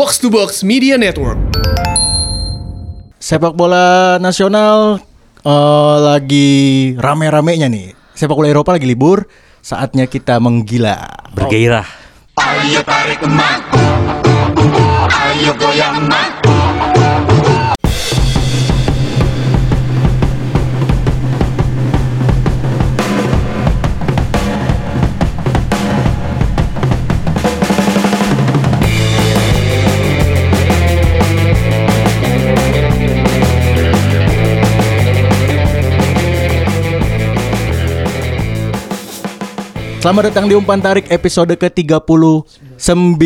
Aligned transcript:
Box 0.00 0.16
to 0.16 0.32
Box 0.32 0.64
Media 0.64 0.96
Network. 0.96 1.36
Sepak 3.20 3.52
bola 3.52 4.16
nasional 4.16 4.96
eh, 5.44 5.96
lagi 6.00 6.50
rame-ramenya 6.96 7.68
nih. 7.68 7.92
Sepak 8.16 8.32
bola 8.32 8.48
Eropa 8.48 8.72
lagi 8.72 8.88
libur, 8.88 9.28
saatnya 9.60 10.08
kita 10.08 10.40
menggila. 10.40 11.04
Bergairah. 11.36 11.84
Ayo 12.40 12.80
tarik 12.80 13.20
emak 13.20 13.60
Ayo 15.12 15.52
goyang 15.60 16.08
emak 16.08 16.59
Selamat 40.00 40.32
datang 40.32 40.48
di 40.48 40.56
Umpan 40.56 40.80
Tarik 40.80 41.12
episode 41.12 41.52
ke-39. 41.60 43.20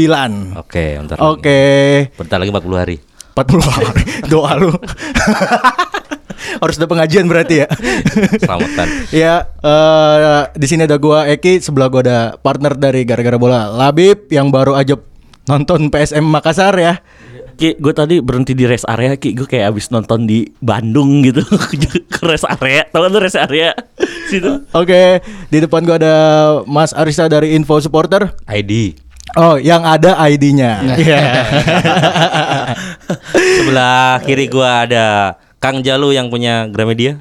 Oke, 0.59 0.99
bentar. 0.99 1.17
Oke. 1.23 1.47
lagi. 1.47 2.19
Bentar 2.19 2.43
lagi 2.43 2.51
40 2.51 2.83
hari. 2.83 2.97
40 3.31 3.63
hari. 3.63 4.03
Doa 4.35 4.59
lu. 4.59 4.75
Harus 6.67 6.75
ada 6.83 6.91
pengajian 6.91 7.31
berarti 7.31 7.63
ya. 7.63 7.71
Selamatan. 8.43 8.91
ya, 9.23 9.47
eh, 9.63 10.43
di 10.59 10.67
sini 10.67 10.91
ada 10.91 10.99
gua 10.99 11.31
Eki, 11.31 11.63
sebelah 11.63 11.87
gua 11.87 12.03
ada 12.03 12.19
partner 12.43 12.75
dari 12.75 13.07
gara-gara 13.07 13.39
bola 13.39 13.71
Labib 13.71 14.27
yang 14.35 14.51
baru 14.51 14.75
aja 14.75 14.99
nonton 15.47 15.95
PSM 15.95 16.27
Makassar 16.27 16.75
ya. 16.75 16.99
Ki, 17.55 17.79
gue 17.79 17.95
tadi 17.95 18.19
berhenti 18.19 18.53
di 18.53 18.67
rest 18.67 18.85
area 18.85 19.15
Ki, 19.15 19.33
gue 19.33 19.47
kayak 19.47 19.73
abis 19.73 19.89
nonton 19.89 20.27
di 20.27 20.45
Bandung 20.59 21.23
gitu 21.23 21.41
Ke 22.11 22.23
rest 22.31 22.45
area, 22.47 22.85
tau 22.91 23.07
kan 23.07 23.11
lu 23.11 23.19
rest 23.23 23.39
area? 23.39 23.73
Situ 24.31 24.67
Oke, 24.75 25.23
di 25.49 25.59
depan 25.63 25.85
gua 25.85 25.97
ada 25.97 26.15
Mas 26.65 26.91
Arista 26.93 27.29
dari 27.29 27.53
Info 27.55 27.77
Supporter. 27.79 28.33
ID. 28.45 28.97
Oh, 29.35 29.57
yang 29.57 29.83
ada 29.83 30.15
ID-nya. 30.21 30.85
Iya. 31.01 31.21
Sebelah 33.35 34.23
kiri 34.23 34.47
gua 34.49 34.87
ada 34.87 35.07
Kang 35.59 35.81
Jalu 35.81 36.13
yang 36.13 36.29
punya 36.29 36.69
Gramedia. 36.69 37.21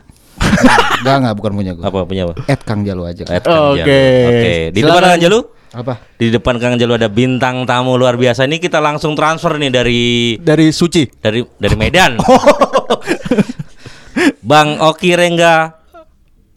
Enggak 1.03 1.15
enggak 1.19 1.35
bukan 1.35 1.51
punya 1.55 1.71
gue. 1.75 1.83
Apa 1.83 1.99
punya 2.07 2.23
apa? 2.29 2.33
Ed 2.47 2.61
Kang 2.63 2.81
Jalu 2.83 3.03
aja. 3.07 3.23
Kang 3.27 3.75
Oke. 3.75 3.83
Jalu. 3.83 4.29
Oke. 4.29 4.53
Di 4.71 4.79
depan. 4.79 5.01
Kang 5.03 5.21
Jalu? 5.23 5.39
Apa? 5.73 5.97
Di 6.21 6.29
depan 6.29 6.61
Kang 6.61 6.77
Jalu 6.77 7.01
ada 7.01 7.09
bintang 7.09 7.65
tamu 7.65 7.97
luar 7.97 8.13
biasa. 8.13 8.45
Ini 8.45 8.61
kita 8.61 8.77
langsung 8.77 9.17
transfer 9.17 9.57
nih 9.57 9.73
dari 9.73 10.01
dari 10.37 10.69
Suci. 10.69 11.09
dari 11.17 11.41
dari 11.57 11.73
Medan. 11.73 12.21
Bang 14.49 14.77
Oki 14.77 15.17
Rengga. 15.17 15.81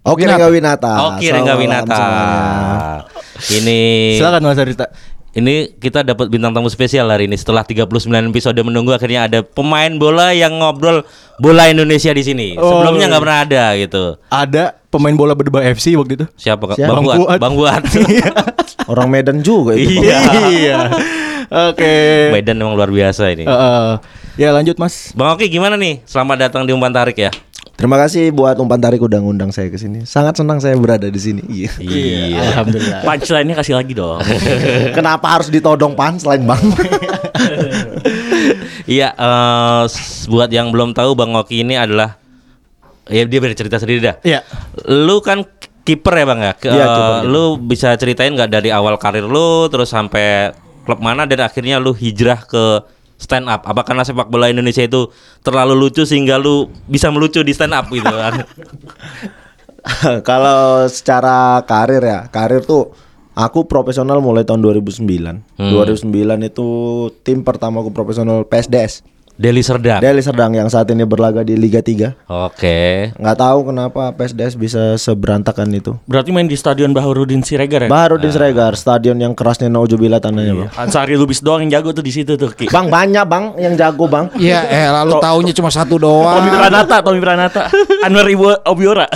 Oke 0.05 0.29
Rengga 0.29 0.53
Winata. 0.53 0.93
Oki 1.11 1.27
Rengga 1.33 1.55
Winata. 1.57 2.05
Ini 3.57 3.81
Silakan 4.21 4.45
Mas 4.45 4.61
Arista. 4.61 4.87
Ini 5.37 5.77
kita 5.77 6.01
dapat 6.01 6.33
bintang 6.33 6.57
tamu 6.57 6.73
spesial 6.73 7.13
hari 7.13 7.29
ini 7.29 7.37
setelah 7.37 7.61
39 7.61 8.09
episode 8.33 8.57
menunggu 8.65 8.97
akhirnya 8.97 9.29
ada 9.29 9.45
pemain 9.45 9.93
bola 10.01 10.33
yang 10.33 10.57
ngobrol 10.57 11.05
bola 11.37 11.69
Indonesia 11.69 12.09
di 12.13 12.25
sini. 12.25 12.49
Oh. 12.57 12.81
Sebelumnya 12.81 13.13
nggak 13.13 13.23
pernah 13.25 13.41
ada 13.45 13.65
gitu. 13.77 14.05
Ada 14.33 14.65
pemain 14.97 15.13
bola 15.13 15.37
berdeba 15.37 15.61
FC 15.61 15.93
waktu 15.95 16.17
itu. 16.17 16.27
Siapa 16.35 16.73
Kak? 16.73 16.77
Siapa? 16.81 16.97
Bang 16.97 17.05
Buat. 17.05 17.39
Bang 17.39 17.55
Buat. 17.55 17.83
Orang 18.91 19.13
Medan 19.13 19.45
juga 19.45 19.77
itu. 19.77 20.01
Iya. 20.01 20.19
iya. 20.49 20.79
Oke. 21.71 21.95
Medan 22.35 22.59
emang 22.59 22.75
luar 22.75 22.91
biasa 22.91 23.31
ini. 23.31 23.45
Eh, 23.45 23.53
eh. 23.53 23.93
ya 24.41 24.51
lanjut 24.51 24.81
Mas. 24.81 25.13
Bang 25.13 25.37
Oki 25.37 25.47
gimana 25.47 25.77
nih? 25.79 26.03
Selamat 26.09 26.49
datang 26.49 26.65
di 26.65 26.73
umpan 26.73 26.91
tarik 26.91 27.21
ya. 27.21 27.31
Terima 27.77 28.01
kasih 28.01 28.33
buat 28.33 28.57
umpan 28.57 28.81
tarik 28.81 29.05
udah 29.05 29.21
ngundang 29.21 29.53
saya 29.53 29.69
ke 29.69 29.77
sini. 29.77 30.09
Sangat 30.09 30.41
senang 30.41 30.65
saya 30.65 30.73
berada 30.81 31.13
di 31.13 31.21
sini. 31.21 31.45
Iya. 31.45 31.73
Iya. 31.77 32.41
Alhamdulillah. 32.57 33.01
Punchline-nya 33.05 33.55
kasih 33.61 33.77
lagi 33.77 33.93
dong 33.93 34.17
Kenapa 34.97 35.37
harus 35.37 35.53
ditodong 35.53 35.93
pan 35.93 36.17
selain 36.17 36.41
Bang? 36.49 36.63
Iya, 38.87 39.11
eh, 39.19 39.83
s- 39.91 40.31
buat 40.31 40.47
yang 40.47 40.71
belum 40.71 40.95
tahu 40.95 41.19
Bang 41.19 41.35
Oki 41.35 41.67
ini 41.67 41.75
adalah 41.75 42.15
ya 43.07 43.23
dia 43.23 43.39
bercerita 43.39 43.77
sendiri 43.77 44.01
dah. 44.03 44.17
Iya. 44.21 44.41
Lu 44.85 45.19
kan 45.21 45.47
kiper 45.83 46.15
ya 46.15 46.25
Bang 46.25 46.41
ya? 46.41 46.53
Ke- 46.53 46.69
Iya, 46.69 46.87
kiper, 46.87 47.15
lu 47.25 47.45
bisa 47.57 47.95
ceritain 47.95 48.31
nggak 48.31 48.51
dari 48.51 48.69
awal 48.69 48.97
karir 48.97 49.23
lu 49.23 49.67
terus 49.67 49.89
sampai 49.89 50.51
klub 50.83 50.99
mana 50.99 51.25
dan 51.25 51.41
akhirnya 51.41 51.79
lu 51.79 51.91
hijrah 51.91 52.43
ke 52.43 52.83
stand 53.17 53.47
up? 53.47 53.65
Apa 53.65 53.83
karena 53.83 54.03
sepak 54.03 54.27
bola 54.27 54.47
Indonesia 54.47 54.81
itu 54.81 55.09
terlalu 55.41 55.79
lucu 55.79 56.03
sehingga 56.03 56.37
lu 56.37 56.67
bisa 56.85 57.09
melucu 57.09 57.41
di 57.41 57.51
stand 57.51 57.73
up 57.73 57.87
gitu 57.89 58.07
kan? 58.07 58.43
Kalau 60.23 60.87
secara 60.87 61.63
karir 61.63 62.03
ya, 62.03 62.27
karir 62.27 62.59
tuh 62.61 62.91
aku 63.33 63.65
profesional 63.65 64.19
mulai 64.19 64.43
tahun 64.43 64.59
2009. 64.61 64.99
2009 65.55 66.11
itu 66.45 66.67
tim 67.23 67.41
pertama 67.41 67.81
aku 67.81 67.91
profesional 67.91 68.43
PSDS. 68.43 69.07
Deli 69.37 69.61
Serdang. 69.61 70.01
Deli 70.01 70.25
Serdang 70.25 70.57
yang 70.57 70.73
saat 70.73 70.89
ini 70.89 71.05
berlaga 71.05 71.45
di 71.45 71.61
Liga 71.61 71.85
3. 71.85 72.25
Oke. 72.25 73.13
Nggak 73.21 73.37
tahu 73.37 73.59
kenapa 73.69 74.09
PSDS 74.17 74.57
bisa 74.57 74.83
seberantakan 74.97 75.69
itu. 75.77 75.93
Berarti 76.09 76.33
main 76.33 76.49
di 76.49 76.57
Stadion 76.57 76.97
Baharudin 76.97 77.45
Siregar 77.45 77.85
ya? 77.85 77.89
Baru 77.93 78.17
di 78.17 78.33
Sregar, 78.33 78.73
stadion 78.81 79.21
yang 79.21 79.37
kerasnya 79.37 79.69
Naujubillah 79.69 80.25
tanahnya, 80.25 80.57
Bang. 80.57 80.69
Ansari 80.81 81.21
Lubis 81.21 81.45
doang 81.45 81.69
yang 81.69 81.81
jago 81.81 81.93
tuh 81.93 82.01
di 82.01 82.17
situ 82.17 82.41
tuh 82.41 82.49
Ki 82.57 82.73
Bang 82.73 82.89
banyak 82.89 83.29
bang 83.29 83.45
yang 83.61 83.77
jago 83.77 84.09
bang. 84.09 84.33
Iya, 84.41 84.65
eh 84.73 84.89
lalu 84.89 85.21
taunya 85.21 85.53
cuma 85.53 85.69
satu 85.69 86.01
Tommy 86.01 86.49
doang. 86.49 86.57
Pranata, 86.57 86.97
Tommy 87.05 87.21
Pranata 87.21 87.63
Anwar 88.05 88.27
Ibu 88.29 88.65
Obiora 88.69 89.07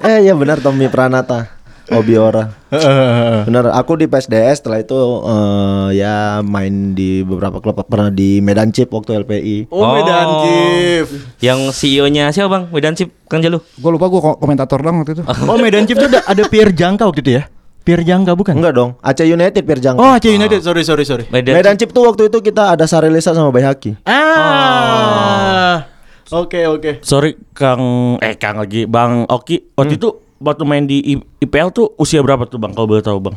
Eh 0.00 0.24
iya 0.24 0.32
benar 0.32 0.58
Tommy 0.64 0.88
Pranata, 0.88 1.59
Obiora. 1.90 2.54
benar. 3.46 3.74
Aku 3.74 3.98
di 3.98 4.06
PSDS 4.06 4.62
setelah 4.62 4.78
itu 4.78 4.94
eh, 5.26 5.88
ya 5.98 6.38
main 6.40 6.94
di 6.94 7.26
beberapa 7.26 7.58
klub 7.58 7.82
pernah 7.86 8.08
di 8.08 8.38
Medan 8.38 8.70
Chip 8.70 8.94
waktu 8.94 9.20
LPI. 9.26 9.56
Oh, 9.74 9.90
Medan 9.94 10.26
Oh. 10.30 10.42
Chief. 10.46 11.06
Yang 11.42 11.74
CEO-nya 11.74 12.30
siapa 12.30 12.46
Bang? 12.46 12.64
Medan 12.70 12.94
Chip 12.94 13.10
Kang 13.26 13.42
Jalu. 13.42 13.58
Gue 13.58 13.90
lupa 13.90 14.06
gue 14.06 14.20
komentator 14.38 14.78
doang 14.78 15.02
waktu 15.02 15.18
itu. 15.18 15.22
Oh, 15.50 15.58
Medan 15.58 15.84
Chief 15.84 15.98
tuh 15.98 16.06
ada, 16.06 16.22
ada 16.22 16.42
Pierre 16.46 16.70
Jangka 16.70 17.10
waktu 17.10 17.20
itu 17.26 17.32
ya? 17.42 17.44
Pierre 17.80 18.04
Jangka 18.06 18.36
bukan? 18.36 18.54
Enggak 18.60 18.76
dong, 18.76 18.90
Aceh 19.00 19.24
United 19.24 19.64
Pirjang. 19.64 19.96
Oh, 19.98 20.14
Aceh 20.14 20.30
United. 20.30 20.60
Sorry, 20.62 20.84
sorry, 20.84 21.02
sorry. 21.02 21.24
Medan, 21.32 21.58
Medan 21.58 21.74
Chip 21.80 21.90
tuh 21.90 22.06
waktu 22.06 22.28
itu 22.30 22.38
kita 22.38 22.76
ada 22.76 22.84
Sarelisa 22.86 23.34
sama 23.34 23.50
Bayhaki. 23.50 23.96
Ah. 24.06 25.88
Oke, 26.30 26.62
oke. 26.70 27.02
Sorry 27.02 27.34
Kang 27.50 28.14
Eh 28.22 28.38
Kang 28.38 28.62
lagi 28.62 28.86
Bang 28.86 29.26
Oki 29.26 29.74
Waktu 29.74 29.98
itu 29.98 30.29
Waktu 30.40 30.64
main 30.64 30.84
di 30.84 31.04
IPL 31.38 31.68
tuh 31.70 31.92
Usia 31.94 32.18
berapa 32.18 32.44
tuh 32.44 32.56
Bang 32.56 32.72
Kalau 32.72 32.84
boleh 32.84 33.00
tahu 33.00 33.20
Bang 33.20 33.36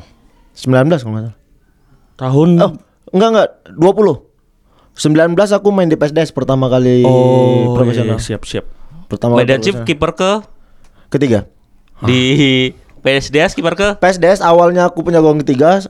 19 0.54 0.72
kalau 0.72 1.12
nggak 1.12 1.24
salah. 1.26 1.36
Tahun 2.16 2.50
Oh, 2.58 2.72
enggak 3.10 3.30
enggak, 3.30 3.50
20. 3.74 4.32
19 4.94 5.34
aku 5.52 5.68
main 5.70 5.86
di 5.86 5.94
PSDS 5.94 6.30
pertama 6.30 6.66
kali 6.68 7.02
Oh 7.02 7.74
profesional. 7.74 8.16
iya, 8.16 8.24
Siap 8.24 8.42
siap 8.44 8.66
Pertama 9.06 9.36
kali 9.36 9.44
Medan 9.44 9.60
profesional. 9.60 9.84
kiper 9.84 10.12
ke 10.14 10.32
ketiga. 11.10 11.40
di 12.02 12.22
PSDS 13.00 13.54
kiper 13.54 13.74
ke 13.74 13.88
PSDS 13.98 14.40
awalnya 14.40 14.86
aku 14.86 15.02
penjaga 15.02 15.26
gawang 15.26 15.40
ketiga, 15.40 15.84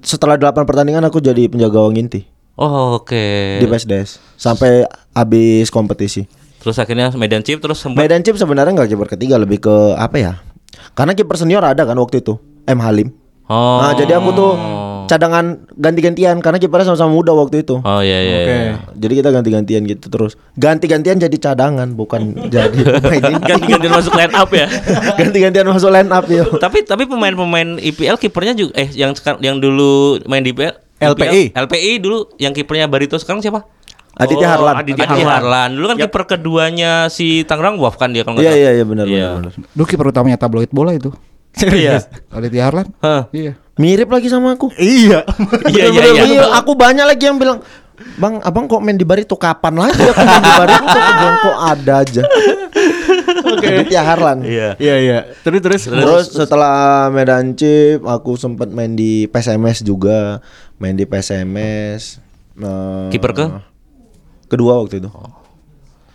setelah 0.00 0.34
8 0.34 0.54
pertandingan 0.62 1.02
aku 1.02 1.18
jadi 1.18 1.46
penjaga 1.46 1.74
gawang 1.74 1.96
inti 1.96 2.26
Oh 2.54 2.94
oke. 2.96 3.24
di 3.58 3.64
PSDS 3.64 4.22
sampai 4.34 4.84
habis 5.10 5.66
kompetisi. 5.68 6.26
Terus 6.64 6.80
akhirnya 6.80 7.12
Medan 7.12 7.44
Chip 7.44 7.60
terus 7.60 7.76
sempat 7.84 8.00
Medan 8.00 8.24
Chip 8.24 8.40
sebenarnya 8.40 8.72
nggak 8.72 8.88
kiper 8.88 9.08
ketiga, 9.12 9.36
lebih 9.36 9.60
ke 9.60 9.92
apa 10.00 10.16
ya? 10.16 10.32
Karena 10.96 11.12
kiper 11.12 11.36
senior 11.36 11.60
ada 11.60 11.84
kan 11.84 12.00
waktu 12.00 12.24
itu, 12.24 12.40
M 12.64 12.80
Halim. 12.80 13.12
Oh. 13.44 13.84
Nah, 13.84 13.92
jadi 13.92 14.16
aku 14.16 14.32
tuh 14.32 14.52
cadangan 15.04 15.68
ganti-gantian 15.76 16.40
karena 16.40 16.56
kipernya 16.56 16.88
sama-sama 16.88 17.12
muda 17.12 17.36
waktu 17.36 17.60
itu. 17.60 17.84
Oh 17.84 18.00
iya 18.00 18.18
iya. 18.24 18.36
Oke. 18.40 18.54
iya. 18.56 18.74
Jadi 18.96 19.12
kita 19.20 19.28
ganti-gantian 19.36 19.82
gitu 19.84 20.06
terus. 20.08 20.40
Ganti-gantian 20.56 21.20
jadi 21.20 21.36
cadangan 21.36 21.92
bukan 21.92 22.32
jadi 22.54 23.04
pemain 23.04 23.20
inti. 23.20 23.44
Ganti-gantian 23.44 23.92
masuk 23.92 24.16
line 24.16 24.32
up 24.32 24.48
ya 24.48 24.66
Ganti-gantian 25.20 25.66
masuk 25.68 25.90
line 25.92 26.08
up 26.08 26.24
yo. 26.32 26.48
Tapi 26.56 26.88
tapi 26.88 27.04
pemain-pemain 27.04 27.76
IPL 27.84 28.16
kipernya 28.16 28.56
juga 28.56 28.72
eh 28.80 28.88
yang 28.96 29.12
sekarang 29.12 29.44
yang 29.44 29.60
dulu 29.60 30.24
main 30.24 30.40
di 30.40 30.56
IPL 30.56 30.80
LPI. 31.04 31.52
IPL, 31.52 31.68
LPI 31.68 31.92
dulu 32.00 32.18
yang 32.40 32.56
kipernya 32.56 32.88
Barito 32.88 33.20
sekarang 33.20 33.44
siapa? 33.44 33.66
Aditya 34.14 34.46
Oh, 34.46 34.52
Harlan. 34.52 34.74
Aditya 34.76 35.04
Adi 35.04 35.20
Harlan. 35.20 35.34
Harlan. 35.34 35.68
Dulu 35.74 35.86
kan 35.86 35.96
kiper 35.98 36.22
keduanya 36.28 36.92
si 37.08 37.42
Tangerang 37.42 37.76
Wolf 37.76 37.94
kan 37.94 38.10
dia 38.10 38.22
kalau 38.22 38.38
nggak 38.38 38.44
Iya 38.44 38.50
salah. 38.50 38.62
iya 38.62 38.70
iya 38.72 38.84
benar 38.84 39.06
Iya. 39.06 39.26
benar. 39.34 39.50
benar. 39.50 39.70
Dulu 39.70 39.84
kiper 39.84 40.06
utamanya 40.08 40.36
tabloid 40.36 40.70
bola 40.70 40.92
itu. 40.92 41.10
Serius? 41.50 42.06
Aditya 42.34 42.62
Harlan. 42.64 42.86
Hah. 42.98 43.26
Iya. 43.30 43.58
Mirip 43.74 44.06
lagi 44.06 44.26
sama 44.26 44.54
aku. 44.54 44.70
Iya. 44.74 45.26
Iya 45.72 45.84
iya 45.88 46.02
iya. 46.08 46.22
mirip. 46.24 46.50
Aku 46.54 46.72
banyak 46.74 47.04
lagi 47.04 47.24
yang 47.24 47.36
bilang 47.36 47.58
Bang, 48.18 48.42
abang 48.42 48.66
kok 48.66 48.82
main 48.82 48.98
di 48.98 49.06
Barito 49.06 49.38
kapan 49.38 49.78
lagi 49.80 50.02
aku 50.02 50.18
main 50.18 50.42
di 50.42 50.54
Barito? 50.56 50.82
Aku 50.84 51.12
bilang 51.14 51.36
kok 51.40 51.58
ada 51.64 51.94
aja. 52.00 52.22
Oke. 53.54 53.66
Aditya 53.68 54.02
Harlan. 54.02 54.38
Iya. 54.42 54.68
Iya, 54.76 54.94
iya. 54.98 55.18
Terus 55.40 55.60
terus. 55.60 55.82
Terus 55.86 56.26
setelah 56.28 56.74
Medan 57.08 57.54
Chip, 57.54 58.02
aku 58.02 58.34
sempat 58.34 58.66
main 58.68 58.92
di 58.92 59.26
PSMS 59.26 59.82
juga, 59.82 60.42
main 60.76 60.92
di 60.92 61.04
PSMS. 61.04 62.18
Eh, 62.56 63.08
Kiper 63.10 63.30
ke? 63.32 63.46
Kedua 64.46 64.80
waktu 64.80 65.00
itu. 65.00 65.08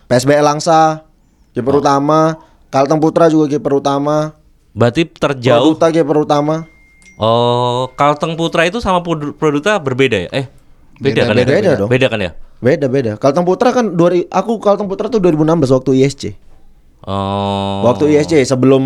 PSBL 0.09 0.41
Langsa, 0.41 1.05
kiper 1.53 1.77
Oh. 1.77 1.81
utama. 1.81 2.37
Kalteng 2.69 3.01
Putra 3.01 3.25
juga 3.27 3.49
kiper 3.49 3.81
utama. 3.81 4.37
Berarti 4.73 5.09
terjauh. 5.09 5.73
Produta 5.73 5.89
kiper 5.89 6.17
utama. 6.21 6.55
Oh, 7.19 7.89
Kalteng 7.97 8.37
Putra 8.37 8.63
itu 8.63 8.79
sama 8.79 9.01
Produ- 9.01 9.33
Produta 9.35 9.75
berbeda 9.75 10.15
ya? 10.15 10.29
Eh, 10.31 10.45
beda, 11.01 11.27
kan 11.27 11.35
ya? 11.35 11.45
beda 11.45 11.69
dong. 11.75 11.89
Beda 11.89 12.07
kan 12.07 12.19
ya? 12.21 12.31
Beda 12.61 12.85
beda. 12.87 13.11
Kalteng 13.17 13.43
Putra 13.43 13.73
kan 13.73 13.91
dua 13.91 14.13
aku 14.29 14.61
Kalteng 14.61 14.87
Putra 14.87 15.09
tuh 15.09 15.19
2016 15.19 15.73
waktu 15.73 15.99
ISC. 15.99 16.23
Oh. 17.03 17.87
Waktu 17.87 18.11
ISC 18.13 18.43
sebelum 18.43 18.83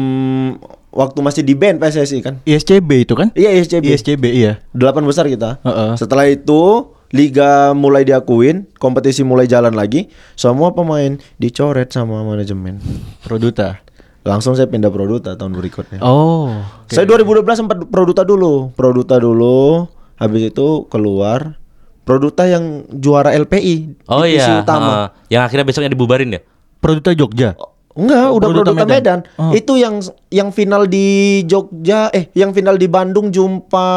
waktu 0.93 1.19
masih 1.25 1.41
di 1.41 1.57
band 1.57 1.81
PSSI 1.81 2.21
kan. 2.21 2.37
ISCB 2.45 3.03
itu 3.03 3.13
kan? 3.17 3.33
Iya 3.33 3.57
ISCB. 3.57 3.83
ISCB 3.89 4.23
iya. 4.29 4.61
Delapan 4.71 5.03
besar 5.03 5.25
kita. 5.25 5.57
Heeh. 5.65 5.97
Setelah 5.97 6.29
itu 6.29 6.93
liga 7.13 7.71
mulai 7.77 8.01
diakuin, 8.03 8.65
kompetisi 8.81 9.21
mulai 9.21 9.45
jalan 9.45 9.77
lagi, 9.77 10.09
semua 10.33 10.73
pemain 10.73 11.15
dicoret 11.37 11.93
sama 11.93 12.25
manajemen. 12.25 12.81
Produta. 13.21 13.79
Langsung 14.25 14.57
saya 14.57 14.65
pindah 14.65 14.89
Produta 14.89 15.37
tahun 15.37 15.53
berikutnya. 15.53 16.01
Oh. 16.01 16.49
Saya 16.89 17.05
2012 17.05 17.45
sempat 17.53 17.77
Produta 17.85 18.25
dulu, 18.25 18.73
Produta 18.73 19.21
dulu, 19.21 19.85
habis 20.17 20.49
itu 20.49 20.89
keluar 20.89 21.61
Produta 22.03 22.43
yang 22.43 22.83
juara 22.91 23.31
LPI 23.31 24.03
Oh 24.11 24.27
iya, 24.27 24.59
utama. 24.59 24.83
heeh. 24.83 25.07
yang 25.39 25.47
akhirnya 25.47 25.63
besoknya 25.63 25.87
dibubarin 25.87 26.35
ya? 26.35 26.41
Produta 26.83 27.15
Jogja. 27.15 27.55
Enggak, 27.93 28.27
udah 28.33 28.47
Produta 28.49 28.71
Produta, 28.73 28.83
Medan. 28.89 29.19
Medan. 29.23 29.39
Oh. 29.39 29.53
Itu 29.53 29.77
yang 29.79 30.01
yang 30.27 30.49
final 30.51 30.89
di 30.89 31.39
Jogja, 31.47 32.09
eh 32.11 32.27
yang 32.33 32.51
final 32.51 32.75
di 32.75 32.89
Bandung 32.89 33.29
jumpa 33.29 33.87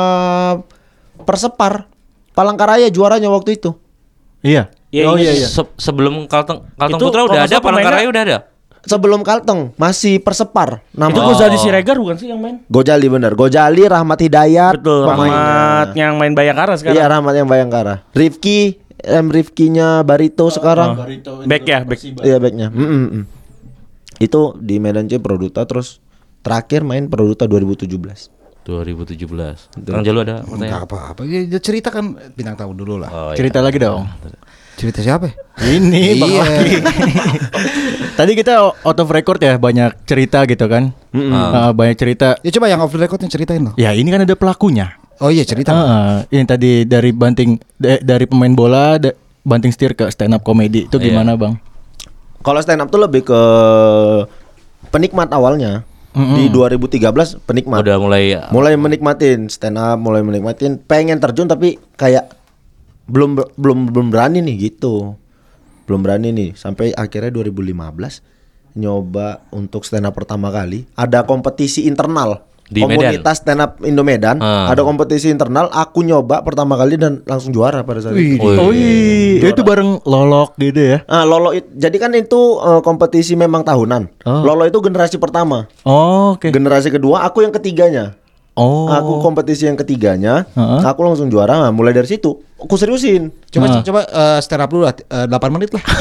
Persepar. 1.24 1.95
Palangkaraya 2.36 2.92
juaranya 2.92 3.32
waktu 3.32 3.56
itu. 3.56 3.72
Iya. 4.44 4.68
Iya, 4.92 5.04
oh 5.08 5.16
iya, 5.16 5.32
iya 5.34 5.44
iya. 5.44 5.48
Se- 5.50 5.74
sebelum 5.80 6.30
Kalteng 6.30 6.62
Kalteng 6.78 7.00
Itu 7.00 7.04
Putra 7.10 7.26
udah 7.26 7.42
ada, 7.48 7.56
Palangkaraya 7.58 8.06
udah 8.06 8.22
ada. 8.22 8.38
Sebelum 8.86 9.26
Kalteng 9.26 9.74
masih 9.74 10.22
Persepar 10.22 10.78
Itu 10.78 10.94
nama 10.94 11.10
Gozali 11.10 11.58
Siregar 11.58 11.98
bukan 11.98 12.14
sih 12.14 12.30
yang 12.30 12.38
main? 12.38 12.62
Gojali 12.70 13.10
bener. 13.10 13.34
Gojali 13.34 13.82
Rahmat 13.82 14.18
Hidayat 14.22 14.78
Betul. 14.78 15.10
Rahmat 15.10 15.88
yang 15.98 16.14
main 16.14 16.38
Bayangkara 16.38 16.78
sekarang. 16.78 16.94
Iya 16.94 17.04
Rahmat 17.10 17.34
yang 17.34 17.48
Bayangkara. 17.50 18.06
Rifki 18.14 18.78
em 19.02 19.26
Rifkinya 19.26 20.06
Barito 20.06 20.46
sekarang. 20.54 21.02
Back 21.50 21.62
ya, 21.66 21.82
back. 21.82 21.98
Iya 22.22 22.36
backnya. 22.38 22.70
Mm, 22.70 22.86
mm, 22.86 23.06
mm. 23.10 23.24
Itu 24.22 24.54
di 24.62 24.78
Medan 24.78 25.10
C 25.10 25.18
Produta 25.18 25.66
terus 25.66 25.98
terakhir 26.46 26.86
main 26.86 27.10
Produta 27.10 27.50
2017. 27.50 28.35
2017. 28.66 29.86
Kang 29.86 30.02
Jalu 30.02 30.18
ada 30.20 30.42
pertanyaan? 30.42 30.58
Enggak 30.60 30.82
apa-apa. 30.84 31.20
Ya, 31.22 31.46
ya 31.46 31.58
cerita 31.62 31.88
kan 31.88 32.18
bintang 32.34 32.58
tamu 32.58 32.74
dulu 32.74 32.98
lah. 32.98 33.08
Oh, 33.08 33.30
iya. 33.30 33.38
Cerita 33.38 33.62
lagi 33.62 33.78
dong. 33.78 34.10
Cerita 34.76 35.00
siapa? 35.00 35.30
Ini 35.56 36.18
Bang 36.18 36.28
Iya. 36.28 36.42
Oki. 36.42 36.76
Tadi 38.18 38.32
kita 38.34 38.52
out 38.76 38.98
of 38.98 39.08
record 39.08 39.38
ya 39.38 39.56
banyak 39.56 40.04
cerita 40.04 40.42
gitu 40.44 40.66
kan. 40.66 40.90
Ah, 41.32 41.70
banyak 41.70 41.94
cerita. 41.94 42.34
Ya 42.40 42.50
coba 42.50 42.66
yang 42.66 42.82
off 42.82 42.90
the 42.90 42.98
recordnya 42.98 43.30
ceritain 43.30 43.62
loh. 43.62 43.74
Ya 43.76 43.92
ini 43.92 44.08
kan 44.08 44.20
ada 44.20 44.34
pelakunya. 44.34 44.98
Oh 45.16 45.32
iya 45.32 45.46
cerita. 45.46 45.70
Ah, 45.70 46.16
yang 46.28 46.44
tadi 46.44 46.84
dari 46.84 47.08
banting 47.08 47.56
da- 47.74 48.02
dari 48.02 48.26
pemain 48.26 48.52
bola 48.52 49.00
banting 49.40 49.70
setir 49.70 49.94
ke 49.94 50.04
stand 50.10 50.34
up 50.34 50.42
comedy 50.42 50.84
itu 50.84 50.96
gimana 50.98 51.38
bang? 51.38 51.56
Kalau 52.42 52.60
stand 52.60 52.82
up 52.82 52.90
tuh 52.90 53.00
lebih 53.00 53.22
ke 53.22 53.40
penikmat 54.88 55.30
awalnya. 55.30 55.86
Di 56.16 56.48
2013 56.48 57.44
penikmat. 57.44 57.84
Udah 57.84 58.00
mulai 58.00 58.40
mulai 58.48 58.72
menikmatin 58.80 59.52
stand 59.52 59.76
up, 59.76 60.00
mulai 60.00 60.24
menikmatin, 60.24 60.80
pengen 60.80 61.20
terjun 61.20 61.44
tapi 61.44 61.76
kayak 62.00 62.32
belum 63.04 63.36
belum 63.60 63.92
belum 63.92 64.08
berani 64.08 64.40
nih 64.40 64.72
gitu. 64.72 65.12
Belum 65.84 66.00
berani 66.00 66.32
nih 66.32 66.50
sampai 66.56 66.96
akhirnya 66.96 67.28
2015 67.28 68.80
nyoba 68.80 69.44
untuk 69.52 69.84
stand 69.84 70.08
up 70.08 70.16
pertama 70.16 70.48
kali. 70.48 70.88
Ada 70.96 71.28
kompetisi 71.28 71.84
internal 71.84 72.56
Di 72.66 72.82
Medan? 72.82 72.98
komunitas 73.14 73.36
stand 73.38 73.58
up 73.58 73.78
Indomedan, 73.80 74.36
Ah. 74.36 74.66
ada 74.68 74.82
kompetisi 74.82 75.28
internal, 75.28 75.70
aku 75.70 76.02
nyoba 76.02 76.42
pertama 76.42 76.74
kali 76.74 76.94
dan 76.94 77.22
langsung 77.22 77.50
juara 77.50 77.80
pada 77.80 78.00
saat 78.00 78.14
itu. 78.14 78.42
Oh 78.42 78.70
iya, 78.70 79.46
itu 79.46 79.62
bareng 79.62 80.02
lolok 80.02 80.54
gitu 80.56 80.76
ya? 80.76 80.98
Ah, 81.06 81.22
Lolo 81.22 81.50
it- 81.52 81.70
jadi 81.70 81.94
kan 81.96 82.10
itu 82.12 82.36
eh, 82.58 82.80
kompetisi 82.80 83.34
memang 83.34 83.62
tahunan. 83.62 84.10
Oh. 84.22 84.42
Lolo 84.42 84.64
itu 84.64 84.78
generasi 84.78 85.16
pertama. 85.16 85.70
Oh, 85.82 86.34
Oke. 86.34 86.50
Generasi 86.50 86.90
kedua 86.90 87.22
aku 87.22 87.40
yang 87.40 87.50
ketiganya. 87.50 88.18
Oh. 88.52 88.88
Aku 88.88 89.20
kompetisi 89.20 89.64
yang 89.64 89.76
ketiganya, 89.76 90.48
Heeh. 90.50 90.80
aku 90.82 91.00
langsung 91.00 91.28
juara. 91.28 91.60
Nah, 91.60 91.70
mulai 91.70 91.92
dari 91.92 92.08
situ, 92.08 92.34
aku 92.56 92.74
seriusin. 92.74 93.28
Coba 93.46 93.69
Nah. 93.69 93.80
coba 93.80 94.00
eh, 94.02 94.38
stand 94.40 94.58
up 94.58 94.70
dulu 94.70 94.82
lah, 94.82 94.96
eh, 94.96 95.26
8 95.28 95.50
menit 95.50 95.70
lah. 95.70 95.84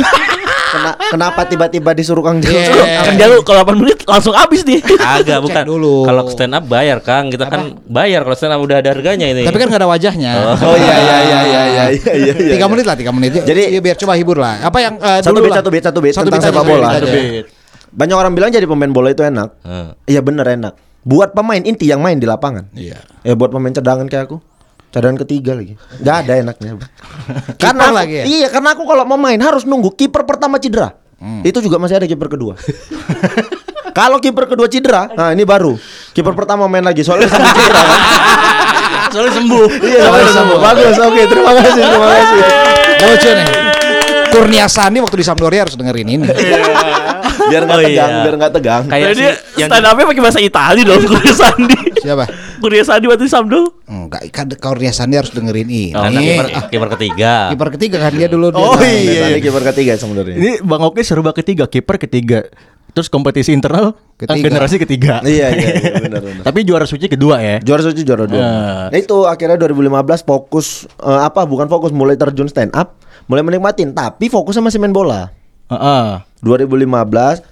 Kena- 0.76 0.98
kenapa 1.10 1.42
tiba-tiba 1.44 1.92
disuruh 1.92 2.20
Kang 2.20 2.38
Jalu? 2.38 2.54
Iya. 2.54 3.02
Kang 3.02 3.16
Jalu 3.16 3.36
kalau 3.42 3.64
8 3.64 3.80
menit 3.80 3.98
langsung 4.04 4.36
habis 4.36 4.62
nih. 4.62 4.84
agak 5.00 5.40
bukan. 5.40 5.64
dulu. 5.64 6.04
Kalau 6.04 6.24
stand 6.28 6.52
up 6.52 6.64
bayar, 6.66 7.00
Kang. 7.00 7.28
Kita 7.28 7.48
kan 7.48 7.80
bayar 7.82 8.22
kalau 8.22 8.36
stand 8.36 8.52
up 8.52 8.60
udah 8.60 8.78
ada 8.80 8.90
harganya 8.92 9.28
ini. 9.28 9.44
Tapi 9.44 9.56
kan 9.56 9.68
gak 9.68 9.80
ada 9.80 9.88
wajahnya. 9.88 10.32
Oh 10.58 10.76
iya 10.76 10.96
iya 10.96 11.18
iya 11.18 11.40
iya 11.42 11.62
iya 11.64 11.64
iya 11.66 11.84
iya. 12.14 12.34
iya. 12.36 12.54
Tiga 12.54 12.68
menit 12.68 12.84
lah, 12.84 12.96
tiga 12.96 13.10
menit. 13.10 13.32
Jadi- 13.34 13.48
Jadi 13.72 13.80
biar 13.80 13.96
coba 13.96 14.14
hibur 14.14 14.38
lah. 14.38 14.60
Apa 14.62 14.78
yang 14.80 14.94
eh, 15.00 15.20
Satu 15.24 15.32
dulu 15.34 15.48
bit, 15.48 15.52
lah. 15.52 15.58
satu 15.58 15.70
bit, 15.70 15.84
satu 15.84 16.00
bit, 16.02 16.14
tentang 16.14 16.42
sepak 16.44 16.60
satu 16.60 16.68
bola. 16.68 16.88
Satu 16.92 17.08
aja. 17.08 17.14
bit. 17.16 17.46
Banyak 17.90 18.16
orang 18.18 18.34
bilang 18.36 18.52
jadi 18.52 18.68
pemain 18.68 18.92
bola 18.92 19.10
itu 19.10 19.24
enak. 19.24 19.50
Heeh. 19.64 19.88
Iya 20.12 20.20
bener 20.20 20.44
enak. 20.46 20.74
Buat 21.02 21.32
pemain 21.32 21.62
inti 21.62 21.86
yang 21.86 22.02
main 22.02 22.18
di 22.18 22.26
lapangan. 22.26 22.68
Iya. 22.74 22.98
Ya 23.22 23.34
buat 23.34 23.50
pemain 23.50 23.72
cadangan 23.72 24.06
kayak 24.06 24.28
aku. 24.28 24.38
Cadangan 24.96 25.20
ketiga 25.28 25.60
lagi. 25.60 25.76
Gak 26.00 26.16
ada 26.24 26.40
enaknya. 26.40 26.80
karena 27.64 27.92
aku- 27.92 27.98
lagi 28.00 28.16
ya? 28.16 28.24
Iya, 28.24 28.48
karena 28.48 28.70
aku 28.72 28.88
kalau 28.88 29.04
mau 29.04 29.20
main 29.20 29.36
harus 29.44 29.68
nunggu 29.68 29.92
kiper 29.92 30.24
pertama 30.24 30.56
cedera. 30.56 30.96
Itu 31.44 31.60
juga 31.60 31.76
masih 31.76 32.00
ada 32.00 32.08
kiper 32.08 32.32
kedua. 32.32 32.56
kalau 33.98 34.24
kiper 34.24 34.48
kedua 34.48 34.72
cedera, 34.72 35.12
nah 35.12 35.36
ini 35.36 35.44
baru. 35.44 35.76
Kiper 36.16 36.32
pertama 36.32 36.72
main 36.72 36.88
lagi 36.88 37.04
soalnya 37.04 37.28
sampai 37.28 37.52
cedera 37.52 37.82
kan. 37.84 38.00
Soalnya 39.06 39.32
sembuh. 39.32 39.68
Iya, 39.80 40.02
soalnya 40.02 40.32
sembuh. 40.34 40.58
Bagus. 40.60 40.96
Oke, 41.00 41.22
terima 41.24 41.52
kasih, 41.56 41.82
terima 41.88 42.08
kasih. 42.10 42.40
Lucu 43.00 43.30
nih. 43.32 43.48
Kurnia 44.36 44.66
Sani 44.68 45.00
waktu 45.00 45.16
di 45.16 45.26
Sampdoria 45.26 45.64
harus 45.64 45.74
dengerin 45.74 46.08
ini. 46.10 46.28
Biar 47.46 47.62
nggak 47.64 47.78
Oh, 47.78 47.84
tegang, 47.84 48.10
iya. 48.10 48.24
biar 48.24 48.36
nggak 48.36 48.54
tegang. 48.54 48.84
Kayak 48.86 49.06
Jadi 49.08 49.24
si 49.24 49.62
yang 49.62 49.70
stand 49.70 49.86
up-nya 49.86 50.06
pakai 50.06 50.22
bahasa 50.22 50.40
Itali 50.40 50.82
dong 50.82 51.00
Kurnia 51.04 51.34
Sandi. 51.34 51.78
Siapa? 51.98 52.26
Kurnia 52.58 52.84
Sandi 52.84 53.06
waktu 53.06 53.24
di 53.24 53.32
Samdo. 53.32 53.62
Enggak, 53.86 54.22
kan 54.30 54.46
Kurnia 54.52 54.92
Sani 54.92 55.16
harus 55.16 55.30
dengerin 55.30 55.68
ini. 55.68 55.84
karena 55.92 56.20
kiper 56.20 56.48
kiper 56.68 56.90
ketiga. 56.96 57.34
Kiper 57.50 57.70
ketiga 57.74 57.98
kan 58.00 58.12
dia 58.14 58.28
dulu. 58.28 58.48
dia 58.50 58.60
Oh, 58.60 58.76
main. 58.76 59.06
iya. 59.32 59.38
Kiper 59.38 59.64
ketiga 59.66 59.94
sebenarnya. 59.96 60.36
Ini 60.36 60.52
Bang 60.62 60.84
Oki 60.84 61.02
serba 61.02 61.32
ketiga, 61.32 61.66
kiper 61.66 61.96
ketiga. 61.98 62.40
Terus 62.96 63.12
kompetisi 63.12 63.52
internal 63.52 63.92
eh, 63.92 64.24
Ketiga. 64.24 64.48
generasi 64.48 64.76
ketiga. 64.80 65.20
Iya, 65.20 65.52
iya, 65.52 65.70
iya, 65.76 65.94
benar, 66.08 66.24
benar. 66.24 66.44
Tapi 66.48 66.64
juara 66.64 66.88
suci 66.88 67.06
kedua 67.06 67.44
ya. 67.44 67.60
Juara 67.60 67.84
suci 67.84 68.02
juara 68.02 68.24
dua. 68.24 68.40
Nah. 68.40 68.84
Nah, 68.88 68.96
itu 68.96 69.28
akhirnya 69.28 69.60
2015 69.60 69.92
fokus 70.24 70.88
eh, 70.98 71.22
apa 71.22 71.44
bukan 71.44 71.68
fokus 71.68 71.92
mulai 71.92 72.16
terjun 72.16 72.48
stand 72.48 72.72
up, 72.72 72.96
mulai 73.28 73.44
menikmatin 73.44 73.92
tapi 73.92 74.32
fokusnya 74.32 74.64
masih 74.64 74.80
main 74.80 74.96
bola. 74.96 75.28
Heeh. 75.68 76.24
2015 76.42 76.88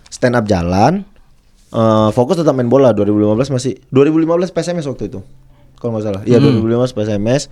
stand 0.07 0.33
up 0.33 0.47
jalan. 0.47 1.03
eh, 1.69 2.09
fokus 2.12 2.39
tetap 2.39 2.55
main 2.55 2.69
bola 2.69 2.95
2015 2.95 3.50
masih 3.50 3.83
2015 3.89 4.47
PSMS 4.50 4.88
waktu 4.88 5.12
itu. 5.12 5.19
Kalau 5.75 5.91
nggak 5.91 6.05
salah. 6.07 6.21
Iya 6.23 6.39
2015 6.39 6.95
PSMS. 6.95 7.51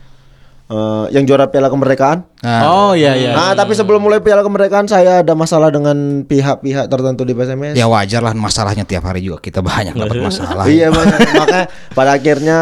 Eh, 0.71 1.05
yang 1.11 1.27
juara 1.27 1.51
Piala 1.51 1.67
Kemerdekaan. 1.67 2.23
Nah, 2.39 2.61
Oh 2.63 2.91
iya 2.95 3.11
iya. 3.11 3.35
Nah, 3.35 3.51
tapi 3.51 3.75
sebelum 3.75 3.99
mulai 3.99 4.23
Piala 4.23 4.39
Kemerdekaan 4.39 4.87
saya 4.87 5.19
ada 5.19 5.35
masalah 5.35 5.67
dengan 5.67 6.23
pihak-pihak 6.23 6.87
tertentu 6.87 7.27
di 7.27 7.35
PSMS. 7.35 7.75
ya 7.75 7.91
wajar 7.91 8.23
lah 8.23 8.31
masalahnya 8.31 8.87
tiap 8.87 9.03
hari 9.03 9.19
juga 9.19 9.43
kita 9.43 9.59
banyak 9.59 9.91
dapat 9.91 10.23
masalah. 10.23 10.63
Iya 10.63 10.87
banyak. 10.87 11.19
Makanya 11.35 11.65
pada 11.91 12.11
akhirnya 12.15 12.57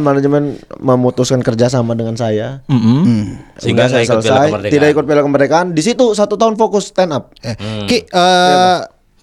manajemen 0.00 0.56
memutuskan 0.80 1.44
kerjasama 1.44 1.92
dengan 1.92 2.16
saya. 2.16 2.64
Mm-mm. 2.72 3.00
Hmm. 3.04 3.24
Sehingga 3.60 3.84
Sehingga 3.84 3.84
saya 3.84 3.92
nggak 3.92 4.00
ikut 4.00 4.08
Piala 4.08 4.24
selesai, 4.24 4.48
Kemerdekaan. 4.48 4.72
tidak 4.72 4.88
ikut 4.88 5.04
Piala 5.04 5.22
Kemerdekaan. 5.22 5.66
Di 5.76 5.82
situ 5.84 6.06
satu 6.16 6.34
tahun 6.40 6.56
fokus 6.56 6.88
stand 6.88 7.12
up. 7.12 7.36
Eh, 7.44 7.52
Ki, 7.84 8.08
eh, 8.08 8.78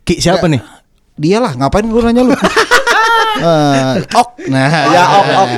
Ki 0.06 0.22
siapa 0.22 0.46
nih? 0.46 0.62
Dialah 1.20 1.52
ngapain 1.60 1.84
lu 1.84 2.00
nanya 2.00 2.24
lu? 2.24 2.36
Eh, 3.40 3.94
ok, 4.20 4.52
nah 4.52 4.68
Ya, 4.92 5.04
ok, 5.16 5.30
ok. 5.32 5.54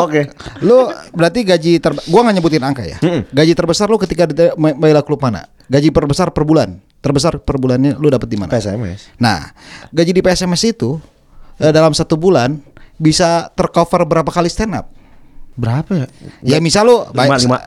Oke. 0.00 0.20
Lu 0.64 0.88
berarti 1.12 1.44
gaji 1.44 1.76
ter 1.76 1.92
gua 2.08 2.24
nggak 2.24 2.40
nyebutin 2.40 2.64
angka 2.64 2.86
ya. 2.88 2.96
Gaji 3.28 3.52
terbesar 3.52 3.90
lu 3.90 4.00
ketika 4.00 4.24
di 4.24 4.48
bela 4.54 5.04
klub 5.04 5.20
mana? 5.20 5.44
Gaji 5.68 5.92
terbesar 5.92 6.32
per 6.32 6.48
bulan. 6.48 6.80
Terbesar 7.04 7.36
per 7.42 7.60
bulannya 7.60 8.00
lu 8.00 8.08
dapat 8.08 8.32
di 8.32 8.38
mana? 8.40 8.48
PSMS. 8.48 9.12
Nah, 9.20 9.50
gaji 9.92 10.16
di 10.16 10.22
PSMS 10.24 10.62
itu 10.72 10.96
eh, 11.60 11.68
dalam 11.74 11.92
satu 11.92 12.16
bulan 12.16 12.64
bisa 12.96 13.50
tercover 13.52 14.08
berapa 14.08 14.30
kali 14.32 14.48
stand 14.48 14.78
up? 14.78 14.88
Berapa 15.58 15.90
ya? 15.94 16.06
Ya 16.40 16.58
misal 16.64 16.86
lu 16.88 16.96
Lima, 17.12 17.36
lima. 17.36 17.58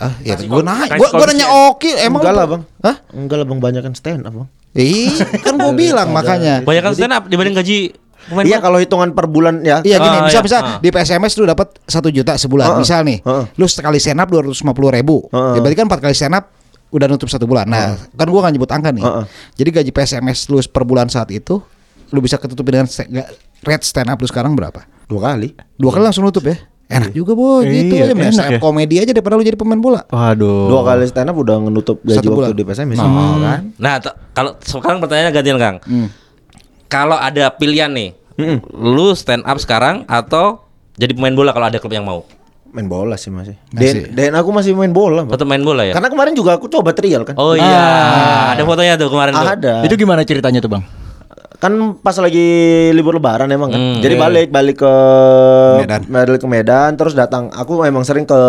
Ah, 0.00 0.16
ya 0.24 0.32
gua 0.48 0.64
nanya, 0.64 0.96
kasih 0.96 0.96
gua, 0.96 1.08
gua 1.12 1.18
komisi 1.20 1.28
nanya 1.36 1.46
ya. 1.46 1.56
oke 1.68 1.90
emang 2.00 2.20
Enggak 2.24 2.34
lah, 2.40 2.44
Bang. 2.48 2.62
Hah? 2.80 2.96
Enggak 3.12 3.36
lah, 3.36 3.46
Bang, 3.52 3.60
banyak 3.60 3.82
kan 3.84 3.92
stand 3.92 4.24
up, 4.24 4.32
Bang. 4.32 4.48
Ih, 4.72 5.10
kan 5.40 5.58
gua 5.58 5.74
bilang 5.86 6.10
makanya. 6.10 6.62
Banyak 6.62 6.82
kan 6.82 6.92
stand 6.94 7.12
up 7.12 7.24
dibanding 7.26 7.56
gaji 7.56 7.78
Pemain 8.20 8.44
Iya 8.44 8.60
kalau 8.60 8.76
hitungan 8.78 9.10
per 9.10 9.26
bulan 9.26 9.64
ya. 9.64 9.80
Iya 9.80 9.96
gini, 9.96 10.18
Ah, 10.20 10.24
bisa 10.28 10.38
iya. 10.38 10.44
bisa 10.44 10.58
Ah. 10.60 10.78
di 10.78 10.92
PSMS 10.92 11.34
lu 11.34 11.48
dapat 11.48 11.80
satu 11.82 12.12
juta 12.12 12.36
sebulan. 12.36 12.76
Heeh. 12.76 12.80
Misal 12.84 13.00
nih, 13.02 13.18
lu 13.56 13.64
sekali 13.66 13.96
stand 13.98 14.20
up 14.20 14.28
dua 14.28 14.44
ratus 14.44 14.60
ribu. 14.62 15.26
Heeh. 15.32 15.52
Ya 15.56 15.58
berarti 15.58 15.74
kan 15.74 15.86
empat 15.88 16.00
kali 16.00 16.14
stand 16.14 16.36
up 16.36 16.52
udah 16.92 17.06
nutup 17.08 17.26
satu 17.26 17.48
bulan. 17.48 17.66
Nah, 17.66 17.96
kan 18.14 18.28
gua 18.28 18.46
nggak 18.46 18.54
nyebut 18.54 18.70
angka 18.70 18.90
nih. 18.92 19.02
Jadi 19.56 19.68
gaji 19.72 19.90
PSMS 19.90 20.46
lu 20.46 20.60
per 20.62 20.84
bulan 20.84 21.08
saat 21.08 21.32
itu, 21.32 21.58
lu 22.12 22.18
bisa 22.20 22.36
ketutupi 22.36 22.70
dengan 22.70 22.86
rate 23.64 23.82
stand 23.82 24.12
up 24.12 24.20
lu 24.20 24.28
sekarang 24.28 24.52
berapa? 24.54 24.84
Dua 25.10 25.34
kali. 25.34 25.56
Dua 25.74 25.90
kali 25.90 26.02
langsung 26.04 26.22
nutup 26.22 26.44
ya. 26.44 26.54
Enak 26.90 27.10
juga 27.12 27.32
boy, 27.32 27.62
gitu 27.64 27.94
Iya, 27.94 28.02
aja 28.02 28.12
main 28.12 28.26
enak 28.26 28.34
stand 28.34 28.50
up 28.50 28.52
ya. 28.52 28.60
komedi 28.60 28.94
aja 28.96 29.10
daripada 29.10 29.34
lu 29.34 29.42
jadi 29.42 29.54
pemain 29.54 29.78
bola. 29.78 30.02
Waduh. 30.04 30.66
Dua 30.66 30.82
kali 30.82 31.06
stand 31.06 31.28
up 31.28 31.36
udah 31.36 31.56
ngenutup 31.60 32.02
gaji 32.02 32.18
Satu 32.18 32.28
waktu 32.28 32.50
bulan. 32.50 32.50
di 32.52 32.64
PSMS. 32.64 32.98
Nah, 32.98 33.06
kan. 33.38 33.60
Nah, 33.76 33.94
t- 33.96 34.16
kalau 34.30 34.50
sekarang 34.60 34.98
pertanyaannya 34.98 35.30
gantian 35.32 35.56
Kang. 35.56 35.76
Kalau 36.86 37.14
ada 37.14 37.46
pilihan 37.52 37.86
nih, 37.88 38.10
lu 38.72 39.14
stand 39.14 39.42
up 39.42 39.56
sekarang 39.56 40.02
atau 40.04 40.66
jadi 40.92 41.12
pemain 41.12 41.30
bola 41.30 41.50
kalau 41.50 41.66
ada 41.66 41.78
klub 41.78 41.90
yang 41.90 42.02
mau? 42.02 42.26
Main 42.68 42.86
bola 42.86 43.14
sih 43.14 43.28
masih. 43.28 43.54
Masih. 43.70 44.10
Dan, 44.10 44.30
dan 44.30 44.32
aku 44.36 44.50
masih 44.50 44.70
main 44.72 44.90
bola. 44.90 45.22
Tetap 45.24 45.42
main 45.44 45.58
bola 45.60 45.82
ya? 45.82 45.90
Karena 45.90 46.06
kemarin 46.06 46.34
juga 46.34 46.54
aku 46.54 46.66
coba 46.66 46.90
trial 46.90 47.22
kan. 47.22 47.34
Oh 47.34 47.54
iya, 47.54 47.82
ada 48.50 48.62
fotonya 48.62 48.94
tuh 48.94 49.06
kemarin 49.08 49.30
tuh. 49.32 49.46
ada. 49.48 49.74
Itu 49.82 49.94
gimana 49.94 50.22
ceritanya 50.22 50.58
tuh 50.58 50.70
bang? 50.70 50.82
Kan 51.60 51.72
pas 51.94 52.16
lagi 52.16 52.48
libur 52.90 53.20
lebaran 53.20 53.44
emang 53.46 53.68
kan. 53.68 53.76
Hmm, 53.76 54.00
Jadi 54.00 54.14
iya. 54.16 54.22
balik 54.24 54.48
balik 54.48 54.76
ke 54.80 54.92
Medan. 55.76 56.00
balik 56.08 56.40
ke 56.40 56.48
Medan 56.48 56.90
terus 56.96 57.12
datang. 57.12 57.52
Aku 57.52 57.84
emang 57.84 58.00
sering 58.00 58.24
ke 58.24 58.40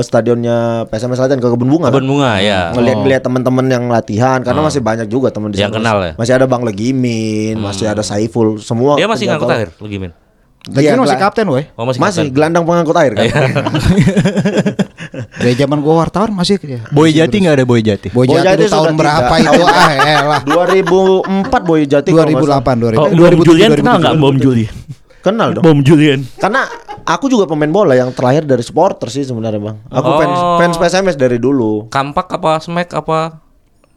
stadionnya 0.00 0.88
PSMS 0.88 1.20
Selatan 1.20 1.36
ke 1.36 1.46
Kebun 1.46 1.68
Bunga. 1.68 1.92
Kebun 1.92 2.08
bunga 2.08 2.40
ya. 2.40 2.72
Ngeliat-ngeliat 2.72 3.20
teman-teman 3.20 3.68
yang 3.68 3.84
latihan 3.86 4.40
karena 4.40 4.64
masih 4.64 4.80
banyak 4.80 5.06
juga 5.06 5.28
teman 5.28 5.52
di 5.52 5.60
Yang 5.60 5.76
sana. 5.76 5.78
kenal 5.78 5.96
ya? 6.00 6.12
Masih 6.16 6.32
ada 6.34 6.46
Bang 6.48 6.64
Legimin, 6.64 7.60
masih 7.60 7.86
ada 7.86 8.00
Saiful, 8.00 8.56
semua. 8.56 8.96
Dia 8.96 9.04
masih 9.04 9.28
ngangkut 9.28 9.52
air, 9.52 9.68
lu 9.76 9.86
gimana? 9.86 10.16
Lagi 10.60 10.84
Iya, 10.84 10.96
masih 10.96 11.16
kapten 11.16 11.48
woi. 11.48 11.64
Oh 11.72 11.88
masih, 11.88 12.00
Masih 12.00 12.24
kapten. 12.28 12.36
gelandang 12.36 12.64
pengangkut 12.64 12.96
air 12.96 13.12
kan. 13.16 13.24
Dari 15.10 15.54
zaman 15.54 15.78
gua 15.78 16.04
wartawan 16.04 16.30
masih 16.30 16.56
ya. 16.60 16.80
Boy 16.88 17.10
Jati 17.10 17.36
nggak 17.36 17.54
ada 17.54 17.64
Boy 17.64 17.80
Jati. 17.80 18.08
Boy 18.08 18.24
Boy 18.24 18.36
Jati 18.36 18.62
Jati 18.62 18.70
tahun 18.70 18.94
berapa 18.94 19.34
tidak. 19.34 19.52
itu? 19.52 19.64
Ah, 19.64 19.90
elah. 19.90 20.40
2004 20.42 21.66
Boy 21.66 21.80
Jati 21.84 22.08
kalau 22.10 22.24
nggak 22.24 22.38
2008, 22.38 22.46
salah. 22.46 22.76
2000. 22.78 22.94
Oh, 22.94 23.06
Eh, 23.06 23.10
Bom 23.10 23.18
2007, 23.18 23.44
Julian 23.44 23.70
kenal 23.72 23.96
2007. 23.96 24.00
nggak 24.00 24.14
Bom 24.16 24.36
Julian? 24.36 24.74
Kenal 25.20 25.48
dong. 25.52 25.62
Bom 25.62 25.78
Julian. 25.80 26.20
Karena 26.34 26.62
aku 27.04 27.26
juga 27.26 27.44
pemain 27.44 27.68
bola 27.68 27.92
yang 27.92 28.08
terlahir 28.10 28.40
dari 28.42 28.62
supporter 28.62 29.04
sih 29.06 29.20
sebenarnya 29.20 29.60
bang. 29.60 29.76
Aku 29.90 30.08
Oh. 30.08 30.16
fans 30.16 30.38
fans 30.56 30.76
PSMS 30.78 31.14
dari 31.14 31.36
dulu. 31.36 31.88
Kampak 31.88 32.30
apa 32.30 32.56
smack 32.58 32.94
apa? 32.94 33.42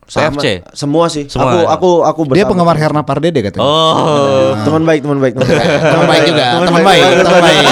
Sama- 0.04 0.36
PFC? 0.36 0.68
Semua 0.74 1.08
sih. 1.08 1.24
Semua 1.26 1.48
aku 1.48 1.58
ya? 1.58 1.68
aku 1.70 1.90
aku 2.04 2.20
Dia 2.34 2.44
penggemar 2.44 2.76
Herna 2.76 3.02
Pardede 3.02 3.40
katanya. 3.40 3.64
Oh. 3.64 4.52
Teman 4.60 4.84
baik, 4.84 5.00
teman 5.00 5.16
baik, 5.18 5.34
teman 5.34 5.48
baik. 5.48 5.64
Teman 5.80 6.06
baik 6.06 6.24
juga, 6.28 6.44
teman 6.60 6.84
baik, 6.84 7.04
teman 7.24 7.40
baik. 7.40 7.66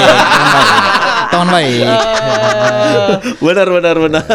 Teman 1.32 1.48
baik. 1.48 1.88
benar, 3.48 3.68
benar, 3.72 3.96
benar. 3.96 4.26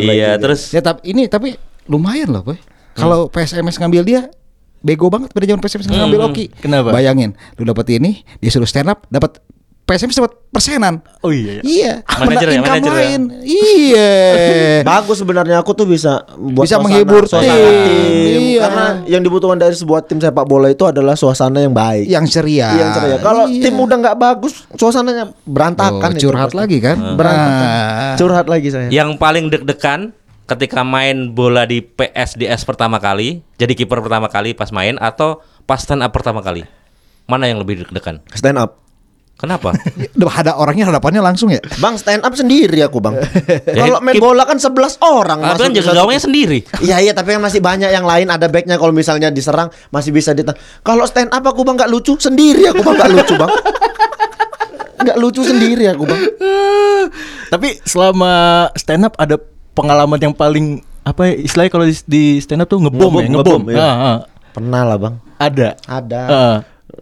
Iya, 0.00 0.40
terus 0.40 0.72
Ya 0.72 0.80
tapi 0.80 1.12
ini 1.12 1.28
tapi 1.28 1.54
lumayan 1.86 2.32
loh, 2.32 2.42
boy. 2.42 2.58
Kalau 2.96 3.28
PSMS 3.28 3.76
ngambil 3.76 4.02
dia 4.08 4.20
bego 4.80 5.12
banget 5.12 5.34
pada 5.34 5.44
zaman 5.44 5.60
PSMS 5.60 5.88
ngambil 5.92 6.32
Oki. 6.32 6.48
Kenapa? 6.64 6.90
Bayangin, 6.94 7.36
lu 7.60 7.68
dapat 7.68 7.86
ini, 7.92 8.24
disuruh 8.40 8.68
stand 8.68 8.88
up, 8.88 9.04
dapat 9.12 9.42
PSMS 9.86 10.18
dapat 10.18 10.34
persenan. 10.50 10.98
Oh 11.22 11.30
iya. 11.30 11.62
Iya, 11.62 11.92
Manajer 12.02 12.48
ya, 12.48 12.58
manajer 12.58 12.90
ya. 12.90 12.98
lain. 12.98 13.22
Iya. 13.40 14.10
Bagus 14.90 15.22
sebenarnya 15.22 15.56
aku 15.56 15.72
tuh 15.72 15.86
bisa 15.86 16.26
buat 16.34 16.66
Bisa 16.66 16.74
suasana- 16.74 16.82
menghibur 16.84 17.22
suasana 17.24 17.54
tim. 17.54 18.38
Iya. 18.50 18.60
Karena 18.60 18.86
yang 19.06 19.22
dibutuhkan 19.22 19.54
dari 19.54 19.72
sebuah 19.72 20.02
tim 20.02 20.18
sepak 20.18 20.42
bola 20.42 20.66
itu 20.68 20.82
adalah 20.82 21.14
suasana 21.14 21.62
yang 21.62 21.70
baik. 21.70 22.02
Yang 22.02 22.26
ceria. 22.34 22.66
Iya, 22.66 22.74
yang 22.76 22.90
ceria. 22.92 23.16
Kalau 23.20 23.44
Iya. 23.46 23.62
tim 23.62 23.74
udah 23.76 23.96
nggak 23.96 24.16
bagus, 24.16 24.54
suasananya 24.74 25.24
berantakan. 25.44 26.02
Oh, 26.04 26.12
itu 26.12 26.26
curhat 26.26 26.50
pasti. 26.50 26.58
lagi 26.58 26.78
kan? 26.82 26.96
Berantakan. 27.14 27.62
Nah. 27.62 28.16
Curhat 28.16 28.46
lagi 28.46 28.68
saya. 28.68 28.88
yang 28.90 29.14
paling 29.14 29.46
deg-degan 29.48 30.10
ketika 30.46 30.82
main 30.82 31.30
bola 31.30 31.62
di 31.62 31.78
PSDS 31.78 32.66
pertama 32.66 32.98
kali, 32.98 33.38
jadi 33.54 33.70
kiper 33.72 34.02
pertama 34.02 34.26
kali 34.26 34.50
pas 34.50 34.70
main 34.70 34.98
atau 34.98 35.38
pas 35.62 35.78
stand 35.78 36.02
up 36.02 36.10
pertama 36.10 36.42
kali? 36.42 36.66
Mana 37.26 37.46
yang 37.46 37.58
lebih 37.58 37.86
deg-degan? 37.86 38.18
Stand 38.30 38.58
up. 38.58 38.82
Kenapa? 39.36 39.76
Udah 40.16 40.32
ada 40.40 40.56
orangnya 40.56 40.88
hadapannya 40.88 41.20
langsung 41.20 41.52
ya. 41.52 41.60
Bang 41.76 42.00
stand 42.00 42.24
up 42.24 42.32
sendiri 42.32 42.80
aku 42.80 43.04
bang. 43.04 43.20
Ya, 43.68 43.84
Kalau 43.84 44.00
main 44.00 44.16
bola 44.16 44.48
kan 44.48 44.56
11 44.56 44.96
orang. 45.04 45.38
Tapi 45.44 45.60
kan 45.60 45.70
masuk 45.70 45.76
jaga 45.84 45.92
gawangnya 45.92 46.22
sendiri. 46.24 46.58
Iya 46.80 46.96
iya 47.04 47.12
tapi 47.12 47.36
kan 47.36 47.44
masih 47.44 47.60
banyak 47.60 47.92
yang 47.92 48.08
lain 48.08 48.32
ada 48.32 48.48
backnya 48.48 48.80
kalau 48.80 48.96
misalnya 48.96 49.28
diserang 49.28 49.68
masih 49.92 50.08
bisa 50.08 50.32
ditang. 50.32 50.56
Kalau 50.80 51.04
stand 51.04 51.28
up 51.36 51.44
aku 51.44 51.68
bang 51.68 51.76
nggak 51.76 51.90
lucu 51.92 52.16
sendiri 52.16 52.64
aku 52.72 52.80
bang 52.80 52.96
nggak 52.96 53.12
lucu 53.12 53.34
bang. 53.36 53.50
Nggak 54.96 55.18
lucu 55.20 55.42
sendiri 55.44 55.84
aku 55.92 56.04
bang. 56.08 56.22
Tapi 57.52 57.68
selama 57.84 58.32
stand 58.72 59.04
up 59.04 59.14
ada 59.20 59.36
pengalaman 59.76 60.16
yang 60.18 60.32
paling 60.32 60.80
apa 61.06 61.30
ya, 61.30 61.34
istilahnya 61.38 61.70
kalau 61.70 61.86
di, 61.86 61.94
di 62.08 62.24
stand 62.40 62.64
up 62.64 62.68
tuh 62.72 62.82
ngebom, 62.82 62.98
Ngebom, 62.98 63.20
ya, 63.22 63.28
ngebom. 63.30 63.62
ngebom. 63.68 63.78
Ah, 63.78 63.94
ah. 63.94 64.16
Pernah 64.50 64.82
lah 64.82 64.96
bang. 64.98 65.14
Ada. 65.36 65.68
Ada. 65.84 66.20
Ah. 66.26 66.56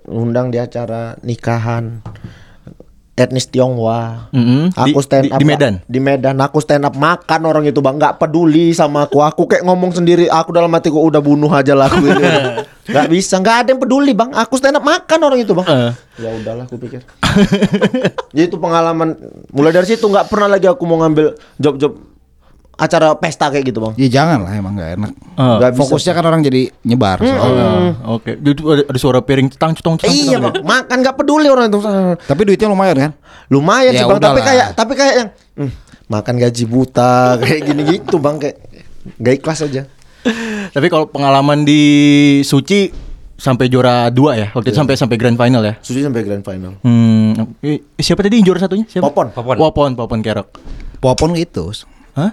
Undang 0.09 0.51
di 0.51 0.59
acara 0.59 1.17
nikahan 1.23 2.03
etnis 3.15 3.47
Tionghoa. 3.47 4.29
Mm-mm. 4.35 4.75
Aku 4.75 4.99
stand 4.99 5.31
di- 5.31 5.33
up 5.33 5.39
di 5.39 5.47
Medan? 5.47 5.75
Di 5.87 6.03
Medan. 6.03 6.37
Aku 6.43 6.59
stand 6.59 6.83
up 6.83 6.99
makan 6.99 7.47
orang 7.47 7.65
itu 7.65 7.79
bang. 7.79 7.95
Nggak 7.95 8.19
peduli 8.19 8.75
sama 8.75 9.07
aku. 9.07 9.23
Aku 9.23 9.47
kayak 9.47 9.63
ngomong 9.63 9.95
sendiri. 9.95 10.27
Aku 10.27 10.51
dalam 10.51 10.71
hatiku 10.75 10.99
udah 10.99 11.23
bunuh 11.23 11.51
aja 11.51 11.79
lah 11.79 11.87
aku 11.87 12.03
ini. 12.11 12.25
Nggak 12.91 13.09
bisa. 13.09 13.39
Nggak 13.39 13.57
ada 13.65 13.69
yang 13.71 13.81
peduli 13.81 14.13
bang. 14.13 14.35
Aku 14.35 14.59
stand 14.59 14.77
up 14.77 14.85
makan 14.85 15.19
orang 15.23 15.39
itu 15.41 15.55
bang. 15.55 15.67
Eh. 15.71 15.93
Ya 16.27 16.31
udahlah 16.35 16.67
aku 16.67 16.77
pikir. 16.77 17.07
Jadi 18.35 18.45
itu 18.51 18.59
pengalaman. 18.59 19.15
Mulai 19.55 19.73
dari 19.73 19.87
situ 19.87 20.05
nggak 20.05 20.27
pernah 20.27 20.51
lagi 20.51 20.67
aku 20.67 20.83
mau 20.83 20.99
ngambil 21.01 21.39
job-job 21.57 21.95
acara 22.75 23.15
pesta 23.15 23.51
kayak 23.51 23.71
gitu 23.71 23.79
bang. 23.79 23.95
Ya 23.95 24.09
jangan 24.21 24.47
lah 24.47 24.53
emang 24.55 24.75
nggak 24.75 24.91
enak. 24.99 25.13
Ah. 25.39 25.59
Nggak 25.63 25.71
bisa. 25.79 25.81
Fokusnya 25.87 26.13
kan 26.15 26.25
orang 26.27 26.41
jadi 26.43 26.63
nyebar. 26.83 27.19
soalnya. 27.23 27.67
Ah, 28.03 28.15
Oke. 28.19 28.35
Itu 28.39 28.63
ada, 28.71 28.83
ada 28.87 28.99
suara 28.99 29.21
piring 29.23 29.49
cetang 29.55 29.73
cetong 29.79 29.97
cetang. 30.03 30.15
Iya 30.15 30.37
bang. 30.43 30.55
Makan 30.63 30.97
nggak 31.03 31.17
peduli 31.17 31.47
orang 31.47 31.71
itu. 31.71 31.79
Tapi 32.19 32.41
duitnya 32.43 32.69
lumayan 32.71 32.97
kan? 32.99 33.13
Lumayan 33.51 33.93
Ya 33.95 34.01
sih 34.03 34.07
bang. 34.11 34.21
Tapi 34.21 34.41
kayak 34.43 34.67
tapi 34.75 34.93
kayak 34.99 35.15
yang 35.15 35.29
hmm, 35.61 35.71
makan 36.11 36.35
gaji 36.39 36.65
buta 36.67 37.15
kayak 37.43 37.61
gini 37.63 37.83
gitu 37.99 38.17
bang 38.19 38.37
kayak 38.43 38.57
gak 39.21 39.35
ikhlas 39.39 39.61
aja. 39.63 39.83
Tapi 40.73 40.87
kalau 40.89 41.07
pengalaman 41.07 41.63
di 41.63 41.83
Suci 42.43 42.89
sampai 43.35 43.69
juara 43.69 44.09
dua 44.09 44.39
ya, 44.39 44.49
waktu 44.57 44.73
itu 44.73 44.79
sampai 44.79 44.95
sampai 44.97 45.17
grand 45.21 45.37
final 45.37 45.61
ya. 45.61 45.75
Suci 45.85 46.01
sampai 46.01 46.25
grand 46.25 46.41
final. 46.41 46.81
Hmm, 46.81 47.37
eh, 47.61 47.83
siapa 48.01 48.25
tadi 48.25 48.41
yang 48.41 48.47
juara 48.49 48.63
satunya? 48.63 48.89
Siapa? 48.89 49.11
Popon. 49.11 49.35
Popon. 49.37 49.57
Popon, 49.61 49.91
Popon 49.99 50.21
Kerok. 50.25 50.49
Popon 51.03 51.37
itu. 51.37 51.69
Hah? 52.17 52.31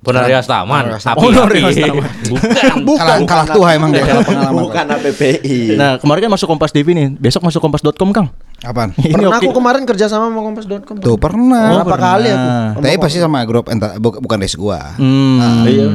Ponarias 0.00 0.48
Taman. 0.48 0.96
Api, 0.96 1.04
Oh, 1.12 1.28
api. 1.28 1.60
Ponarias 1.60 1.76
Taman. 1.76 2.08
Bukan. 2.88 2.98
Kalah, 2.98 3.18
kalah 3.22 3.46
tua 3.46 3.68
emang 3.72 3.92
dia. 3.92 4.04
Bukan 4.50 4.84
APPI. 4.90 5.76
Nah, 5.76 6.00
kemarin 6.00 6.24
kan 6.24 6.32
masuk 6.32 6.48
Kompas 6.48 6.72
TV 6.72 6.92
nih. 6.92 7.12
Besok 7.12 7.44
masuk 7.44 7.60
kompas.com, 7.60 8.08
Kang. 8.10 8.28
Apaan? 8.60 8.92
Ini 8.94 9.08
pernah 9.10 9.32
oke. 9.34 9.44
aku 9.44 9.52
kemarin 9.54 9.82
kerja 9.84 10.04
sama 10.04 10.28
sama 10.28 10.40
kompas.com. 10.42 10.96
Tuh 11.00 11.16
pernah. 11.16 11.80
Berapa 11.80 11.88
pernah. 11.90 12.10
kali 12.12 12.28
aku? 12.28 12.48
Tapi 12.78 12.96
pasti 12.96 13.18
sama 13.18 13.38
grup 13.44 13.68
enta- 13.68 13.96
bu- 13.96 14.20
bukan 14.20 14.38
des 14.38 14.52
gua. 14.52 14.96
Hmm. 14.96 15.64
Iya. 15.64 15.86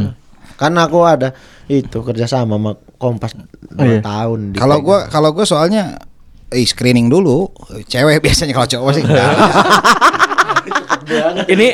Karena 0.56 0.86
aku 0.86 1.02
ada 1.02 1.34
itu 1.66 2.00
kerja 2.00 2.26
sama 2.26 2.56
sama 2.56 2.72
Kompas 2.96 3.38
dua 3.70 3.86
iya. 3.86 4.02
tahun. 4.02 4.54
di 4.54 4.58
Kalau 4.58 4.82
gua 4.82 5.06
kalau 5.06 5.30
gua 5.30 5.46
soalnya 5.46 5.98
eh 6.56 6.64
screening 6.64 7.08
dulu. 7.08 7.52
Cewek 7.84 8.22
biasanya 8.26 8.54
kalau 8.54 8.70
cowok 8.70 8.92
sih 8.94 9.04
enggak. 9.04 9.30
Ini 11.46 11.68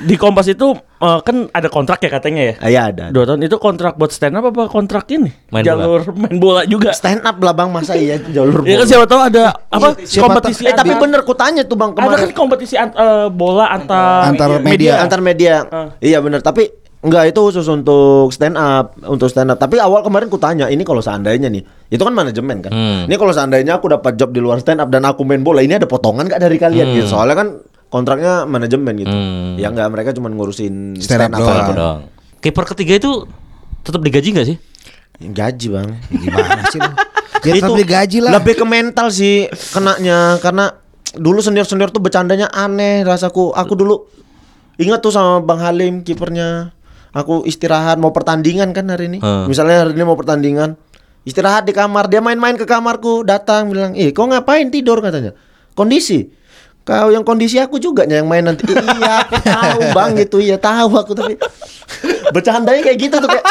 di 0.00 0.16
Kompas 0.16 0.48
itu 0.48 0.72
eh, 0.72 1.18
kan 1.20 1.50
ada 1.50 1.68
kontrak 1.68 2.00
ya 2.00 2.10
katanya 2.10 2.42
ya. 2.42 2.54
Ah, 2.56 2.68
Iya 2.68 2.82
ada. 2.88 3.04
Dua 3.10 3.24
tahun 3.24 3.44
itu 3.44 3.56
kontrak 3.58 3.94
buat 3.94 4.08
stand 4.08 4.32
up 4.32 4.48
apa 4.48 4.64
kontrak 4.66 5.04
ini? 5.10 5.28
Main 5.50 5.60
Jalur 5.60 6.08
main 6.14 6.36
bola 6.38 6.64
juga. 6.64 6.92
Stand 6.92 7.20
up 7.20 7.36
lah 7.36 7.52
bang 7.52 7.68
masa 7.68 7.92
iya 7.94 8.16
jalur 8.18 8.64
Ya 8.64 8.78
kan 8.78 8.78
bola. 8.78 8.88
siapa 8.88 9.04
tahu 9.04 9.20
ada 9.22 9.44
apa 9.68 9.88
siapa 10.00 10.24
kompetisi 10.30 10.62
Eh 10.64 10.72
tapi 10.72 10.92
bener 10.94 11.20
ku 11.22 11.34
tanya 11.34 11.62
tuh 11.62 11.76
bang 11.76 11.92
ada 11.92 12.00
kan 12.00 12.06
kemarin 12.08 12.32
kompetisi 12.32 12.74
an- 12.74 12.96
eh, 12.96 13.28
bola 13.28 13.68
antar 13.68 14.32
Antar 14.32 14.48
media. 14.58 14.92
antar 14.98 15.20
media. 15.20 15.54
Ah. 15.68 15.88
Iya 15.98 16.18
bener 16.18 16.40
tapi 16.40 16.72
Enggak 16.98 17.30
itu 17.30 17.38
khusus 17.40 17.62
untuk 17.64 18.28
stand 18.28 18.54
up 18.54 18.98
Untuk 19.00 19.26
stand 19.26 19.48
up 19.48 19.56
Tapi 19.56 19.78
awal 19.78 20.02
kemarin 20.02 20.26
ku 20.26 20.34
tanya 20.34 20.66
Ini 20.66 20.82
kalau 20.82 20.98
seandainya 20.98 21.46
nih 21.46 21.62
Itu 21.88 22.02
kan 22.02 22.10
manajemen 22.10 22.58
kan 22.58 22.70
Hmm. 22.70 23.06
Ini 23.06 23.14
kalau 23.14 23.30
seandainya 23.30 23.78
aku 23.78 23.86
dapat 23.88 24.18
job 24.18 24.30
di 24.30 24.38
luar 24.38 24.58
stand 24.58 24.78
up 24.78 24.88
Dan 24.88 25.02
aku 25.02 25.22
main 25.22 25.38
bola 25.40 25.62
Ini 25.62 25.78
ada 25.78 25.86
potongan 25.86 26.26
gak 26.26 26.40
dari 26.40 26.58
kalian 26.58 26.98
gitu 26.98 27.06
Soalnya 27.08 27.36
kan 27.36 27.48
kontraknya 27.86 28.42
manajemen 28.44 28.98
gitu 28.98 29.08
Hmm. 29.08 29.54
Ya 29.56 29.70
enggak 29.70 29.88
mereka 29.88 30.10
cuma 30.10 30.26
ngurusin 30.26 30.98
Stand 30.98 31.22
up 31.24 31.30
stand, 31.30 31.34
up, 31.34 31.40
doang. 31.40 31.58
Apa 31.60 31.72
dong? 31.72 31.98
Kiper 32.38 32.64
ketiga 32.68 32.92
itu 32.96 33.10
tetap 33.80 34.02
digaji 34.02 34.28
nggak 34.30 34.46
sih? 34.46 34.56
Gaji 35.20 35.66
bang 35.68 35.88
Gimana 36.08 36.66
sih 36.68 36.78
lu? 36.78 36.92
Ya 37.38 37.54
Itu 37.54 37.70
tetap 37.70 37.78
digaji 37.78 38.18
lah. 38.18 38.32
Lebih 38.34 38.58
ke 38.58 38.66
mental 38.66 39.06
sih 39.08 39.46
kenanya 39.70 40.36
karena 40.38 40.74
dulu 41.14 41.38
senior-senior 41.38 41.88
tuh 41.88 42.02
bercandanya 42.02 42.50
aneh 42.50 43.00
rasaku. 43.00 43.54
Aku 43.54 43.72
dulu 43.72 44.10
ingat 44.76 44.98
tuh 44.98 45.08
sama 45.08 45.38
Bang 45.38 45.62
Halim 45.62 46.02
kipernya. 46.02 46.74
Aku 47.16 47.44
istirahat 47.48 47.96
mau 47.96 48.12
pertandingan 48.12 48.76
kan 48.76 48.88
hari 48.92 49.08
ini. 49.08 49.18
Hmm. 49.20 49.48
Misalnya 49.48 49.86
hari 49.86 49.96
ini 49.96 50.04
mau 50.04 50.18
pertandingan. 50.18 50.76
Istirahat 51.24 51.68
di 51.68 51.76
kamar, 51.76 52.08
dia 52.08 52.24
main-main 52.24 52.56
ke 52.56 52.64
kamarku, 52.64 53.20
datang 53.24 53.68
bilang, 53.68 53.92
"Eh, 53.96 54.12
kau 54.16 54.28
ngapain 54.28 54.68
tidur?" 54.72 55.00
katanya. 55.04 55.36
Kondisi. 55.76 56.28
Kau 56.88 57.12
yang 57.12 57.20
kondisi 57.20 57.60
aku 57.60 57.76
juga 57.76 58.08
yang 58.08 58.24
main 58.24 58.40
nanti. 58.40 58.64
iya, 58.64 59.28
aku 59.28 59.36
tahu 59.44 59.80
Bang 59.92 60.16
gitu. 60.16 60.40
Iya, 60.40 60.56
tahu 60.56 60.96
aku 60.96 61.12
tapi 61.12 61.36
bercandanya 62.34 62.80
kayak 62.80 62.96
gitu 62.96 63.16
tuh 63.20 63.28
kayak 63.28 63.44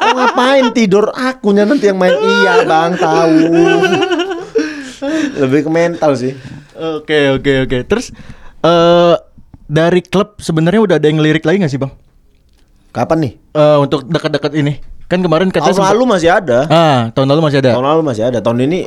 kau 0.00 0.12
ngapain 0.12 0.68
tidur 0.76 1.08
akunya 1.16 1.64
nanti 1.64 1.88
yang 1.88 1.96
main. 1.96 2.12
Iya, 2.12 2.68
Bang, 2.68 2.92
tahu. 3.00 3.36
Lebih 5.40 5.64
ke 5.64 5.70
mental 5.72 6.12
sih. 6.12 6.36
Oke 6.76 7.40
oke 7.40 7.52
oke. 7.64 7.78
Terus 7.88 8.12
eh 8.60 9.16
dari 9.64 10.00
klub 10.04 10.36
sebenarnya 10.44 10.80
udah 10.84 10.96
ada 11.00 11.08
yang 11.08 11.24
lirik 11.24 11.44
lagi 11.48 11.64
nggak 11.64 11.72
sih 11.72 11.80
bang? 11.80 11.92
Kapan 12.94 13.18
nih? 13.26 13.32
Eh 13.58 13.78
untuk 13.82 14.06
dekat-dekat 14.06 14.54
ini 14.54 14.78
kan 15.04 15.20
kemarin 15.20 15.52
katanya 15.52 15.76
Tahun 15.76 15.90
lalu 15.94 16.04
masih 16.16 16.30
ada. 16.32 16.58
Ah 16.70 17.00
tahun 17.12 17.28
lalu 17.34 17.40
masih 17.50 17.58
ada. 17.60 17.70
Tahun 17.76 17.84
lalu 17.84 18.02
masih 18.06 18.22
ada. 18.24 18.38
Tahun 18.40 18.58
ini 18.62 18.86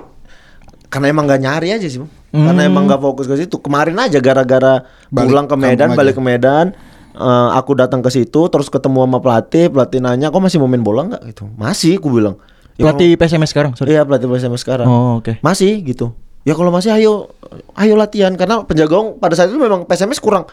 karena 0.88 1.12
emang 1.12 1.28
gak 1.28 1.42
nyari 1.44 1.76
aja 1.76 1.84
sih, 1.84 2.00
Bang. 2.00 2.12
Karena 2.32 2.62
emang 2.64 2.88
gak 2.88 3.04
fokus 3.04 3.28
ke 3.28 3.36
situ. 3.36 3.60
Kemarin 3.60 4.00
aja 4.00 4.24
gara-gara 4.24 4.88
pulang 5.12 5.46
ke 5.46 5.56
Medan, 5.60 5.92
balik 6.00 6.16
aja. 6.16 6.20
ke 6.20 6.22
Medan, 6.24 6.66
eh, 7.12 7.50
aku 7.52 7.76
datang 7.76 8.00
ke 8.00 8.08
situ 8.08 8.48
terus 8.48 8.72
ketemu 8.72 9.04
sama 9.04 9.20
pelatih, 9.20 9.68
pelatih 9.68 10.00
nanya, 10.00 10.32
"Kok 10.32 10.40
masih 10.40 10.58
mau 10.64 10.72
main 10.72 10.80
bola 10.80 11.04
nggak?" 11.12 11.22
gitu. 11.36 11.44
Masih, 11.60 12.00
aku 12.00 12.08
bilang. 12.08 12.40
"Ya, 12.80 12.88
Pelatih 12.88 13.20
PSMS 13.20 13.52
sekarang. 13.52 13.76
Sorry. 13.76 13.92
Iya, 13.92 14.08
pelatih 14.08 14.32
PSM 14.32 14.56
sekarang. 14.56 14.88
Oh, 14.88 15.20
oke. 15.20 15.44
Masih 15.44 15.84
gitu. 15.84 16.16
Ya 16.48 16.56
kalau 16.56 16.72
masih 16.72 16.96
ayo 16.96 17.36
ayo 17.76 18.00
latihan 18.00 18.32
karena 18.40 18.64
penjaga 18.64 18.96
gawang 18.96 19.20
pada 19.20 19.36
saat 19.36 19.52
itu 19.52 19.60
memang 19.60 19.84
PSMS 19.84 20.24
kurang. 20.24 20.48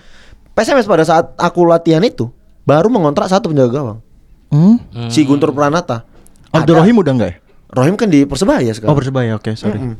PSMS 0.58 0.90
pada 0.90 1.06
saat 1.06 1.30
aku 1.38 1.62
latihan 1.62 2.02
itu 2.02 2.26
baru 2.64 2.88
mengontrak 2.90 3.28
satu 3.28 3.52
penjaga 3.52 3.70
gawang. 3.70 3.98
Hmm? 4.52 4.76
Si 5.12 5.24
Guntur 5.24 5.52
Pranata. 5.52 6.04
Abdul 6.50 6.80
Rahim 6.80 7.00
udah 7.00 7.12
enggak 7.12 7.30
ya? 7.30 7.36
Rohim 7.74 7.98
kan 7.98 8.06
di 8.06 8.22
Persebaya 8.22 8.70
sekarang. 8.70 8.94
Oh 8.94 8.96
persebaya 8.96 9.34
oke 9.34 9.50
sorry. 9.58 9.98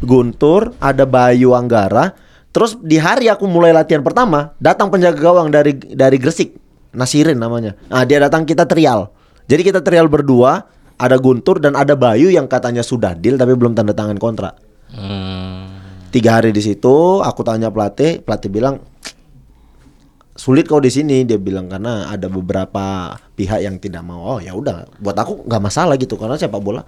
Guntur, 0.00 0.72
ada 0.80 1.04
Bayu 1.04 1.52
Anggara. 1.52 2.16
Terus 2.54 2.80
di 2.80 2.96
hari 2.96 3.28
aku 3.28 3.44
mulai 3.44 3.76
latihan 3.76 4.00
pertama, 4.00 4.56
datang 4.56 4.88
penjaga 4.88 5.20
gawang 5.20 5.52
dari 5.52 5.76
dari 5.76 6.16
Gresik, 6.16 6.56
Nasirin 6.96 7.36
namanya. 7.36 7.76
Nah, 7.92 8.08
dia 8.08 8.16
datang 8.16 8.48
kita 8.48 8.64
trial. 8.64 9.12
Jadi 9.44 9.60
kita 9.60 9.84
trial 9.84 10.08
berdua, 10.08 10.64
ada 10.96 11.16
Guntur 11.20 11.60
dan 11.60 11.76
ada 11.76 11.92
Bayu 11.92 12.32
yang 12.32 12.48
katanya 12.48 12.80
sudah 12.80 13.12
deal 13.12 13.36
tapi 13.36 13.52
belum 13.52 13.76
tanda 13.76 13.92
tangan 13.92 14.16
kontrak. 14.16 14.56
Tiga 16.08 16.40
hari 16.40 16.56
di 16.56 16.64
situ, 16.64 17.20
aku 17.20 17.44
tanya 17.44 17.68
pelatih, 17.68 18.24
pelatih 18.24 18.48
bilang 18.48 18.80
sulit 20.36 20.68
kau 20.68 20.78
di 20.78 20.92
sini 20.92 21.24
dia 21.24 21.40
bilang 21.40 21.66
karena 21.66 22.12
ada 22.12 22.28
beberapa 22.28 23.16
pihak 23.34 23.60
yang 23.64 23.76
tidak 23.80 24.04
mau 24.04 24.36
oh 24.36 24.38
ya 24.38 24.52
udah 24.52 24.86
buat 25.00 25.16
aku 25.16 25.48
nggak 25.48 25.62
masalah 25.64 25.96
gitu 25.96 26.14
karena 26.20 26.36
sepak 26.36 26.60
bola 26.60 26.84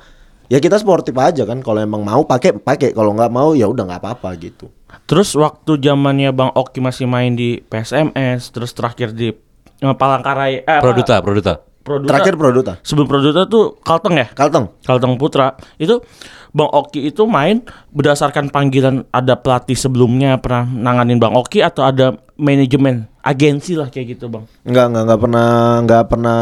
ya 0.52 0.61
kita 0.61 0.76
sportif 0.76 1.17
aja 1.17 1.49
kan 1.49 1.64
kalau 1.64 1.81
emang 1.81 2.05
mau 2.05 2.25
pakai 2.25 2.57
pakai 2.57 2.93
kalau 2.93 3.17
nggak 3.17 3.33
mau 3.33 3.57
ya 3.57 3.69
udah 3.69 3.85
nggak 3.88 4.00
apa-apa 4.05 4.37
gitu 4.40 4.69
Terus 5.09 5.37
waktu 5.37 5.76
zamannya 5.81 6.33
Bang 6.33 6.52
Oki 6.57 6.81
masih 6.81 7.05
main 7.05 7.37
di 7.37 7.61
PSMS, 7.61 8.52
terus 8.52 8.73
terakhir 8.73 9.12
di 9.12 9.33
eh, 9.33 9.95
Palangkaraya 9.97 10.64
eh, 10.64 10.78
apa? 10.81 10.85
Produta, 10.85 11.14
Produta. 11.21 11.55
Produta. 11.88 12.11
terakhir 12.12 12.35
Produta 12.37 12.73
sebelum 12.85 13.09
Produta 13.09 13.49
tuh 13.49 13.81
Kalteng 13.81 14.21
ya? 14.21 14.28
Kalteng 14.37 14.69
Kalteng 14.85 15.17
Putra. 15.17 15.57
Itu 15.81 16.05
Bang 16.52 16.69
Oki 16.69 17.09
itu 17.09 17.25
main 17.25 17.64
berdasarkan 17.93 18.52
panggilan 18.52 19.09
ada 19.09 19.40
pelatih 19.40 19.76
sebelumnya 19.76 20.37
pernah 20.37 20.69
nanganin 20.69 21.17
Bang 21.17 21.33
Oki 21.33 21.64
atau 21.64 21.88
ada 21.88 22.21
manajemen 22.37 23.09
agensi 23.28 23.73
lah 23.75 23.87
kayak 23.87 24.16
gitu, 24.16 24.26
Bang. 24.26 24.49
nggak 24.62 24.87
nggak 24.87 25.02
nggak 25.04 25.20
pernah 25.20 25.49
nggak 25.82 26.04
pernah 26.06 26.40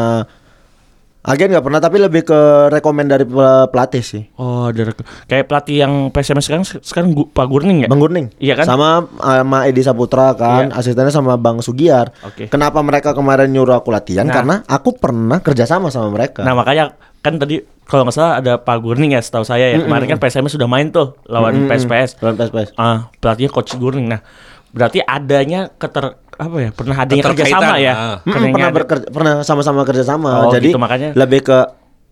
agen 1.21 1.51
nggak 1.51 1.59
pernah 1.61 1.83
tapi 1.83 1.99
lebih 1.99 2.23
ke 2.23 2.39
rekomend 2.69 3.11
dari 3.11 3.27
pel- 3.27 3.67
pelatih 3.67 3.99
sih 3.99 4.23
Oh, 4.33 4.71
ada 4.71 4.87
rek- 4.87 5.03
kayak 5.27 5.43
pelatih 5.45 5.75
yang 5.77 5.93
PSMS 6.07 6.47
sekarang 6.47 6.63
sekarang 6.63 7.11
Gu- 7.11 7.27
Pak 7.27 7.45
Gurning 7.45 7.83
ya? 7.83 7.87
Bang 7.87 7.99
Gurning 7.99 8.31
Iya 8.37 8.55
kan? 8.55 8.63
sama 8.65 8.89
sama 9.11 9.67
Edi 9.67 9.83
Saputra 9.83 10.31
kan 10.33 10.71
Iya. 10.71 10.79
asistennya 10.79 11.11
sama 11.11 11.35
Bang 11.35 11.59
Sugiar 11.59 12.15
Oke. 12.23 12.47
kenapa 12.47 12.79
mereka 12.79 13.11
kemarin 13.11 13.51
nyuruh 13.51 13.75
aku 13.75 13.91
latihan 13.91 14.23
Nah. 14.23 14.31
karena 14.33 14.55
aku 14.63 14.95
pernah 14.95 15.43
kerjasama 15.43 15.91
sama 15.91 16.07
mereka 16.09 16.41
Nah 16.41 16.55
makanya 16.55 16.95
kan 17.19 17.35
tadi 17.35 17.59
kalau 17.83 18.07
nggak 18.07 18.15
salah 18.15 18.39
ada 18.39 18.53
Pak 18.55 18.77
Gurning 18.79 19.11
ya 19.11 19.19
setahu 19.19 19.43
saya 19.43 19.67
ya 19.67 19.83
kemarin 19.83 20.07
kan 20.07 20.19
PSMS 20.21 20.55
sudah 20.55 20.63
main 20.65 20.87
tuh 20.89 21.19
lawan 21.25 21.67
PSPS. 21.67 22.19
Lawan 22.19 22.35
PSPS. 22.37 22.71
Ah 22.73 23.11
pelatihnya 23.13 23.47
Coach 23.49 23.75
Gurning. 23.75 24.07
Nah 24.07 24.23
berarti 24.69 24.99
adanya 25.01 25.67
keter 25.69 26.19
apa 26.37 26.57
ya 26.59 26.69
pernah 26.69 26.95
adanya 26.95 27.23
Keterkaitan, 27.23 27.49
kerjasama 27.57 27.75
ya? 27.77 27.93
ah. 27.93 28.15
Mm, 28.19 28.29
Karena 28.29 28.47
pernah 28.47 28.69
ada- 28.69 28.77
bekerja, 28.77 29.05
pernah 29.09 29.33
sama-sama 29.41 29.81
kerja 29.83 30.03
sama. 30.03 30.31
Oh, 30.43 30.53
Jadi 30.53 30.69
gitu, 30.69 30.77
makanya. 30.77 31.09
lebih 31.13 31.41
ke 31.43 31.57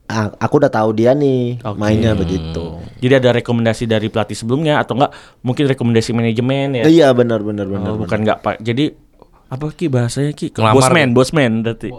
ah, 0.05 0.27
aku 0.35 0.53
udah 0.57 0.69
tahu 0.69 0.89
dia 0.93 1.13
nih 1.13 1.61
Oke. 1.61 1.77
mainnya 1.77 2.13
begitu. 2.13 2.81
Jadi 2.97 3.13
ada 3.15 3.29
rekomendasi 3.33 3.85
dari 3.85 4.09
pelatih 4.09 4.33
sebelumnya 4.33 4.77
atau 4.77 4.97
enggak 4.97 5.13
mungkin 5.39 5.65
rekomendasi 5.67 6.09
manajemen 6.11 6.67
ya? 6.75 6.83
Iya 6.85 7.07
benar 7.11 7.41
benar 7.41 7.65
benar. 7.65 7.89
Oh, 7.93 7.97
bukan 7.97 8.17
enggak 8.21 8.41
Pak. 8.41 8.61
Jadi 8.61 8.93
apa 9.45 9.65
Ki 9.71 9.85
bahasanya 9.87 10.33
Ki? 10.33 10.49
Bosman, 10.51 11.13
bosman 11.13 11.61
berarti. 11.61 11.93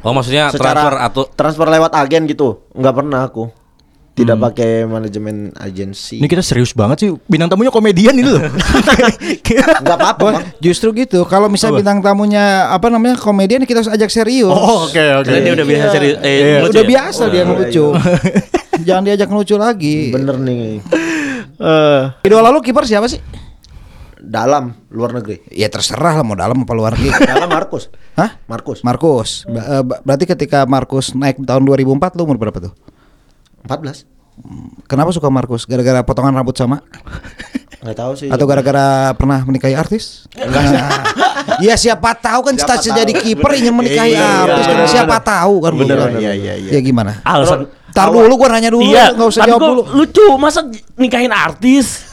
Oh 0.00 0.16
maksudnya 0.16 0.48
transfer 0.48 0.94
atau 0.96 1.22
transfer 1.28 1.66
lewat 1.68 1.92
agen 1.92 2.24
gitu. 2.24 2.64
Nggak 2.72 2.94
pernah 2.96 3.20
aku. 3.22 3.50
Tidak 4.20 4.36
Hmm. 4.36 4.44
pakai 4.44 4.84
manajemen 4.84 5.36
agensi. 5.54 6.20
Ini 6.20 6.26
kita 6.26 6.40
serius 6.40 6.70
banget 6.70 6.96
sih. 6.98 7.10
Bintang 7.24 7.48
tamunya 7.48 7.68
komedian 7.68 8.12
ini 8.12 8.28
loh. 8.28 8.44
Nggak 9.82 9.96
apa-apa. 9.96 10.28
Justru 10.58 10.92
gitu. 10.92 11.24
Kalau 11.24 11.48
misalnya 11.48 11.80
bintang 11.80 11.98
tamunya 12.00 12.68
apa 12.68 12.86
namanya 12.86 13.16
komedian 13.16 13.62
kita 13.62 13.80
harus 13.80 13.90
ajak 13.90 14.08
serius. 14.08 14.46
oh 14.46 14.84
oke 14.84 14.94
oke. 14.94 15.24
Karena 15.24 15.40
dia 15.40 15.52
udah 15.54 15.66
biasa 15.66 15.86
serius 15.90 16.16
eh, 16.20 16.30
Iya. 16.30 16.58
Udah 16.64 16.82
ya? 16.82 16.88
biasa 16.88 17.22
dia 17.26 17.42
ngelucu. 17.42 17.84
Jangan 18.86 19.02
diajak 19.02 19.28
ngelucu 19.28 19.54
lagi. 19.56 19.96
Bener 20.10 20.36
nih. 20.36 20.80
Eh, 21.56 22.02
Idola 22.22 22.48
lu 22.48 22.60
kiper 22.60 22.84
siapa 22.84 23.04
sih? 23.06 23.20
Dalam 24.16 24.76
luar 24.88 25.16
negeri. 25.16 25.40
Ya 25.48 25.66
terserah 25.66 26.12
lah 26.12 26.24
mau 26.24 26.36
dalam 26.36 26.60
apa 26.60 26.72
luar 26.72 26.92
negeri. 26.92 27.24
Dalam 27.32 27.48
Markus. 27.48 27.88
Hah? 28.14 28.36
Markus. 28.44 28.84
Markus. 28.84 29.30
Ba- 29.48 30.00
berarti 30.02 30.28
ketika 30.28 30.64
Markus 30.64 31.12
naik 31.14 31.40
tahun 31.40 31.64
2004 31.64 31.88
lu 32.14 32.24
umur 32.24 32.36
berapa 32.36 32.60
tuh? 32.60 32.72
14. 33.64 34.08
Kenapa 34.88 35.12
suka 35.12 35.28
Markus? 35.28 35.68
Gara-gara 35.68 36.00
potongan 36.00 36.32
rambut 36.32 36.56
sama? 36.56 36.80
Nggak 37.80 37.96
tahu 37.96 38.12
sih. 38.14 38.28
Atau 38.28 38.44
gara-gara 38.44 39.12
pernah 39.12 39.40
menikahi 39.42 39.72
artis? 39.72 40.28
Nah, 40.32 41.00
ya 41.64 41.76
siapa 41.76 42.12
tahu 42.14 42.48
kan 42.48 42.54
cita-cita 42.54 42.92
tahu. 42.92 43.00
jadi 43.00 43.12
kiper 43.16 43.52
ingin 43.56 43.72
menikahi 43.72 44.12
Iya, 44.12 44.28
artis 44.44 44.64
kan 44.64 44.76
siapa 44.86 45.16
tahu 45.20 45.54
kan 45.60 45.72
Bener, 45.72 45.96
gua. 45.96 46.08
bener, 46.08 46.20
Iya, 46.20 46.32
bener. 46.36 46.56
iya, 46.56 46.70
Ya 46.72 46.80
gimana? 46.80 47.12
Alasan 47.20 47.68
Tar 47.90 48.08
dulu 48.08 48.32
gua 48.36 48.48
nanya 48.54 48.70
dulu 48.70 48.84
Iya, 48.86 49.12
nggak 49.12 49.28
usah 49.28 49.44
jawab 49.44 49.60
gua 49.60 49.68
dulu. 49.72 49.82
Lucu, 49.94 50.24
masa 50.36 50.60
nikahin 50.94 51.32
artis? 51.32 52.06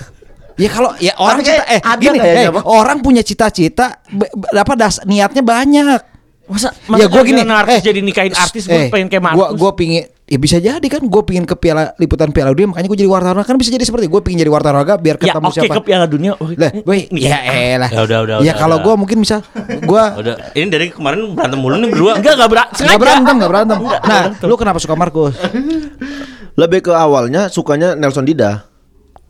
Ya 0.58 0.68
kalau 0.68 0.90
ya 0.98 1.14
orang 1.16 1.46
cita 1.46 1.64
eh 1.70 1.80
ada 1.80 2.02
gini, 2.02 2.18
kayaknya, 2.18 2.50
eh, 2.50 2.66
orang 2.66 2.98
punya 3.00 3.22
cita-cita 3.22 4.02
apa 4.50 4.74
das 4.74 5.00
niatnya 5.06 5.46
banyak. 5.46 6.02
Masa, 6.48 6.72
ya 6.74 6.90
masa 6.90 7.06
gue 7.06 7.22
gini, 7.24 7.44
gara-gara 7.44 7.60
artis 7.62 7.78
eh, 7.78 7.82
jadi 7.86 8.00
nikahin 8.02 8.34
artis 8.34 8.64
gue 8.66 8.74
eh, 8.74 8.90
pengen 8.90 9.06
kayak 9.06 9.22
Gua 9.22 9.52
Markus. 9.52 9.60
gua 9.60 9.72
pingin 9.76 10.08
ya 10.28 10.36
bisa 10.36 10.60
jadi 10.60 10.84
kan 10.92 11.00
gue 11.00 11.22
pingin 11.24 11.48
ke 11.48 11.56
piala 11.56 11.96
liputan 11.96 12.36
piala 12.36 12.52
dunia 12.52 12.76
makanya 12.76 12.92
gue 12.92 13.00
jadi 13.00 13.08
wartawan 13.08 13.48
kan 13.48 13.56
bisa 13.56 13.72
jadi 13.72 13.88
seperti 13.88 14.12
gue 14.12 14.20
pingin 14.20 14.44
jadi 14.44 14.52
wartawan 14.52 14.84
olahraga 14.84 15.00
biar 15.00 15.16
ya 15.16 15.32
ketemu 15.32 15.48
oke 15.48 15.56
siapa. 15.56 15.74
ke 15.80 15.82
Piala 15.88 16.06
Dunia. 16.06 16.32
Oh, 16.38 16.52
Lah, 16.52 16.72
gue 16.76 16.96
nikahin 17.16 17.32
ya 17.32 17.40
elah. 17.80 17.90
Ya 17.90 18.02
udah, 18.04 18.18
udah, 18.28 18.36
Ya 18.44 18.52
udah, 18.52 18.56
kalau 18.60 18.78
gue 18.84 18.94
mungkin 19.00 19.18
bisa 19.24 19.40
gue 19.66 20.04
Udah, 20.20 20.36
ini 20.52 20.68
dari 20.68 20.92
kemarin 20.92 21.32
berantem 21.32 21.60
mulu 21.64 21.80
nih 21.80 21.90
berdua. 21.96 22.14
Enggak, 22.20 22.34
enggak 22.36 22.50
berat. 22.52 22.68
nggak 22.76 23.00
berantem 23.00 23.34
nggak 23.40 23.52
berantem. 23.56 23.78
Nah, 23.88 24.24
lu 24.44 24.56
kenapa 24.60 24.78
suka 24.84 24.96
Markus? 25.00 25.34
Lebih 26.60 26.80
ke 26.84 26.92
awalnya 26.92 27.48
sukanya 27.48 27.96
Nelson 27.96 28.28
Dida. 28.28 28.68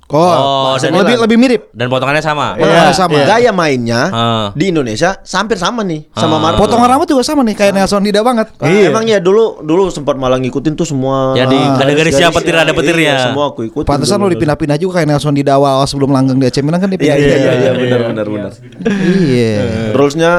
Oh, 0.08 0.16
Oh, 0.16 0.76
dan- 0.80 0.96
lebih 0.96 1.16
lebih 1.20 1.36
mirip. 1.38 1.62
Dan 1.70 1.88
potongannya 1.88 2.20
sama. 2.20 2.56
Potongannya 2.56 2.96
sama. 2.96 3.20
Gaya 3.22 3.52
mainnya 3.52 4.02
Ah. 4.08 4.48
di 4.52 4.72
Indonesia 4.72 5.20
hampir 5.22 5.56
sama 5.56 5.84
nih 5.84 6.08
sama 6.10 6.36
Ah. 6.36 6.42
Markus. 6.42 6.64
Potongan 6.64 6.88
rambut 6.90 7.08
juga 7.08 7.22
sama 7.22 7.44
nih 7.44 7.54
kayak 7.54 7.76
Nelson 7.76 8.00
Dida 8.00 8.24
banget. 8.24 8.48
Ah, 8.58 8.72
Emang 8.72 9.04
ya 9.04 9.20
dulu 9.20 9.60
dulu 9.60 9.88
sempat 9.90 10.16
malah 10.16 10.40
ngikutin 10.40 10.74
tuh 10.74 10.86
semua. 10.86 11.34
Jadi 11.34 11.56
Ah, 11.56 11.76
ada 11.78 11.92
garis- 11.92 12.16
petir 12.16 12.56
ada 12.56 12.72
petirnya. 12.72 13.14
Iya, 13.14 13.26
semua 13.28 13.52
aku 13.52 13.68
ikutin. 13.68 13.84
Pantesan 13.84 14.16
lu 14.18 14.30
dipindah-pindah 14.30 14.78
juga 14.78 14.98
kayak 14.98 15.08
Nelson 15.10 15.34
Dida 15.34 15.54
awal 15.54 15.84
sebelum 15.84 16.08
langgeng 16.10 16.38
di 16.38 16.46
AC 16.46 16.60
Milan 16.62 16.80
kan 16.80 16.88
dia 16.88 16.98
Iya 16.98 17.16
iya 17.18 17.36
iya 17.36 17.52
iya 17.58 17.72
benar 17.74 18.02
benar 18.08 18.26
benar. 18.26 18.52
Iya. 18.88 19.56
Rulesnya 19.92 20.32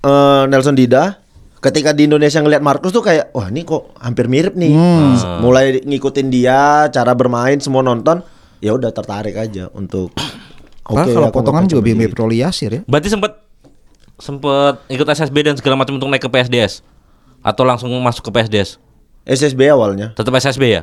eh, 0.00 0.42
Nelson 0.46 0.72
Dida 0.72 1.20
ketika 1.60 1.92
di 1.92 2.08
Indonesia 2.08 2.40
ngelihat 2.40 2.64
Markus 2.64 2.88
tuh 2.88 3.00
kayak 3.00 3.30
wah 3.30 3.46
ini 3.46 3.62
kok 3.62 3.92
hampir 3.98 4.26
mirip 4.26 4.56
nih. 4.56 4.72
Mulai 5.38 5.82
ngikutin 5.82 6.28
dia, 6.28 6.60
cara 6.88 7.12
bermain 7.12 7.60
semua 7.60 7.82
nonton, 7.82 8.24
ya 8.60 8.72
udah 8.72 8.90
tertarik 8.90 9.34
aja 9.34 9.68
untuk 9.72 10.12
Oke, 10.90 11.06
kalau 11.08 11.28
aku 11.28 11.38
potongan 11.40 11.64
juga. 11.64 11.86
Roli 12.12 12.42
Yasir 12.42 12.70
ya. 12.70 12.82
Berarti 12.84 13.08
sempet 13.08 13.32
sempet 14.16 14.84
ikut 14.86 15.06
SSB 15.06 15.36
dan 15.40 15.54
segala 15.56 15.78
macam 15.78 15.96
untuk 15.96 16.10
naik 16.10 16.20
ke 16.20 16.30
PSDS 16.30 16.82
atau 17.40 17.62
langsung 17.64 17.88
masuk 17.96 18.26
ke 18.26 18.30
PSDS? 18.32 18.76
SSB 19.22 19.70
awalnya. 19.70 20.12
Tetap 20.12 20.34
SSB 20.34 20.62
ya? 20.66 20.82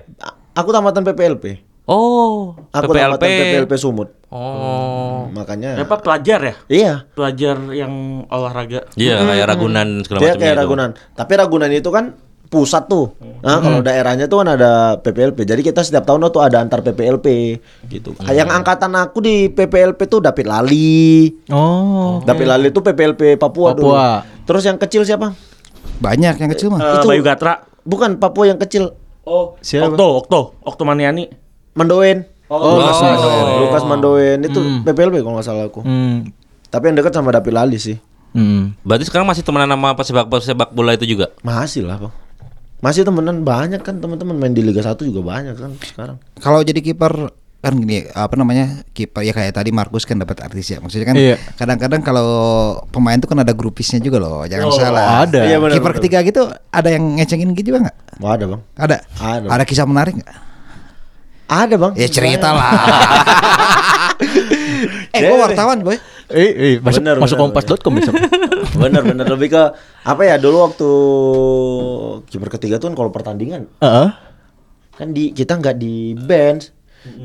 Aku 0.54 0.72
tamatan 0.72 1.04
PPLP. 1.04 1.62
Oh, 1.88 2.56
Aku 2.72 2.92
PPLP. 2.92 3.20
tamatan 3.20 3.30
PPLP 3.30 3.74
Sumut. 3.76 4.10
Oh. 4.28 5.32
Makanya 5.32 5.80
Apa 5.80 6.04
pelajar 6.04 6.40
ya? 6.44 6.56
Iya. 6.68 6.94
Pelajar 7.16 7.56
yang 7.72 8.24
olahraga. 8.28 8.84
Iya, 9.00 9.24
kayak 9.24 9.48
Ragunan 9.48 9.88
segala 10.04 10.20
Dia 10.20 10.28
macam. 10.36 10.42
kayak 10.44 10.56
Ragunan. 10.58 10.90
Tapi 11.16 11.34
Ragunan 11.36 11.72
itu 11.72 11.90
kan 11.92 12.06
pusat 12.48 12.88
tuh. 12.88 13.14
Nah, 13.44 13.60
kalau 13.60 13.80
daerahnya 13.84 14.26
tuh 14.26 14.42
kan 14.42 14.56
ada 14.56 14.98
PPLP. 14.98 15.44
Jadi 15.44 15.62
kita 15.62 15.84
setiap 15.84 16.08
tahun 16.08 16.28
tuh 16.32 16.42
ada 16.42 16.64
antar 16.64 16.80
PPLP 16.82 17.60
gitu. 17.92 18.16
Yang 18.26 18.50
angkatan 18.50 18.96
aku 18.96 19.20
di 19.20 19.52
PPLP 19.52 20.08
tuh 20.08 20.24
David 20.24 20.48
Lali. 20.48 21.28
Oh. 21.52 22.24
David 22.24 22.48
Lali 22.48 22.68
tuh 22.72 22.82
PPLP 22.82 23.36
Papua, 23.36 23.76
dulu. 23.76 23.92
Papua. 23.94 24.26
Terus 24.48 24.64
yang 24.64 24.80
kecil 24.80 25.04
siapa? 25.04 25.36
Banyak 26.00 26.36
yang 26.40 26.50
kecil 26.52 26.72
mah. 26.72 26.80
Eh, 26.80 26.94
Itu- 27.00 27.08
Bayu 27.08 27.22
Gatra. 27.22 27.68
Bukan 27.84 28.20
Papua 28.20 28.52
yang 28.52 28.60
kecil. 28.60 28.92
Oh, 29.28 29.60
Siapa? 29.60 29.92
Okto, 29.92 30.08
Okto, 30.24 30.40
Okto 30.64 30.84
Maniani. 30.88 31.28
Mandoen. 31.76 32.24
Oh, 32.48 32.80
Lukas 32.80 33.04
Mandoen. 33.04 33.46
Lukas 33.60 33.84
Mandoen 33.84 34.40
itu 34.48 34.60
PPLP 34.88 35.20
kalau 35.20 35.36
nggak 35.36 35.48
salah 35.48 35.68
aku. 35.68 35.84
Hmm. 35.84 36.32
Tapi 36.72 36.84
yang 36.92 36.96
dekat 36.96 37.12
sama 37.12 37.36
David 37.36 37.54
Lali 37.56 37.76
sih. 37.76 38.00
Hmm. 38.32 38.76
Berarti 38.88 39.08
sekarang 39.08 39.28
masih 39.28 39.44
temenan 39.44 39.72
sama 39.72 39.96
pesepak 39.96 40.26
pesepak 40.28 40.70
bola 40.72 40.96
itu 40.96 41.04
juga. 41.04 41.32
Masih 41.44 41.84
lah, 41.84 42.00
Bang. 42.00 42.14
Masih 42.78 43.02
temenan 43.02 43.42
banyak 43.42 43.82
kan 43.82 43.98
teman-teman 43.98 44.36
main 44.36 44.54
di 44.54 44.62
Liga 44.62 44.80
1 44.80 45.02
juga 45.02 45.22
banyak 45.24 45.56
kan 45.56 45.72
sekarang. 45.82 46.18
Kalau 46.38 46.62
jadi 46.62 46.78
kiper 46.78 47.34
kan 47.58 47.74
gini 47.74 48.06
apa 48.08 48.38
namanya 48.38 48.86
kiper 48.88 49.22
ya 49.22 49.34
kayak 49.34 49.50
tadi 49.52 49.74
Markus 49.74 50.06
kan 50.06 50.16
dapat 50.16 50.38
artis 50.40 50.70
ya 50.70 50.78
maksudnya 50.78 51.04
kan 51.04 51.18
Iya. 51.18 51.36
kadang-kadang 51.58 52.06
kalau 52.06 52.30
pemain 52.88 53.18
tuh 53.18 53.26
kan 53.26 53.42
ada 53.42 53.50
grupisnya 53.50 53.98
juga 53.98 54.22
loh 54.22 54.46
jangan 54.46 54.66
Oh, 54.68 54.78
salah 54.78 55.26
ada. 55.26 55.42
Iya, 55.42 55.58
benar, 55.58 55.74
kiper 55.74 55.92
ketiga 55.98 56.22
gitu 56.22 56.42
ada 56.48 56.88
yang 56.88 57.18
ngecengin 57.18 57.52
gitu 57.52 57.74
juga 57.74 57.90
nggak 57.90 57.98
Wah, 58.22 58.38
ada, 58.38 58.46
Bang. 58.46 58.62
ada 58.78 58.98
Ada. 59.18 59.48
ada 59.50 59.64
kisah 59.66 59.84
menarik 59.84 60.14
nggak 60.16 60.32
Ada, 61.50 61.76
Bang. 61.76 61.94
ya 61.98 62.08
cerita 62.08 62.50
lah 62.54 62.72
eh 65.12 65.20
gue 65.20 65.36
wartawan 65.36 65.82
boy 65.82 65.98
Eh, 66.28 66.52
eh, 66.52 66.76
masuk 66.78 67.02
Bener, 67.02 67.16
masuk 67.18 67.38
kompas.com 67.38 67.94
besok. 67.96 68.14
bener 68.84 69.00
bener 69.02 69.26
lebih 69.26 69.56
ke 69.56 69.64
apa 70.04 70.22
ya 70.22 70.36
dulu 70.36 70.58
waktu 70.62 70.90
kiper 72.28 72.50
ketiga 72.52 72.76
tuh 72.78 72.92
kan 72.92 72.96
kalau 72.96 73.10
pertandingan 73.10 73.72
Heeh. 73.80 74.08
kan 74.92 75.08
di 75.10 75.32
kita 75.32 75.56
nggak 75.56 75.76
di 75.76 76.14
bench 76.14 76.76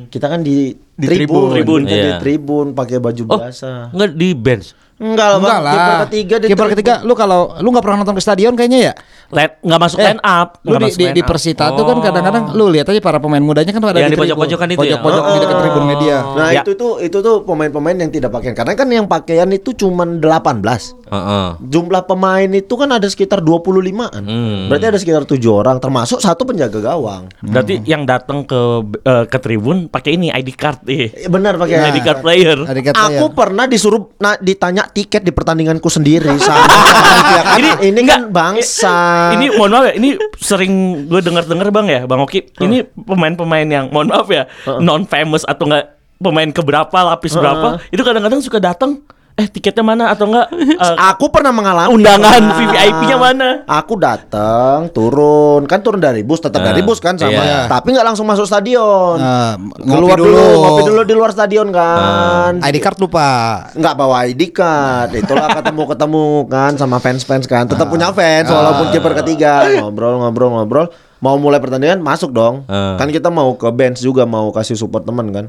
kita 0.09 0.31
kan 0.31 0.41
di, 0.41 0.71
Di 0.95 1.07
tribun, 1.11 1.51
tribun. 1.51 1.83
Kita 1.83 1.97
di 1.97 2.07
Iya. 2.07 2.19
tribun 2.23 2.67
pakai 2.71 3.03
baju 3.03 3.23
Oh, 3.27 3.39
biasa 3.43 3.91
enggak 3.91 4.11
di 4.15 4.29
bench. 4.31 4.67
Enggak 5.03 5.27
lah 5.29 5.39
enggak 5.39 5.59
lah 5.61 5.73
kiper 5.75 5.97
ketiga 6.07 6.35
di 6.39 6.47
kiper 6.47 6.67
ketiga 6.71 6.93
lu 7.03 7.13
kalau 7.13 7.59
lu 7.59 7.69
nggak 7.69 7.83
pernah 7.83 7.99
nonton 7.99 8.15
ke 8.15 8.23
stadion 8.23 8.55
kayaknya 8.55 8.81
ya 8.87 8.95
Let 9.33 9.59
nggak 9.59 9.81
masuk 9.81 9.97
Eh, 9.97 10.07
line 10.07 10.21
up. 10.21 10.61
lu 10.63 10.77
di, 10.77 10.93
di, 10.93 11.07
di. 11.11 11.23
Persita 11.25 11.73
tuh 11.73 11.83
kan 11.83 11.99
kadang-kadang 11.99 12.53
lu 12.53 12.69
lihat 12.69 12.85
aja 12.87 13.01
para 13.01 13.17
pemain 13.17 13.41
mudanya 13.41 13.73
kan 13.73 13.81
pada 13.81 13.97
Yang 13.97 14.05
di 14.05 14.09
tribun. 14.13 14.25
pojok-pojokan 14.29 14.69
itu 14.69 14.77
ya? 14.77 15.01
pojok-pojok 15.01 15.23
di 15.25 15.39
dekat 15.41 15.57
tribun 15.59 15.85
media 15.87 16.17
Nah 16.31 16.49
Ya. 16.53 16.61
itu 16.61 16.73
tuh 16.75 16.93
itu 17.01 17.17
tuh 17.19 17.41
pemain-pemain 17.43 17.97
yang 17.97 18.09
tidak 18.09 18.29
pakaian 18.29 18.53
karena 18.53 18.73
kan 18.73 18.87
yang 18.87 19.07
pakaian 19.07 19.49
itu 19.49 19.73
cuman 19.73 20.21
18 20.21 20.61
Heeh. 21.09 21.49
Jumlah 21.63 22.05
pemain 22.05 22.49
itu 22.49 22.73
kan 22.73 22.89
ada 22.89 23.05
sekitar 23.05 23.41
25-an. 23.41 24.13
Hmm. 24.19 24.61
Berarti 24.67 24.87
ada 24.87 24.97
sekitar 24.97 25.25
tujuh 25.25 25.53
orang 25.55 25.77
termasuk 25.77 26.19
satu 26.19 26.45
penjaga 26.45 26.81
gawang. 26.81 27.29
Berarti 27.39 27.85
yang 27.85 28.05
datang 28.05 28.45
ke 28.45 28.61
eh, 28.99 29.25
ke 29.27 29.39
tribun 29.39 29.89
pakai 29.89 30.15
ini 30.15 30.29
ID 30.29 30.53
card 30.53 30.85
eh. 30.87 31.13
Benar 31.25 31.57
pakai 31.57 31.77
ID 31.87 31.99
card 32.01 32.21
player. 32.21 32.59
Ada 32.63 32.81
kata 32.83 32.97
Aku 33.11 33.27
ya. 33.29 33.35
pernah 33.35 33.65
disuruh 33.65 34.13
na- 34.19 34.37
ditanya 34.39 34.89
tiket 34.93 35.25
di 35.25 35.33
pertandinganganku 35.33 35.89
sendiri 35.89 36.37
sama 36.37 36.69
panitia. 36.69 37.43
kan 37.43 37.57
Ini 37.59 37.71
ini, 37.89 37.99
enggak, 38.05 38.21
kan 38.29 38.33
bangsa. 38.33 38.97
Ini 39.35 39.47
mohon 39.57 39.73
maaf 39.73 39.85
ya, 39.89 39.93
ini 39.97 40.09
sering 40.39 40.73
gue 41.09 41.21
dengar-dengar 41.25 41.69
Bang 41.73 41.89
ya, 41.89 42.05
Bang 42.05 42.21
Oki. 42.21 42.53
Ini 42.61 42.87
pemain-pemain 42.93 43.67
yang 43.67 43.89
mohon 43.89 44.13
maaf 44.13 44.29
ya, 44.29 44.47
non 44.79 45.09
famous 45.09 45.49
atau 45.49 45.67
enggak 45.67 45.97
pemain 46.23 46.51
keberapa, 46.55 46.95
lapis 46.95 47.35
berapa, 47.35 47.83
itu 47.91 48.03
kadang-kadang 48.07 48.39
suka 48.39 48.63
datang 48.63 49.03
eh 49.33 49.47
tiketnya 49.47 49.81
mana 49.81 50.05
atau 50.09 50.27
enggak 50.27 50.45
eh, 50.85 50.95
aku 51.01 51.29
pernah 51.29 51.49
mengalami 51.51 51.89
undangan 51.91 52.41
Nah, 52.43 52.53
VVIP-nya 52.55 53.17
mana? 53.17 53.49
Aku 53.65 53.97
datang, 53.97 54.87
turun, 54.89 55.65
kan 55.65 55.81
turun 55.81 55.99
dari 55.99 56.21
bus, 56.21 56.37
tetap 56.39 56.61
Ah, 56.61 56.69
dari 56.69 56.81
bus 56.81 56.99
kan 56.99 57.17
sama, 57.17 57.33
iya. 57.35 57.65
tapi 57.65 57.91
nggak 57.91 58.05
langsung 58.05 58.25
masuk 58.25 58.45
stadion. 58.45 59.17
Nah, 59.17 59.57
Keluar 59.75 60.15
ngopi 60.15 60.21
dulu, 60.21 60.37
dulu. 60.37 60.59
ngopi 60.59 60.83
dulu 60.85 61.01
di 61.03 61.15
luar 61.15 61.31
stadion 61.31 61.69
kan. 61.71 62.61
ID 62.61 62.77
card 62.79 62.99
lupa 62.99 63.29
nggak 63.73 63.95
bawa 63.95 64.17
ID 64.27 64.43
card 64.51 65.11
itulah 65.15 65.49
ketemu 65.51 65.83
ketemu 65.89 66.25
kan 66.47 66.73
sama 66.75 66.97
fans 66.99 67.23
fans 67.23 67.47
kan 67.47 67.65
tetap 67.65 67.87
punya 67.87 68.09
Ah. 68.09 68.15
fans 68.15 68.47
walaupun 68.47 68.87
kiper 68.91 69.13
ketiga 69.17 69.65
ngobrol 69.79 70.19
ngobrol 70.19 70.51
ngobrol 70.53 70.87
mau 71.19 71.37
mulai 71.37 71.57
pertandingan 71.57 71.99
masuk 71.99 72.31
dong 72.31 72.67
Ah. 72.67 72.95
kan 72.95 73.09
kita 73.09 73.29
mau 73.29 73.55
ke 73.55 73.69
bench 73.71 73.99
juga 73.99 74.23
mau 74.25 74.51
kasih 74.51 74.75
support 74.75 75.03
teman 75.03 75.31
kan 75.31 75.47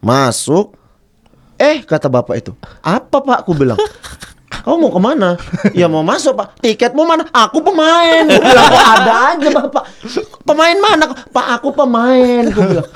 masuk 0.00 0.78
eh 1.60 1.84
kata 1.84 2.08
bapak 2.08 2.34
itu 2.40 2.52
apa 2.80 3.20
pak 3.20 3.44
aku 3.44 3.52
bilang 3.52 3.76
Kamu 4.60 4.76
mau 4.76 4.92
ke 4.92 5.00
mana? 5.00 5.40
Ya 5.72 5.88
mau 5.88 6.04
masuk 6.04 6.36
pak 6.36 6.60
Tiketmu 6.60 7.08
mana? 7.08 7.24
Aku 7.32 7.64
pemain 7.64 8.28
Gue 8.28 8.44
bilang 8.44 8.66
"Kok 8.68 8.84
ada 8.92 9.12
aja 9.32 9.48
bapak 9.56 9.84
Pemain 10.44 10.76
mana? 10.76 11.04
Pak 11.32 11.46
aku 11.56 11.68
pemain 11.72 12.44
Gue 12.44 12.64
bilang 12.76 12.88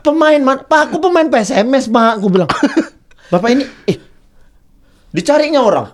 Pemain 0.00 0.40
mana? 0.40 0.60
Pak 0.64 0.80
aku 0.88 0.96
pemain 1.04 1.28
PSMS 1.28 1.92
pak 1.92 2.16
Gue 2.16 2.30
bilang 2.32 2.48
Bapak 3.28 3.48
ini 3.52 3.68
eh, 3.84 3.98
Dicarinya 5.12 5.60
orang 5.60 5.90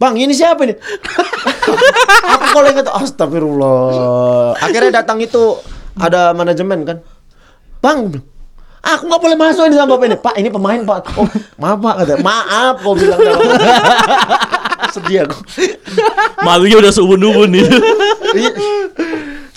Bang 0.00 0.16
ini 0.16 0.32
siapa 0.32 0.64
ini? 0.64 0.72
aku 2.24 2.44
kalau 2.54 2.68
ingat 2.72 2.88
Astagfirullah 2.88 4.54
Akhirnya 4.64 5.04
datang 5.04 5.20
itu 5.20 5.60
Ada 5.98 6.32
manajemen 6.32 6.88
kan 6.88 6.96
Bang 7.84 8.16
Aku 8.78 9.10
nggak 9.10 9.20
boleh 9.20 9.36
masuk 9.36 9.64
ini 9.66 9.74
sama 9.74 9.98
bapak 9.98 10.06
ini. 10.06 10.16
Pak 10.16 10.34
ini 10.38 10.48
pemain 10.48 10.80
pak. 10.86 11.00
Oh 11.18 11.26
maaf 11.58 11.78
pak 11.82 11.94
kata 12.04 12.14
Maaf 12.22 12.76
kau 12.80 12.94
bilang. 12.94 13.18
Sedih 14.94 15.28
aku. 15.28 15.36
Malunya 16.40 16.80
udah 16.80 16.92
subun-ubun 16.94 17.52
itu. 17.52 17.76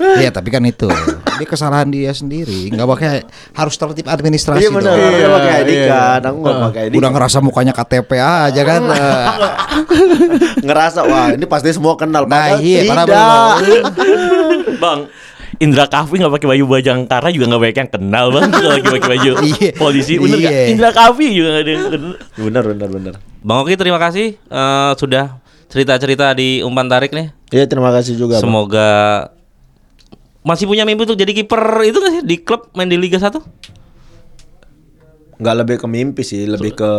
Iya. 0.02 0.30
Tapi 0.34 0.50
kan 0.50 0.64
itu. 0.66 0.90
Ini 1.38 1.46
kesalahan 1.46 1.88
dia 1.88 2.12
sendiri. 2.12 2.68
Nggak 2.74 2.88
pakai 2.98 3.14
harus 3.56 3.76
tertib 3.78 4.10
administrasi 4.10 4.66
Iya 4.66 4.70
benar. 4.74 4.94
dong. 4.98 5.14
Dia 5.14 5.30
pakai 5.30 5.52
ID 5.62 5.72
iya. 5.72 5.86
kan. 5.88 6.20
Aku 6.28 6.38
nggak 6.42 6.58
pakai 6.68 6.82
ID 6.90 6.94
Udah 6.98 7.10
ngerasa 7.14 7.38
mukanya 7.40 7.74
KTP 7.78 8.12
aja 8.20 8.62
kan? 8.66 8.82
Ngerasa 10.66 11.00
Wah 11.06 11.28
ini 11.32 11.46
pasti 11.48 11.70
semua 11.72 11.94
kenal. 11.96 12.26
Nah 12.28 12.58
iya 12.60 12.84
Tidak. 12.84 13.08
Bang, 14.82 15.06
Indra 15.62 15.86
Kafi 15.86 16.18
nggak 16.18 16.34
pakai 16.34 16.48
baju 16.50 16.64
Bajangkara 16.68 17.30
juga 17.30 17.46
nggak 17.48 17.62
banyak 17.62 17.78
yang 17.78 17.92
kenal 17.92 18.26
bang 18.30 18.50
kalau 18.52 18.70
lagi 18.72 18.88
pakai 18.90 19.10
baju 19.12 19.30
Iya. 19.46 19.70
polisi 19.82 20.14
bener 20.18 20.38
nggak? 20.40 20.52
Iya. 20.52 20.66
Indra 20.68 20.90
Kafi 20.90 21.26
juga 21.30 21.48
nggak 21.52 21.62
ada 21.62 21.72
yang 21.72 21.84
kenal. 21.88 22.14
Benar 22.36 22.64
benar 22.68 22.90
benar 22.90 23.14
Bang 23.40 23.58
Oki 23.60 23.74
terima 23.76 23.98
kasih 23.98 24.28
eh, 24.36 24.92
sudah 24.96 25.38
cerita-cerita 25.68 26.34
di 26.34 26.60
umpan 26.60 26.86
tarik 26.86 27.12
nih. 27.12 27.30
Iya 27.48 27.64
terima 27.66 27.90
kasih 27.90 28.14
juga 28.16 28.36
Bang. 28.36 28.44
Semoga 28.44 28.90
masih 30.42 30.66
punya 30.66 30.82
mimpi 30.82 31.06
untuk 31.06 31.16
jadi 31.16 31.32
kiper 31.32 31.62
itu 31.84 31.96
nggak 31.96 32.12
sih 32.12 32.24
di 32.24 32.36
klub 32.38 32.74
main 32.74 32.86
di 32.86 32.98
Liga 32.98 33.16
1? 33.16 33.30
nggak 35.38 35.56
lebih 35.58 35.76
ke 35.76 35.88
mimpi 35.88 36.22
sih 36.22 36.46
lebih 36.46 36.74
ke 36.76 36.90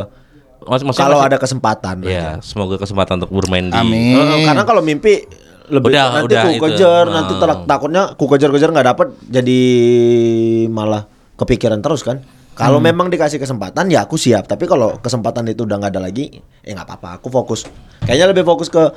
Mas, 0.63 0.83
kalau 0.89 1.19
masih- 1.19 1.27
ada 1.27 1.37
kesempatan 1.39 2.03
Ya, 2.03 2.39
semoga 2.39 2.75
kesempatan 2.77 3.19
untuk 3.19 3.31
bermain 3.33 3.67
di 3.67 3.75
Amin. 3.75 4.15
Eh, 4.15 4.47
karena 4.47 4.63
kalau 4.63 4.79
mimpi 4.79 5.27
lebih 5.73 5.89
Udah, 5.89 6.07
nanti 6.13 6.27
udah 6.29 6.43
ku 6.43 6.51
itu. 6.53 6.63
kejar 6.69 7.05
Nah. 7.05 7.15
nanti 7.17 7.33
telak- 7.35 7.65
takutnya 7.65 8.03
ku 8.13 8.25
kejar-kejar 8.27 8.69
nggak 8.71 8.87
dapet 8.87 9.09
jadi 9.25 9.61
malah 10.69 11.09
kepikiran 11.35 11.81
terus 11.81 12.05
kan 12.05 12.21
kalau 12.53 12.77
Hmm. 12.77 12.87
memang 12.87 13.09
dikasih 13.09 13.41
kesempatan 13.41 13.89
ya 13.89 14.05
aku 14.05 14.15
siap 14.15 14.45
tapi 14.45 14.65
kalau 14.65 15.01
kesempatan 15.01 15.49
itu 15.49 15.65
udah 15.65 15.81
nggak 15.81 15.93
ada 15.93 16.03
lagi 16.03 16.29
ya 16.61 16.73
nggak 16.73 16.85
apa-apa 16.87 17.09
aku 17.17 17.33
fokus 17.33 17.65
kayaknya 18.01 18.29
lebih 18.29 18.45
fokus 18.45 18.69
ke 18.69 18.93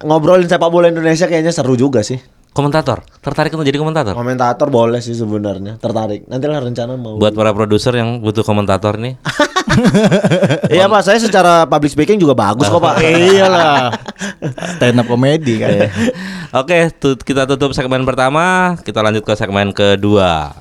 ngobrolin 0.00 0.44
sepak 0.44 0.68
bola 0.68 0.88
Indonesia 0.88 1.24
kayaknya 1.24 1.52
seru 1.52 1.72
juga 1.74 2.00
sih 2.00 2.16
komentator. 2.54 3.02
Tertarik 3.18 3.50
untuk 3.50 3.66
jadi 3.66 3.76
komentator? 3.76 4.14
komentator 4.14 4.70
boleh 4.70 5.02
sih 5.02 5.12
sebenarnya 5.12 5.76
tertarik 5.76 6.24
nanti 6.24 6.46
lah 6.46 6.62
rencana 6.62 6.94
mau 6.94 7.18
Buat 7.18 7.34
para 7.34 7.50
produser 7.50 7.98
yang 7.98 8.22
butuh 8.22 8.46
komentator 8.46 8.94
nih. 8.94 9.18
iya 10.74 10.86
pak 10.86 11.02
saya 11.02 11.18
secara 11.18 11.66
public 11.66 11.90
speaking 11.90 12.22
juga 12.22 12.32
bagus 12.32 12.70
kok 12.70 12.78
pak 12.78 13.02
Iyalah. 13.02 13.90
Stand 14.78 15.02
up 15.02 15.06
comedy 15.10 15.58
kan. 15.58 15.90
Oke, 16.54 16.94
tu- 16.94 17.18
kita 17.18 17.42
tutup 17.44 17.74
segmen 17.74 18.06
pertama, 18.06 18.78
kita 18.78 19.02
lanjut 19.02 19.26
ke 19.26 19.34
segmen 19.34 19.74
kedua. 19.74 20.54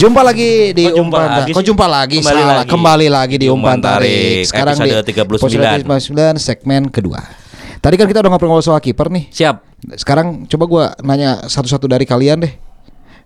Jumpa 0.00 0.24
lagi 0.24 0.72
di 0.72 0.88
Kok 0.88 0.96
jumpa 0.96 1.12
umpan 1.12 1.28
lagi. 1.30 1.52
Kok 1.52 1.60
jumpa 1.62 1.86
lagi? 1.86 2.16
Kembali 2.18 2.40
Salah. 2.40 2.56
lagi. 2.56 2.70
Kembali 2.72 3.06
lagi 3.12 3.36
di 3.36 3.46
Umpan 3.46 3.76
umpan 3.76 3.78
tarik. 3.78 4.08
Tarik, 4.08 4.44
Sekarang 4.48 4.74
episode 4.74 4.88
di 4.88 5.12
39. 5.12 5.84
episode 5.84 6.16
39 6.16 6.40
segmen 6.40 6.82
kedua. 6.88 7.20
Tadi 7.80 7.94
kan 7.96 8.06
kita 8.08 8.18
udah 8.20 8.30
ngobrol 8.30 8.60
soal 8.60 8.80
kiper 8.80 9.12
nih. 9.12 9.28
Siap. 9.28 9.56
Sekarang 9.94 10.48
coba 10.48 10.64
gua 10.64 10.84
nanya 11.00 11.44
satu-satu 11.44 11.84
dari 11.84 12.04
kalian 12.04 12.40
deh. 12.40 12.52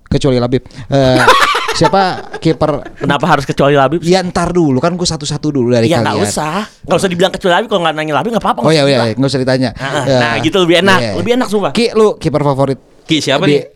Kecuali 0.05 0.39
Labib. 0.39 0.67
Eh, 0.91 1.19
siapa 1.79 2.03
kiper 2.39 2.99
Kenapa 2.99 3.27
harus 3.29 3.45
kecuali 3.45 3.75
Labib? 3.75 4.03
Ya 4.03 4.23
ntar 4.23 4.51
dulu 4.51 4.79
kan 4.79 4.95
gue 4.95 5.03
satu-satu 5.05 5.51
dulu 5.51 5.71
dari 5.71 5.87
Ya 5.87 5.99
nggak 5.99 6.11
kalian. 6.11 6.27
usah, 6.27 6.55
nggak 6.87 6.99
usah 6.99 7.09
dibilang 7.09 7.31
kecuali 7.31 7.53
Labib 7.55 7.69
kalau 7.71 7.83
nggak 7.83 7.95
nanya 7.95 8.15
Labib 8.15 8.31
nggak 8.31 8.43
apa-apa. 8.43 8.61
Oh 8.63 8.67
nggak 8.67 8.75
ya 8.75 8.83
usah 8.83 8.91
ya 8.91 8.95
dibilang. 8.97 9.15
nggak 9.15 9.31
usah 9.31 9.41
ditanya. 9.41 9.71
Nah, 9.75 10.05
Ya. 10.05 10.19
nah, 10.19 10.35
gitu 10.39 10.57
lebih 10.59 10.77
enak, 10.81 10.99
Iya. 10.99 11.13
lebih 11.19 11.33
enak 11.35 11.49
sumpah. 11.51 11.71
Ki 11.71 11.87
lu 11.93 12.15
kiper 12.15 12.43
favorit 12.43 12.79
Ki 13.05 13.19
siapa 13.19 13.43
di 13.45 13.59
nih? 13.59 13.74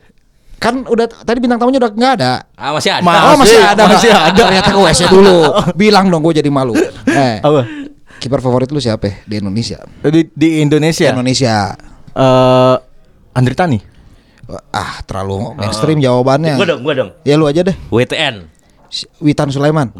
Kan 0.58 0.82
udah 0.84 1.06
tadi 1.06 1.38
bintang 1.38 1.62
tamunya 1.62 1.78
udah 1.78 1.90
nggak 1.94 2.12
ada. 2.18 2.32
Ah, 2.58 2.74
masih 2.74 2.90
ada. 2.90 3.02
Ma- 3.06 3.30
oh 3.30 3.36
masih 3.38 3.58
ada, 3.62 3.82
masih 3.86 4.10
ada. 4.10 4.34
Ternyata 4.34 4.70
ke 4.74 4.80
WC 4.82 5.00
dulu. 5.06 5.36
Bilang 5.80 6.10
dong, 6.10 6.22
gue 6.26 6.42
jadi 6.42 6.50
malu. 6.50 6.74
Eh, 7.06 7.38
Apa? 7.38 7.62
kiper 8.18 8.42
favorit 8.42 8.66
lu 8.74 8.82
siapa 8.82 9.06
ya? 9.06 9.14
di 9.22 9.34
Indonesia? 9.38 9.78
Di, 10.02 10.26
di 10.34 10.58
Indonesia. 10.58 11.14
Indonesia. 11.14 11.78
Eh 12.18 12.76
Andri 13.38 13.54
Tani. 13.54 13.78
Ah, 14.74 14.98
terlalu 15.06 15.54
mainstream 15.54 16.02
jawabannya. 16.02 16.58
Gua 16.58 16.66
dong, 16.66 16.80
gua 16.82 16.94
dong. 16.96 17.10
Ya 17.22 17.38
lu 17.38 17.46
aja 17.46 17.62
deh. 17.62 17.76
WTN. 17.94 18.57
Witan 19.18 19.48
Sulaiman. 19.48 19.92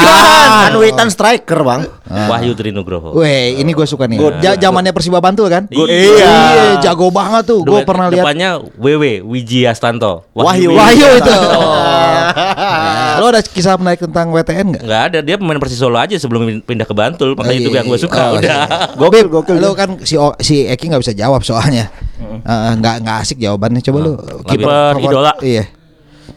Kan 0.60 0.72
Witan 0.74 1.08
striker, 1.08 1.60
Bang. 1.60 1.84
Wahyu 2.08 2.52
Trinugroho. 2.52 3.12
Weh, 3.14 3.56
ini 3.56 3.70
gue 3.70 3.84
suka 3.84 4.04
nih. 4.04 4.18
Ja- 4.40 4.56
Zamannya 4.56 4.90
Persiba 4.90 5.18
Bantul 5.18 5.46
kan? 5.46 5.64
Good. 5.66 5.88
Iya, 5.88 6.34
jago 6.80 7.08
banget 7.08 7.46
tuh. 7.46 7.60
Gue 7.62 7.80
pernah 7.82 8.08
lihat. 8.08 8.22
Depannya 8.22 8.50
WW 8.74 9.22
Wiji 9.22 9.64
Astanto. 9.64 10.24
Wahyu. 10.32 10.72
Wahyu 10.72 11.08
itu. 11.16 11.36
Lo 13.20 13.28
ada 13.28 13.40
kisah 13.42 13.76
menarik 13.76 14.00
tentang 14.00 14.30
WTN 14.30 14.66
nggak? 14.70 14.82
Enggak 14.82 15.02
ada, 15.04 15.18
dia 15.20 15.36
pemain 15.36 15.58
Persis 15.58 15.76
Solo 15.76 15.96
aja 15.96 16.16
sebelum 16.16 16.40
pindah 16.60 16.84
ke 16.84 16.94
Bantul, 16.94 17.34
makanya 17.34 17.58
itu 17.58 17.70
yang 17.70 17.84
gue 17.84 17.98
suka. 17.98 18.16
Oh, 18.16 18.30
udah. 18.34 18.42
iya. 18.42 18.56
Gokil, 19.00 19.26
gokil. 19.28 19.56
Lo 19.56 19.72
kan 19.72 20.00
si 20.00 20.14
O- 20.14 20.36
si 20.38 20.64
Eki 20.64 20.88
nggak 20.88 21.02
bisa 21.02 21.12
jawab 21.12 21.42
soalnya. 21.42 21.92
Eh, 22.20 22.72
Nggak 22.74 22.94
nggak 23.02 23.16
asik 23.20 23.36
jawabannya. 23.36 23.80
Coba 23.80 23.98
lu 24.00 24.12
Kiper 24.44 24.68
favorit- 24.94 25.04
idola. 25.06 25.32
Iya. 25.40 25.64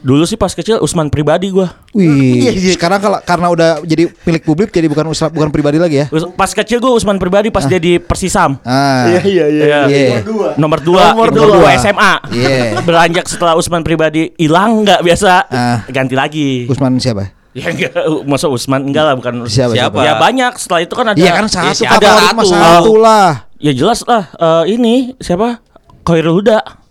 Dulu 0.04 0.20
sih 0.22 0.36
pas 0.36 0.52
kecil 0.52 0.76
Usman 0.78 1.08
pribadi 1.08 1.48
gua. 1.48 1.72
Wih, 1.90 2.44
sekarang 2.70 3.00
kalau 3.00 3.16
karena 3.18 3.48
udah 3.48 3.70
jadi 3.80 4.12
milik 4.20 4.44
publik 4.44 4.68
jadi 4.68 4.84
bukan 4.84 5.08
usla- 5.08 5.32
bukan 5.32 5.48
pribadi 5.48 5.80
lagi 5.80 5.96
ya. 5.96 6.06
Pas 6.36 6.52
kecil 6.52 6.76
gua 6.76 6.92
Usman 6.92 7.16
pribadi 7.16 7.48
pas 7.48 7.64
dia 7.64 7.80
di 7.80 7.96
Persisam. 7.96 8.60
Ah. 8.62 9.08
iya 9.24 9.48
Iya. 9.48 9.78
Iya. 9.88 10.16
Nomor 10.54 10.84
dua, 10.84 11.08
Nomor 11.08 11.32
nomor 11.32 11.48
dua. 11.48 11.56
dua 11.58 11.70
SMA. 11.74 12.12
Iya. 12.30 12.76
Beranjak 12.86 13.24
setelah 13.24 13.56
Usman 13.56 13.80
pribadi 13.80 14.28
hilang 14.36 14.84
nggak 14.84 15.00
biasa, 15.00 15.32
Ah. 15.48 15.78
ganti 15.88 16.12
lagi. 16.12 16.68
Usman 16.68 17.00
siapa? 17.00 17.32
Ya 17.54 17.70
enggak, 17.70 17.94
masa 18.26 18.50
Usman 18.50 18.84
enggak 18.84 19.04
lah 19.06 19.14
bukan 19.14 19.46
Siapa? 19.46 19.72
Siapa? 19.72 20.04
Ya 20.04 20.18
banyak. 20.18 20.52
Setelah 20.58 20.80
itu 20.82 20.92
kan 20.92 21.06
ada. 21.06 21.16
Iya 21.16 21.32
kan 21.32 21.46
satu 21.46 21.70
favorit 21.72 21.88
Ada 21.96 22.10
satu. 22.36 22.50
satu 22.52 22.92
lah. 22.98 23.28
Ya 23.56 23.72
jelas 23.72 24.04
lah. 24.04 24.28
eh, 24.28 24.74
ini 24.74 25.16
siapa? 25.16 25.64
Khairul 26.02 26.44
Huda. 26.44 26.83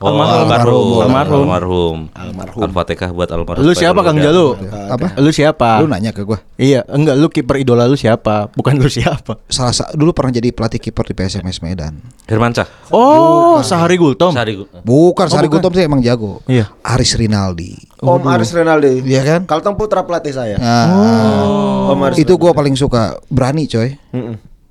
Oh, 0.00 0.08
Almarhum. 0.08 0.48
almarhum. 0.48 0.96
Almarhum. 0.96 1.40
Almarhum. 1.44 1.98
Almarhum. 2.10 2.60
Al-Fatihah 2.64 3.12
buat 3.12 3.28
almarhum. 3.28 3.60
Lu 3.60 3.76
siapa 3.76 4.00
Kang 4.00 4.16
Jalu? 4.16 4.56
Apa? 4.88 5.12
Lu 5.20 5.28
siapa? 5.28 5.76
Lu 5.76 5.92
nanya 5.92 6.08
ke 6.08 6.24
gua. 6.24 6.40
Iya, 6.56 6.88
enggak 6.88 7.20
lu 7.20 7.28
kiper 7.28 7.60
idola 7.60 7.84
lu 7.84 7.94
siapa? 7.94 8.48
Bukan 8.50 8.80
lu 8.80 8.88
siapa. 8.88 9.36
Salah 9.46 9.76
sa- 9.76 9.92
dulu 9.92 10.16
pernah 10.16 10.32
jadi 10.32 10.56
pelatih 10.56 10.80
kiper 10.80 11.04
di 11.04 11.12
PSMS 11.12 11.60
Medan. 11.60 12.00
Hermansyah. 12.24 12.88
Oh, 12.88 13.60
Sahari 13.60 14.00
Gultom. 14.00 14.32
Sari 14.32 14.56
Gu- 14.56 14.72
Bukan, 14.80 15.28
Sari 15.28 15.52
Gutom 15.52 15.68
sih 15.70 15.84
emang 15.84 16.00
jago. 16.00 16.40
Iya. 16.46 16.72
Aris 16.80 17.20
Rinaldi. 17.20 17.76
Om 18.00 18.24
Aris 18.24 18.56
Renaldi. 18.56 19.04
Iya 19.04 19.20
kan? 19.20 19.40
Kalteng 19.44 19.76
Putra 19.76 20.00
pelatih 20.00 20.32
saya. 20.32 20.56
Nah, 20.56 21.92
Om 21.92 22.00
Aris 22.08 22.16
itu 22.16 22.32
gua 22.34 22.56
paling 22.56 22.72
suka 22.72 23.20
berani 23.28 23.68
coy. 23.68 24.00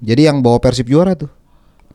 Jadi 0.02 0.26
yang 0.26 0.42
bawa 0.42 0.58
Persib 0.58 0.90
juara 0.90 1.14
tuh. 1.14 1.30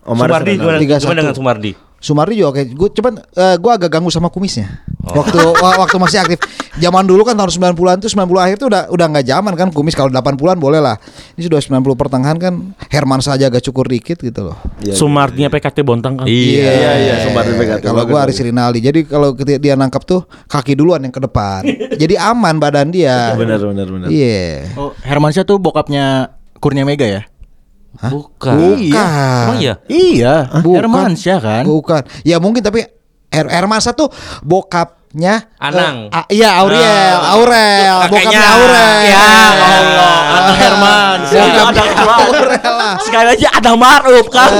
Om 0.07 0.23
Sumardi 0.23 0.53
gimana, 0.55 0.79
dengan 0.79 1.35
Sumardi? 1.35 1.73
Sumardi 2.05 2.37
juga 2.37 2.53
oke. 2.53 2.63
Gue 2.69 2.89
cuman 2.93 3.17
eh, 3.17 3.57
gua 3.57 3.81
agak 3.81 3.89
ganggu 3.89 4.13
sama 4.13 4.29
kumisnya. 4.29 4.85
Oh. 5.01 5.17
Waktu 5.17 5.41
wa- 5.41 5.79
waktu 5.81 5.97
masih 5.97 6.21
aktif. 6.21 6.37
Zaman 6.75 7.01
dulu 7.03 7.25
kan 7.25 7.33
tahun 7.33 7.49
90-an 7.49 7.97
tuh 7.99 8.11
90 8.11 8.29
akhir 8.37 8.57
tuh 8.59 8.69
udah 8.69 8.83
udah 8.89 9.07
nggak 9.09 9.25
zaman 9.25 9.53
kan 9.55 9.69
kumis 9.71 9.95
kalau 9.95 10.11
80-an 10.11 10.59
boleh 10.59 10.79
lah. 10.79 11.01
Ini 11.33 11.49
sudah 11.49 11.61
90 11.61 11.97
pertengahan 11.97 12.37
kan 12.37 12.55
Herman 12.89 13.21
saja 13.21 13.49
agak 13.49 13.65
cukur 13.65 13.87
dikit 13.87 14.21
gitu 14.21 14.41
loh. 14.45 14.57
Sumardinya 14.93 15.49
PKT 15.49 15.81
Bontang 15.81 16.21
kan. 16.21 16.29
Iya. 16.29 16.69
Iya, 16.69 16.93
iya, 16.99 17.15
Sumardi 17.25 17.53
PKT. 17.55 17.83
Kalau 17.83 18.05
gua 18.05 18.21
Aris 18.23 18.37
Rinaldi. 18.39 18.81
Jadi 18.81 19.01
kalau 19.05 19.33
ketika 19.33 19.57
dia 19.57 19.73
nangkap 19.73 20.05
tuh 20.05 20.21
kaki 20.45 20.77
duluan 20.77 21.01
yang 21.01 21.11
ke 21.11 21.21
depan. 21.21 21.65
Jadi 22.03 22.15
aman 22.15 22.61
badan 22.61 22.93
dia. 22.93 23.33
Benar, 23.33 23.65
benar, 23.65 23.87
benar. 23.87 24.09
Iya. 24.09 24.77
Oh, 24.77 24.93
Hermansyah 25.01 25.45
tuh 25.45 25.57
bokapnya 25.57 26.37
Kurnia 26.59 26.85
Mega 26.85 27.05
ya? 27.05 27.23
Bukan. 27.97 28.55
Bukan. 28.55 29.45
Emang 29.47 29.59
iya? 29.59 29.75
Iya, 29.87 30.35
Bukan. 30.61 30.77
Hermansyah 30.83 31.39
kan? 31.39 31.63
Bukan. 31.63 32.03
Ya 32.23 32.37
mungkin 32.37 32.61
tapi 32.61 32.83
Her 33.29 33.47
Hermansa 33.47 33.91
tuh 33.91 34.11
bokapnya 34.41 35.51
Anang. 35.59 36.07
eh, 36.07 36.15
ah, 36.15 36.25
iya 36.29 36.55
Aurel, 36.55 36.79
Ah. 36.79 37.35
Aurel, 37.35 37.97
Kakeknya. 38.07 38.11
bokapnya 38.11 38.43
Aurel. 38.47 38.91
Ya 39.05 39.27
Allah, 39.59 40.17
Anang 40.31 40.57
Hermansyah. 40.57 41.43
Ya, 41.45 41.63
ada 41.65 41.83
Aurel 42.21 42.73
lah. 42.73 42.95
Sekali 43.01 43.29
aja 43.33 43.49
ada 43.53 43.73
Maruf 43.75 44.27
kan. 44.29 44.51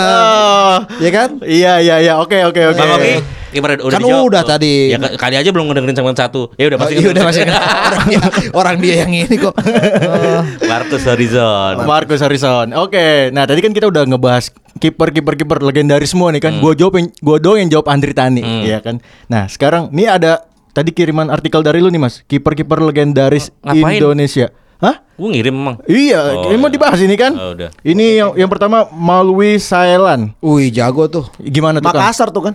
ya 1.04 1.10
kan? 1.10 1.28
Iya, 1.42 1.72
iya, 1.80 1.94
iya. 1.98 2.12
Oke, 2.18 2.38
oke, 2.42 2.62
oke. 2.68 2.78
Bang 2.78 2.94
Oki, 2.94 3.14
gimana 3.50 3.76
udah 3.76 3.90
Kan 3.90 4.02
dijawab? 4.02 4.28
udah 4.28 4.42
tadi. 4.44 4.74
Ya 4.88 4.98
kali 4.98 5.34
aja 5.34 5.48
belum 5.48 5.66
ngedengerin 5.66 5.94
segmen 5.94 6.14
satu. 6.14 6.50
Ya 6.54 6.66
udah 6.66 6.76
Oh, 6.76 6.82
pasti. 6.82 6.94
iya 6.96 7.08
udah 7.08 7.24
masih 7.24 7.42
orang 7.44 8.06
dia, 8.06 8.20
orang 8.52 8.76
dia 8.78 8.94
yang 8.98 9.12
ini 9.12 9.34
kok. 9.36 9.54
Oh. 9.54 10.42
Marcus 10.70 11.02
Horizon. 11.02 11.74
Marcus 11.82 12.20
Harrison. 12.20 12.66
Oke, 12.76 13.28
nah 13.30 13.44
tadi 13.44 13.60
kan 13.60 13.70
kita 13.70 13.86
udah 13.86 14.02
ngebahas 14.04 14.48
kiper 14.76 15.10
kiper 15.10 15.34
kiper 15.36 15.58
legendaris 15.60 16.10
semua 16.10 16.30
nih 16.30 16.40
kan. 16.40 16.58
Gua 16.58 16.72
jawab 16.72 16.96
yang 16.96 17.08
gua 17.18 17.36
doang 17.36 17.58
yang 17.58 17.70
jawab 17.70 17.86
Andri 17.88 18.10
Tani, 18.10 18.42
ya 18.64 18.78
kan. 18.78 18.98
Nah, 19.26 19.46
sekarang 19.46 19.90
nih 19.90 20.08
ada 20.08 20.46
tadi 20.70 20.90
kiriman 20.90 21.28
artikel 21.28 21.60
dari 21.60 21.78
lu 21.78 21.88
nih 21.88 21.98
Mas, 21.98 22.22
kiper-kiper 22.24 22.78
legendaris 22.80 23.50
Ngapain? 23.60 23.98
Indonesia. 23.98 24.48
Hah? 24.80 24.96
Gue 25.12 25.28
ngirim 25.28 25.52
emang. 25.52 25.76
Iya, 25.84 26.40
Oh, 26.40 26.48
ini 26.48 26.56
mau 26.56 26.72
iya. 26.72 26.72
dibahas 26.72 26.96
ini 26.98 27.12
kan? 27.12 27.36
Oh, 27.36 27.52
udah. 27.52 27.68
Ini 27.82 28.04
yang 28.16 28.30
yang 28.34 28.48
pertama 28.48 28.88
Malwi 28.88 29.60
Sailan. 29.60 30.32
Wih, 30.40 30.72
jago 30.72 31.04
tuh. 31.04 31.28
Gimana 31.36 31.84
tuh? 31.84 31.92
Makassar 31.92 32.32
tuh 32.32 32.40
kan? 32.40 32.54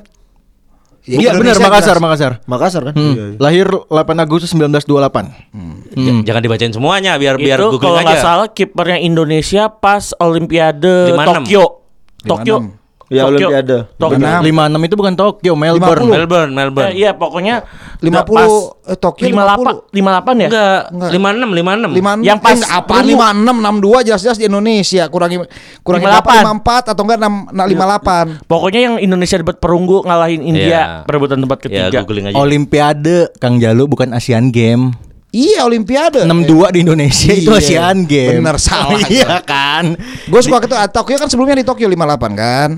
Iya 1.08 1.32
benar 1.32 1.54
Indonesia 1.54 1.64
Makassar, 1.64 1.86
jelas. 1.92 2.04
Makassar. 2.04 2.32
Makassar 2.46 2.82
kan? 2.84 2.94
Hmm. 2.94 3.14
Iya, 3.14 3.24
iya. 3.28 3.38
Lahir 3.38 3.68
8 3.70 3.94
Agustus 4.18 4.52
1928. 4.52 5.30
J- 5.96 6.24
Jangan 6.24 6.42
dibacain 6.42 6.72
semuanya 6.72 7.16
biar 7.16 7.38
biar 7.38 7.58
itu 7.58 7.66
googling 7.72 7.80
kalau 7.80 8.02
nggak 8.02 8.16
aja. 8.16 8.26
salah 8.26 8.48
kipernya 8.50 8.98
Indonesia 9.00 9.70
pas 9.70 10.18
Olimpiade 10.18 11.12
56. 11.12 11.30
Tokyo. 11.40 11.64
Tokyo. 12.22 12.56
Ya, 13.06 13.22
Tokyo. 13.24 13.54
Olimpiade. 13.54 13.78
Tokyo. 13.96 14.18
56 14.18 14.82
itu 14.82 14.96
bukan 14.98 15.14
Tokyo, 15.14 15.54
Melbourne. 15.54 16.10
50. 16.10 16.16
Melbourne, 16.18 16.52
Melbourne. 16.52 16.90
Eh, 16.90 16.94
iya 16.98 17.14
pokoknya 17.14 17.62
50 18.02 18.26
pas 18.28 18.50
eh, 18.82 18.98
Tokyo 18.98 19.24
58 19.30 19.94
58 19.94 20.42
ya? 20.42 20.48
Enggak, 20.50 20.82
Enggak. 20.90 21.12
56, 21.14 21.94
56. 21.94 21.94
Lima 21.94 22.12
Yang 22.20 22.40
pas 22.42 22.58
eh, 22.58 22.66
apa 22.68 22.94
promo. 22.96 23.06
lima 23.06 23.28
enam 23.30 23.56
enam 23.62 23.76
dua 23.78 24.02
jelas-jelas 24.02 24.36
di 24.36 24.46
Indonesia 24.46 25.06
kurangi 25.06 25.38
kurangi 25.80 26.02
58. 26.02 26.10
berapa 26.10 26.30
lima 26.36 26.52
empat 26.56 26.84
atau 26.92 27.02
enggak 27.04 27.20
enam 27.22 27.34
lima 27.64 27.84
delapan 27.86 28.26
Pokoknya 28.44 28.80
yang 28.84 28.96
Indonesia 28.98 29.38
dapat 29.38 29.58
perunggu 29.58 30.02
ngalahin 30.02 30.42
India 30.42 30.66
Iya. 30.66 30.84
perebutan 31.06 31.38
tempat 31.38 31.62
ketiga. 31.62 32.02
googling 32.02 32.26
aja. 32.28 32.36
Olimpiade 32.36 33.30
Kang 33.38 33.62
Jalu 33.62 33.86
bukan 33.86 34.12
Asian 34.12 34.50
Game. 34.50 34.98
Iya 35.30 35.62
Olimpiade 35.62 36.24
62 36.24 36.74
di 36.74 36.80
Indonesia 36.82 37.32
itu 37.32 37.52
Iya. 37.52 37.60
Asian 37.60 37.98
Game. 38.04 38.40
Bener, 38.40 38.58
salah 38.58 38.98
iya 39.12 39.38
kan? 39.40 39.94
Gue 40.26 40.42
suka 40.42 40.58
ke 40.60 40.68
Tokyo 40.90 41.16
kan 41.16 41.28
sebelumnya 41.28 41.54
di 41.54 41.64
Tokyo 41.64 41.86
58 41.86 42.34
kan 42.34 42.72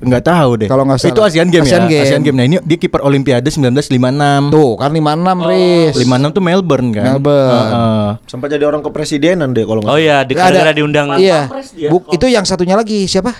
Enggak 0.00 0.24
tahu 0.24 0.50
deh. 0.64 0.68
Kalau 0.68 0.88
nggak 0.88 0.98
salah. 0.98 1.12
Itu 1.12 1.20
Asian 1.20 1.48
Game 1.52 1.68
Asian 1.68 1.84
ya. 1.84 1.90
Game. 1.92 2.04
Asian 2.08 2.22
Game. 2.24 2.36
Nah, 2.40 2.44
ini 2.48 2.56
dia 2.64 2.76
kiper 2.80 3.04
Olimpiade 3.04 3.48
1956. 3.52 4.48
Tuh 4.48 4.72
kan 4.80 4.90
56 4.90 5.44
Riz 5.44 5.94
56 6.00 6.36
tuh 6.36 6.42
Melbourne 6.42 6.88
kan. 6.90 7.04
Melbourne. 7.14 7.52
Heeh. 7.52 8.08
Sempat 8.24 8.48
jadi 8.48 8.64
orang 8.64 8.80
kepresidenan 8.80 9.52
deh 9.52 9.68
kalau 9.68 9.84
nggak 9.84 9.92
Oh 9.92 10.00
iya, 10.00 10.24
di 10.24 10.32
ada- 10.34 10.72
diundang. 10.72 11.12
Iya. 11.20 11.52
Buk, 11.92 12.08
Itu 12.10 12.24
yang 12.26 12.48
satunya 12.48 12.74
lagi 12.74 13.04
siapa? 13.04 13.36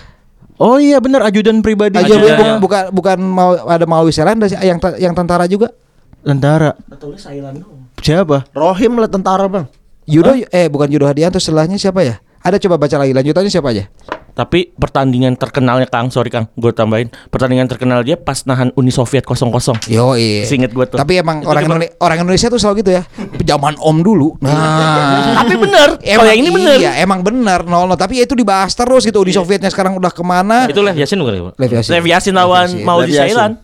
Oh 0.61 0.77
iya 0.77 1.01
benar 1.01 1.25
ajudan 1.25 1.65
pribadi. 1.65 1.97
Aja 1.97 2.13
Ajudan. 2.13 2.37
bukan 2.37 2.49
bukan 2.61 2.83
bukan 2.93 3.19
mau 3.25 3.51
ada 3.65 3.89
Selanda 4.13 4.45
sih 4.45 4.61
yang 4.61 4.77
yang 5.01 5.17
tentara 5.17 5.49
juga. 5.49 5.73
Tentara. 6.21 6.77
Siapa? 8.05 8.45
Rohim 8.53 9.01
lah 9.01 9.09
tentara 9.09 9.49
bang. 9.49 9.65
Yudo 10.05 10.37
eh 10.37 10.69
bukan 10.69 10.93
Yudo 10.93 11.09
Hadianto 11.09 11.41
setelahnya 11.41 11.81
siapa 11.81 12.05
ya? 12.05 12.21
Ada 12.45 12.61
coba 12.61 12.77
baca 12.77 12.97
lagi 13.01 13.13
lanjutannya 13.17 13.49
siapa 13.49 13.73
aja? 13.73 13.89
Tapi 14.41 14.73
pertandingan 14.73 15.37
terkenalnya 15.37 15.85
Kang, 15.85 16.09
sorry 16.09 16.33
Kang, 16.33 16.49
gue 16.57 16.73
tambahin. 16.73 17.13
Pertandingan 17.29 17.69
terkenal 17.69 18.01
dia 18.01 18.17
pas 18.17 18.41
nahan 18.49 18.73
Uni 18.73 18.89
Soviet 18.89 19.21
0-0. 19.29 19.53
Yo 19.93 20.17
iya. 20.17 20.49
Seinget 20.49 20.73
gua 20.73 20.89
tuh. 20.89 20.97
Tapi 20.97 21.21
emang 21.21 21.45
Itu 21.45 21.53
orang? 21.53 21.69
Indonesia, 21.69 21.93
orang 22.01 22.19
Indonesia 22.25 22.49
tuh 22.49 22.57
selalu 22.57 22.75
gitu 22.81 22.91
ya. 22.97 23.03
Zaman 23.45 23.77
Om 23.77 23.97
dulu. 24.01 24.41
Nah. 24.41 25.37
Tapi 25.45 25.61
bener, 25.61 26.01
kalau 26.01 26.25
yang 26.25 26.41
ini 26.41 26.49
bener. 26.57 26.77
Iya, 26.81 27.05
emang 27.05 27.21
bener. 27.21 27.69
No, 27.69 27.85
no. 27.85 28.01
Tapi 28.01 28.17
ya 28.17 28.25
itu 28.25 28.33
dibahas 28.33 28.73
terus 28.73 29.05
gitu. 29.05 29.21
Uni 29.21 29.37
Sovietnya 29.37 29.69
sekarang 29.69 30.01
udah 30.01 30.09
ke 30.09 30.25
mana? 30.25 30.65
Itu 30.73 30.81
Lev 30.81 30.97
Yasin 30.97 31.21
bukan 31.21 31.35
ya? 31.37 31.43
Pak? 31.45 31.55
Lev 31.61 31.73
Yasin. 31.77 31.91
Lev 31.93 32.05
Yasin 32.09 32.33
lawan. 32.33 32.69
Maudi. 32.81 33.13
Sailan. 33.13 33.61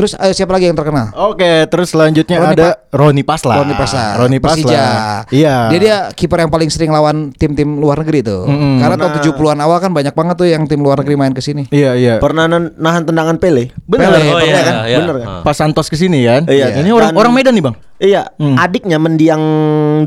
Terus 0.00 0.16
eh, 0.16 0.32
siapa 0.32 0.56
lagi 0.56 0.64
yang 0.64 0.72
terkenal? 0.72 1.12
Oke, 1.12 1.68
terus 1.68 1.92
selanjutnya 1.92 2.40
Roni 2.40 2.56
ada 2.56 2.68
Roni 2.88 3.20
Pasla. 3.20 3.60
Roni 3.60 3.76
Pasar. 3.76 4.16
Roni 4.16 4.40
Persija. 4.40 4.64
Pasla. 4.64 5.28
Iya. 5.28 5.56
Dia 5.68 5.78
dia 5.78 5.96
kiper 6.08 6.40
yang 6.40 6.48
paling 6.48 6.72
sering 6.72 6.88
lawan 6.88 7.36
tim-tim 7.36 7.76
luar 7.76 8.00
negeri 8.00 8.24
tuh. 8.24 8.48
Mm-mm. 8.48 8.80
Karena 8.80 8.96
tahun 8.96 9.12
70-an 9.20 9.60
awal 9.60 9.76
kan 9.76 9.92
banyak 9.92 10.16
banget 10.16 10.34
tuh 10.34 10.48
yang 10.48 10.64
tim 10.64 10.80
luar 10.80 11.04
negeri 11.04 11.20
main 11.20 11.36
ke 11.36 11.44
sini. 11.44 11.68
Iya, 11.68 12.00
iya. 12.00 12.14
Pernah 12.16 12.48
nahan 12.48 13.04
tendangan 13.04 13.36
Pele. 13.36 13.76
Bener. 13.84 14.08
Pele, 14.08 14.18
Oh 14.24 14.40
Pernah 14.40 14.48
iya, 14.48 14.60
kan? 14.64 14.74
iya. 14.88 14.98
Bener 14.98 15.16
kan? 15.20 15.28
Ah. 15.28 15.42
Pas 15.44 15.52
Santos 15.52 15.86
ke 15.86 16.00
sini 16.00 16.24
kan? 16.24 16.48
Iya. 16.48 16.80
Ini 16.80 16.88
orang 16.88 17.12
Dan- 17.12 17.20
orang 17.20 17.32
Medan 17.36 17.52
nih, 17.52 17.64
Bang. 17.68 17.76
Iya, 18.00 18.22
Hmm. 18.40 18.56
adiknya 18.56 18.96
mendiang 18.96 19.42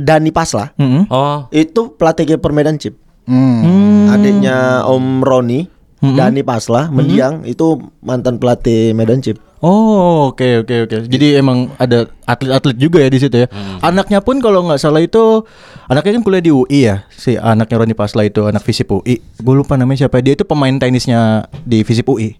Dani 0.01 0.33
Pasla. 0.33 0.73
Mm-mm. 0.73 1.05
Oh, 1.07 1.45
Itu 1.47 1.93
pelatih 1.93 2.25
kiper 2.25 2.49
Medan 2.49 2.81
Chip. 2.81 2.97
Hmm. 3.23 4.09
Adiknya 4.09 4.81
Om 4.83 5.21
Roni, 5.21 5.69
Hmm. 6.01 6.17
Dani 6.17 6.41
Pasla, 6.41 6.89
mendiang 6.89 7.45
itu 7.45 7.77
mantan 7.99 8.35
pelatih 8.35 8.91
Medan 8.91 9.21
Chip. 9.21 9.37
Oh 9.63 10.27
oke 10.27 10.67
oke 10.67 10.75
oke. 10.83 10.95
Jadi 11.07 11.39
emang 11.39 11.71
ada 11.79 12.03
atlet-atlet 12.27 12.75
juga 12.75 12.99
ya 12.99 13.07
di 13.07 13.15
situ 13.15 13.31
ya. 13.31 13.47
Anaknya 13.79 14.19
pun 14.19 14.43
kalau 14.43 14.67
nggak 14.67 14.75
salah 14.75 14.99
itu 14.99 15.47
anaknya 15.87 16.19
kan 16.19 16.21
kuliah 16.21 16.43
di 16.43 16.51
UI 16.51 16.79
ya. 16.83 17.07
Si 17.09 17.39
anaknya 17.39 17.79
Roni 17.79 17.95
Pasla 17.95 18.27
itu 18.27 18.43
anak 18.43 18.59
Visip 18.59 18.91
UI. 18.91 19.23
Gue 19.39 19.55
lupa 19.55 19.79
namanya 19.79 20.03
siapa. 20.03 20.19
Dia 20.19 20.35
itu 20.35 20.43
pemain 20.43 20.75
tenisnya 20.75 21.47
di 21.63 21.79
Visip 21.81 22.03
UI. 22.03 22.35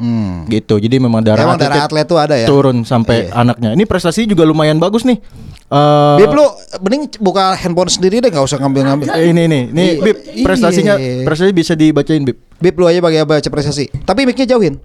Gitu. 0.45 0.75
Jadi 0.75 0.99
memang 0.99 1.23
darah 1.23 1.47
Emang 1.47 1.55
darah 1.55 1.87
atlet 1.87 2.03
tuh 2.03 2.19
ada 2.19 2.35
ya? 2.35 2.43
turun 2.43 2.83
sampai 2.83 3.31
anaknya. 3.31 3.71
Ini 3.71 3.87
prestasi 3.87 4.27
juga 4.27 4.43
lumayan 4.43 4.75
bagus 4.75 5.07
nih. 5.07 5.23
Eh, 5.63 6.15
Bib 6.19 6.29
lu 6.29 6.43
mending 6.83 7.07
buka 7.17 7.55
handphone 7.55 7.87
sendiri 7.87 8.19
deh 8.19 8.29
nggak 8.29 8.43
usah 8.43 8.59
ngambil-ngambil. 8.59 9.09
eh, 9.09 9.31
ini 9.31 9.47
nih, 9.47 9.63
nih 9.71 9.87
Iya. 9.89 10.03
Bib, 10.03 10.17
prestasinya 10.43 10.93
Iya. 10.99 11.23
prestasi 11.23 11.49
bisa 11.49 11.73
dibacain 11.73 12.21
Bib. 12.21 12.35
Bib 12.59 12.75
lu 12.75 12.85
aja 12.85 12.99
bagi 12.99 13.23
baca 13.23 13.47
prestasi. 13.47 13.87
Tapi 14.03 14.27
mic-nya 14.27 14.45
jauhin. 14.45 14.77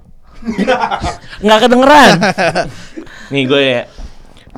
nggak 1.44 1.59
kedengeran. 1.66 2.11
Nih 3.33 3.44
gue 3.46 3.62
ya. 3.62 3.83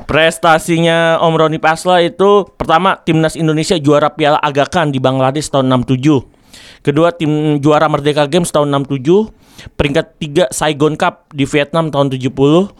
Prestasinya 0.07 1.21
Om 1.21 1.33
Roni 1.37 1.59
Pasla 1.61 2.01
itu 2.01 2.47
pertama 2.57 2.97
timnas 3.03 3.37
Indonesia 3.37 3.77
juara 3.77 4.11
Piala 4.11 4.41
Aga 4.41 4.65
Khan 4.65 4.89
di 4.89 4.97
Bangladesh 4.97 5.51
tahun 5.51 5.69
67. 5.69 6.81
Kedua 6.81 7.13
tim 7.13 7.61
juara 7.61 7.85
Merdeka 7.85 8.25
Games 8.25 8.49
tahun 8.49 8.73
67. 8.73 9.29
Peringkat 9.77 10.05
tiga 10.17 10.45
Saigon 10.49 10.97
Cup 10.97 11.29
di 11.31 11.45
Vietnam 11.45 11.93
tahun 11.93 12.09
70. 12.09 12.73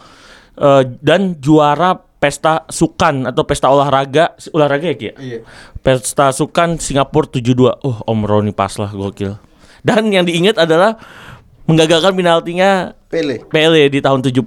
Eh, 0.62 0.84
dan 1.00 1.40
juara 1.40 1.96
pesta 2.22 2.70
sukan 2.70 3.34
atau 3.34 3.42
pesta 3.48 3.66
olahraga 3.66 4.38
olahraga 4.54 4.94
ya 4.94 4.98
Ki? 5.00 5.10
ya? 5.18 5.42
Pesta 5.82 6.30
sukan 6.30 6.78
Singapura 6.78 7.26
72. 7.26 7.82
Oh, 7.82 7.98
Om 8.06 8.20
Roni 8.28 8.54
Pasla 8.54 8.92
gokil. 8.92 9.40
Dan 9.82 10.14
yang 10.14 10.30
diingat 10.30 10.62
adalah 10.62 11.02
menggagalkan 11.72 12.12
penaltinya 12.14 12.92
Pele. 13.08 13.44
Pele 13.48 13.88
di 13.88 14.00
tahun 14.00 14.20
70. 14.20 14.44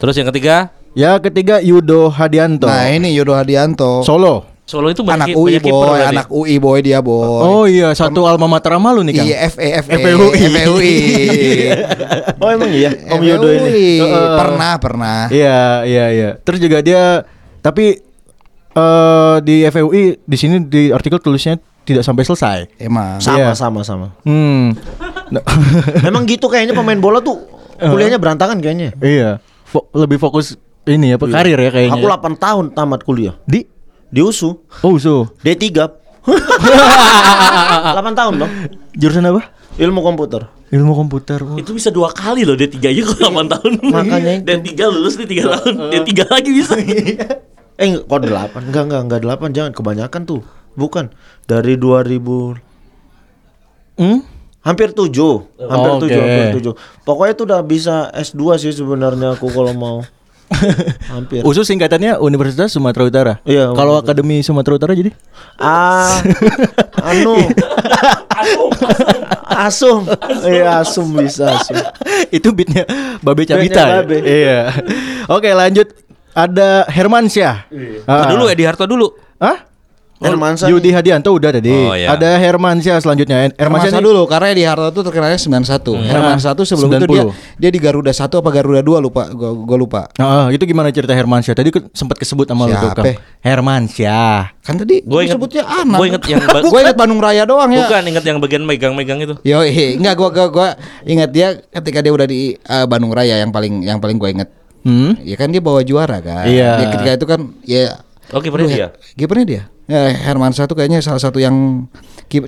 Terus 0.00 0.14
yang 0.16 0.28
ketiga, 0.30 0.70
Ya 0.90 1.14
ketiga 1.22 1.62
Yudo 1.62 2.10
Hadianto. 2.10 2.66
Nah, 2.66 2.90
ini 2.90 3.14
Yudo 3.14 3.30
Hadianto. 3.30 4.02
Solo. 4.02 4.42
Solo 4.66 4.86
itu 4.86 5.02
banyak 5.02 5.34
anak 5.34 5.38
UI 5.38 5.58
banyak 5.58 5.66
boy, 5.66 5.82
berarti. 5.82 6.10
anak 6.14 6.26
UI 6.30 6.56
boy 6.62 6.78
dia 6.78 6.98
boy. 7.02 7.42
Oh 7.42 7.64
iya, 7.66 7.90
satu 7.90 8.22
alma 8.22 8.46
mater 8.46 8.70
sama 8.70 8.94
lu 8.94 9.02
nih 9.02 9.18
Kang. 9.18 9.26
Iya 9.26 9.36
FE 9.50 9.68
FE 9.82 9.94
FEUI. 9.98 10.42
FEUI. 10.46 10.94
Oh 12.42 12.48
emang 12.48 12.70
iya 12.70 12.90
Om 13.10 13.20
Yudo 13.20 13.48
ini. 13.50 13.98
Pernah 14.38 14.72
pernah. 14.78 15.20
Iya, 15.26 15.82
iya, 15.84 16.04
iya. 16.10 16.30
Terus 16.38 16.62
juga 16.62 16.78
dia 16.80 17.26
tapi 17.58 17.98
eh 18.70 19.36
di 19.42 19.66
FUI 19.66 20.22
di 20.22 20.36
sini 20.38 20.62
di 20.64 20.94
artikel 20.94 21.18
tulisnya 21.18 21.58
tidak 21.82 22.06
sampai 22.06 22.22
selesai. 22.22 22.58
Emang. 22.78 23.18
Sama 23.18 23.36
Iya. 23.36 23.48
sama 23.58 23.80
sama. 23.82 24.06
Hmm. 24.22 24.78
Nah, 25.30 25.42
Memang 26.06 26.24
gitu 26.24 26.46
kayaknya 26.46 26.72
pemain 26.72 26.96
bola 26.96 27.18
tuh 27.18 27.38
kuliahnya 27.78 28.18
berantakan 28.18 28.58
kayaknya. 28.58 28.92
iya. 28.98 29.38
Fo- 29.64 29.86
lebih 29.92 30.18
fokus 30.18 30.58
ini 30.82 31.14
apa 31.14 31.24
karir 31.24 31.56
ya 31.56 31.70
kayaknya. 31.70 31.94
Aku 31.94 32.04
8 32.04 32.34
tahun 32.36 32.64
tamat 32.70 33.00
kuliah 33.00 33.38
di 33.44 33.64
di 34.06 34.18
USU 34.18 34.58
Oh, 34.80 34.96
so. 34.96 35.30
D3. 35.40 35.70
8 36.26 36.34
tahun 38.12 38.34
dong. 38.36 38.52
Jurusan 38.92 39.24
apa? 39.24 39.54
Ilmu 39.76 40.00
komputer. 40.02 40.50
Ilmu 40.68 40.92
komputer. 40.92 41.40
Oh. 41.40 41.56
Itu 41.56 41.72
bisa 41.72 41.88
dua 41.88 42.10
kali 42.10 42.42
loh 42.42 42.54
D3 42.54 42.76
aja 42.80 43.02
kalau 43.06 43.42
8 43.42 43.52
tahun. 43.54 43.72
Makanya 43.94 44.32
itu. 44.36 44.44
Dan 44.44 44.58
3 44.60 44.92
lulus 44.92 45.14
nih 45.16 45.28
3 45.30 45.46
tahun. 45.48 45.74
D3 45.94 46.10
lagi 46.26 46.50
bisa. 46.52 46.74
Eh 47.76 47.86
kok 47.96 48.18
8? 48.20 48.68
Enggak 48.68 48.82
enggak 48.84 49.00
enggak 49.06 49.20
8 49.24 49.56
jangan 49.56 49.72
kebanyakan 49.72 50.22
tuh. 50.26 50.42
Bukan. 50.74 51.10
Dari 51.46 51.74
2000 51.74 52.68
Hmm? 54.00 54.24
Hampir 54.60 54.92
7. 54.92 55.08
Hampir 55.68 55.90
Oke. 55.96 56.08
7, 56.08 56.20
hampir 56.20 56.46
7. 56.72 57.04
Pokoknya 57.04 57.32
tuh 57.36 57.44
udah 57.48 57.60
bisa 57.64 58.08
S2 58.12 58.42
sih 58.60 58.72
sebenarnya 58.72 59.36
aku 59.36 59.48
kalau 59.52 59.72
mau. 59.76 59.98
hampir. 61.14 61.46
Usus 61.46 61.62
singkatannya 61.62 62.18
Universitas 62.18 62.74
Sumatera 62.74 63.06
Utara. 63.06 63.34
Iya, 63.46 63.70
Kalau. 63.70 64.02
Akademi 64.02 64.42
Sumatera 64.42 64.76
Utara 64.82 64.92
jadi? 64.98 65.14
Ah, 65.54 66.18
anu. 67.10 67.38
Asum. 69.46 70.10
Iya, 70.42 70.82
Asum 70.82 71.06
bisa 71.14 71.54
Asum. 71.54 71.78
Itu 72.34 72.50
beatnya 72.50 72.82
Babe 73.22 73.46
Cabita. 73.46 73.84
Ya? 73.84 73.94
Babe. 74.02 74.18
Iya. 74.26 74.60
Oke, 75.30 75.54
lanjut. 75.54 75.86
Ada 76.30 76.86
Hermansyah. 76.86 77.70
Oh, 78.06 78.24
dulu 78.30 78.44
Edi 78.50 78.62
Harto 78.62 78.86
dulu. 78.86 79.14
Hah? 79.42 79.69
Hermansyah 80.20 80.68
Yudi 80.68 80.92
Hadianto 80.92 81.32
udah 81.32 81.48
tadi. 81.50 81.72
Oh, 81.72 81.96
iya. 81.96 82.12
Ada 82.12 82.36
Hermansyah 82.36 83.00
selanjutnya. 83.00 83.48
Hermansyah 83.50 83.88
Hermansyah 83.88 84.00
dulu 84.04 84.22
karena 84.24 84.52
di 84.52 84.62
Harto 84.62 84.92
tuh 84.92 85.02
terkenalnya 85.02 85.40
91. 85.40 85.80
Hermansyah 85.96 86.52
tuh 86.52 86.64
sebelum 86.64 86.90
itu 86.92 87.06
dia 87.08 87.22
90. 87.24 87.56
dia 87.56 87.70
di 87.72 87.80
Garuda 87.80 88.12
1 88.12 88.28
apa 88.28 88.50
Garuda 88.50 88.80
2 88.80 89.00
lupa 89.00 89.22
gua, 89.32 89.50
gua 89.56 89.78
lupa. 89.80 90.00
Nah, 90.14 90.52
itu 90.52 90.60
gimana 90.62 90.92
cerita 90.92 91.10
Hermansyah? 91.10 91.56
Tadi 91.56 91.72
sempat 91.90 92.20
kesebut 92.20 92.44
sama 92.44 92.68
lu 92.68 92.76
tuh? 92.76 92.92
Kang. 92.92 93.16
Hermansyah. 93.40 94.60
Kan 94.60 94.76
tadi 94.76 95.00
Gua 95.02 95.24
inget- 95.24 95.34
sebutnya 95.34 95.62
anak. 95.64 95.96
gua 95.96 96.06
inget 96.06 96.22
yang 96.28 96.40
ba- 96.52 96.62
Gua 96.62 96.80
inget 96.82 96.96
Bandung 96.96 97.20
Raya 97.20 97.42
doang 97.44 97.70
ya. 97.70 97.88
Bukan 97.88 98.02
ingat 98.06 98.24
yang 98.24 98.38
bagian 98.38 98.62
megang-megang 98.62 99.18
itu. 99.20 99.34
Yo, 99.40 99.64
enggak 99.64 100.14
gua, 100.16 100.28
gua 100.28 100.46
gua 100.48 100.68
ingat 101.02 101.32
dia 101.32 101.48
ketika 101.70 102.04
dia 102.04 102.12
udah 102.12 102.26
di 102.26 102.54
eh, 102.54 102.84
Bandung 102.84 103.10
Raya 103.10 103.40
yang 103.40 103.48
paling 103.48 103.80
yang 103.80 103.96
paling 103.96 104.16
gua 104.16 104.28
inget. 104.28 104.48
Hmm? 104.80 105.16
Ya 105.20 105.36
kan 105.36 105.48
dia 105.48 105.60
bawa 105.60 105.80
juara 105.80 106.20
kan. 106.20 106.44
Iya. 106.44 106.70
Dia 106.76 106.86
ketika 106.90 107.10
itu 107.14 107.26
kan 107.26 107.40
ya 107.62 108.00
Oh, 108.30 108.38
kipernya 108.38 108.68
dia. 108.68 108.88
Kipernya 109.12 109.44
dia. 109.44 109.62
Ya, 109.90 110.14
Hermansyah 110.14 110.70
tuh 110.70 110.78
kayaknya 110.78 111.02
salah 111.02 111.18
satu 111.18 111.42
yang 111.42 111.90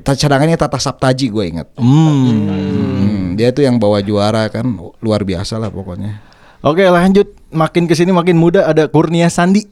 cadangannya 0.07 0.55
Tata 0.55 0.79
Saptaji 0.79 1.27
gue 1.27 1.45
ingat. 1.51 1.67
Hmm. 1.75 2.47
Hmm, 2.47 3.23
dia 3.35 3.51
tuh 3.51 3.67
yang 3.67 3.83
bawa 3.83 3.99
juara 3.99 4.47
kan 4.47 4.63
luar 5.03 5.27
biasa 5.27 5.59
lah 5.59 5.67
pokoknya. 5.75 6.23
Oke, 6.63 6.87
lanjut. 6.87 7.35
Makin 7.51 7.91
ke 7.91 7.99
sini 7.99 8.15
makin 8.15 8.39
muda 8.39 8.71
ada 8.71 8.87
Kurnia 8.87 9.27
Sandi. 9.27 9.67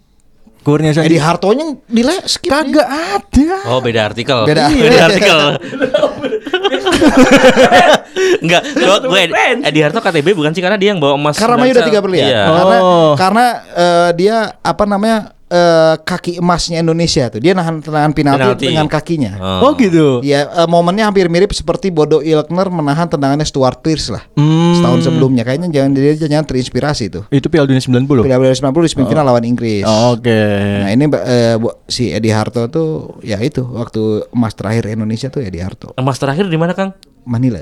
Kurnia 0.66 0.90
Sandi. 0.90 1.14
Edi 1.14 1.22
Hartonya 1.22 1.78
dile 1.86 2.26
skip 2.26 2.50
nih. 2.50 2.74
Kagak 2.74 2.88
ada. 2.90 3.58
Oh, 3.70 3.78
beda 3.78 4.10
artikel. 4.10 4.38
Beda. 4.50 4.66
beda 4.90 4.98
artikel. 5.06 5.38
Enggak, 8.42 8.62
gua, 8.74 8.96
gue 8.98 9.20
Edi, 9.30 9.32
Edi 9.62 9.80
Harto 9.80 10.00
KTB 10.02 10.34
bukan 10.34 10.50
sih 10.50 10.58
karena 10.58 10.74
dia 10.74 10.90
yang 10.90 11.00
bawa 11.00 11.14
emas. 11.14 11.38
Karena 11.38 11.54
Mayu 11.54 11.72
udah 11.72 11.84
9 11.86 11.90
tiga 11.94 12.00
berlian. 12.02 12.26
Iya. 12.26 12.42
Karena 12.50 12.76
Oh. 12.82 13.12
karena 13.14 13.46
eh, 13.78 14.10
dia 14.18 14.36
apa 14.58 14.84
namanya 14.90 15.38
eh, 15.50 15.94
kaki 15.98 16.38
emasnya 16.38 16.80
Indonesia 16.80 17.26
tuh. 17.26 17.42
Dia 17.42 17.52
nahan 17.52 17.82
tendangan 17.82 18.14
penalti, 18.14 18.40
Penalti. 18.40 18.64
dengan 18.70 18.86
kakinya. 18.86 19.32
Oh, 19.60 19.74
gitu. 19.74 20.22
Ya 20.22 20.46
eh, 20.46 20.68
momennya 20.70 21.10
hampir 21.10 21.26
mirip 21.26 21.50
seperti 21.50 21.90
Bodo 21.90 22.22
Ilkner 22.22 22.70
menahan 22.70 23.04
tendangannya 23.04 23.42
Stuart 23.42 23.82
Pearce 23.82 24.14
lah. 24.14 24.22
Hmm. 24.38 24.78
Setahun 24.78 25.04
sebelumnya 25.04 25.42
kayaknya 25.42 25.68
jangan 25.68 25.90
dia 25.92 26.14
jangan 26.16 26.46
terinspirasi 26.46 27.04
tuh. 27.10 27.24
Itu 27.28 27.50
Piala 27.50 27.66
Dunia 27.66 27.82
90. 27.82 28.06
Piala 28.22 28.40
Dunia 28.40 28.56
90 28.56 28.86
di 28.86 28.90
semifinal 28.94 29.24
lawan 29.26 29.44
Inggris. 29.44 29.82
Oke. 29.84 30.40
Nah 30.86 30.90
ini 30.94 31.04
eh, 31.10 31.56
bu- 31.58 31.76
si 31.84 32.14
Edi 32.14 32.30
Harto 32.30 32.70
tuh 32.70 33.18
ya 33.20 33.42
itu 33.42 33.66
waktu 33.66 34.30
emas 34.30 34.54
terakhir 34.54 34.86
Indonesia 34.86 35.26
tuh 35.28 35.42
Edi 35.42 35.58
Harto. 35.58 35.90
Emas 35.98 36.16
terakhir 36.16 36.46
di 36.46 36.56
mana, 36.56 36.72
Kang? 36.72 36.94
Manila. 37.26 37.60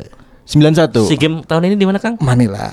91. 0.49 1.05
Si 1.05 1.15
game 1.21 1.45
tahun 1.45 1.69
ini 1.69 1.77
di 1.77 1.85
mana 1.85 2.01
Kang? 2.01 2.17
Manila. 2.25 2.73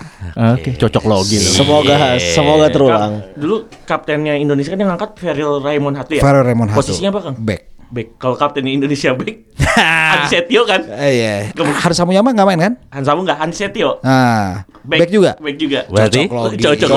Oke, 0.55 0.71
okay. 0.71 0.73
cocok 0.79 1.03
logi. 1.11 1.43
Semoga 1.43 2.15
iya. 2.15 2.31
semoga 2.31 2.71
terulang. 2.71 3.19
Kang, 3.19 3.35
dulu 3.35 3.67
kaptennya 3.83 4.39
Indonesia 4.39 4.71
kan 4.71 4.79
yang 4.79 4.95
angkat 4.95 5.19
Feril 5.19 5.59
Raymond 5.59 5.99
Hatu 5.99 6.15
ya. 6.15 6.23
Feril 6.23 6.47
Raymond 6.47 6.71
Hatu. 6.71 6.79
Posisinya 6.79 7.11
apa 7.11 7.19
Kang? 7.19 7.35
Back. 7.43 7.75
Back. 7.91 8.07
Kalau 8.15 8.39
kaptennya 8.39 8.71
Indonesia 8.71 9.11
back. 9.11 9.59
Ansetio 10.15 10.63
kan? 10.63 10.87
Eh, 10.87 11.19
iya. 11.19 11.51
Uh, 11.51 11.67
yeah. 11.67 11.75
Hansamu 11.83 12.15
Yama 12.15 12.31
nggak 12.31 12.47
main 12.47 12.59
kan? 12.63 12.73
Hansamu 12.95 13.27
nggak, 13.27 13.43
Ansetio. 13.43 13.99
Ah. 14.07 14.63
Back, 14.87 14.99
back 15.03 15.09
juga. 15.11 15.31
Back 15.35 15.55
juga. 15.59 15.79
Berarti 15.91 16.31
cocok 16.31 16.31
logi. 16.31 16.63
Cocok 16.63 16.89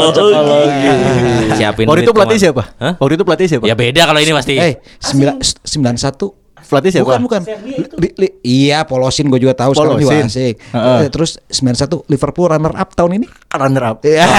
logi. 0.47 0.89
Siapin. 1.59 1.85
Waktu 1.91 2.03
itu 2.07 2.15
pelatih 2.15 2.39
siapa? 2.39 2.63
Hah? 2.79 2.95
Itu 2.95 3.25
pelatih 3.27 3.47
siapa? 3.51 3.67
Ya 3.67 3.75
beda 3.75 4.07
kalau 4.07 4.23
ini 4.23 4.31
pasti. 4.31 4.55
Eh, 4.55 4.79
sembilan 5.03 5.99
satu. 5.99 6.48
Flatis 6.69 6.93
ya? 6.93 7.01
Bukan, 7.01 7.25
bukan. 7.25 7.41
Li, 7.97 8.13
li, 8.13 8.29
iya, 8.45 8.85
Polosin 8.85 9.33
gue 9.33 9.41
juga 9.41 9.57
tahu 9.57 9.73
Polosin. 9.73 9.89
sekarang 9.89 10.05
juga 10.05 10.17
asik. 10.29 10.55
Uh-huh. 10.69 11.01
Terus 11.09 11.31
91 11.49 12.13
Liverpool 12.13 12.47
runner 12.53 12.77
up 12.77 12.93
tahun 12.93 13.25
ini 13.25 13.27
runner 13.57 13.85
up. 13.89 13.99
Iya. 14.05 14.27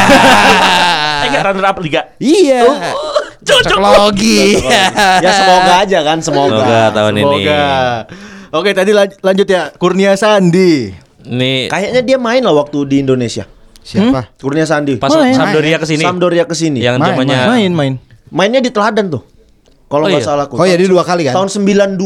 Eh, 1.20 1.36
yeah. 1.36 1.44
runner 1.44 1.66
up 1.68 1.76
liga. 1.84 2.16
Iya. 2.16 2.64
Oh. 2.64 2.80
Cocok 3.44 3.76
logi. 3.76 4.56
ya 5.20 5.32
semoga 5.36 5.74
aja 5.84 6.00
kan, 6.00 6.24
semoga. 6.24 6.64
Semoga 6.64 6.82
tahun 6.96 7.14
semoga. 7.20 7.36
ini. 7.36 8.56
Oke, 8.56 8.72
tadi 8.72 8.92
lanjut 8.96 9.48
ya 9.52 9.68
Kurnia 9.76 10.16
Sandi. 10.16 10.96
Nih. 11.28 11.68
Kayaknya 11.68 12.02
dia 12.08 12.18
main 12.18 12.40
lah 12.40 12.56
waktu 12.56 12.88
di 12.88 13.04
Indonesia. 13.04 13.44
Siapa? 13.84 14.32
Hmm? 14.32 14.40
Kurnia 14.40 14.64
Sandi. 14.64 14.96
Pas 14.96 15.12
main, 15.12 15.36
Sampdoria 15.36 15.76
ke 15.76 15.88
sini. 15.92 16.04
Sampdoria 16.08 16.44
ke 16.48 16.56
sini. 16.56 16.80
Yang 16.80 17.04
main, 17.04 17.12
zamannya 17.12 17.38
main, 17.52 17.72
main. 17.76 17.94
Mainnya 18.32 18.62
di 18.64 18.72
Teladan 18.72 19.12
tuh. 19.12 19.24
Kalau 19.90 20.06
Oh 20.06 20.10
nggak 20.10 20.22
iya. 20.22 20.30
salah 20.30 20.46
aku. 20.46 20.54
Oh 20.56 20.66
iya, 20.66 20.78
dia 20.78 20.86
dua 20.86 21.02
kali 21.02 21.26
kan? 21.26 21.34
Tahun 21.34 21.50
92. 21.50 21.98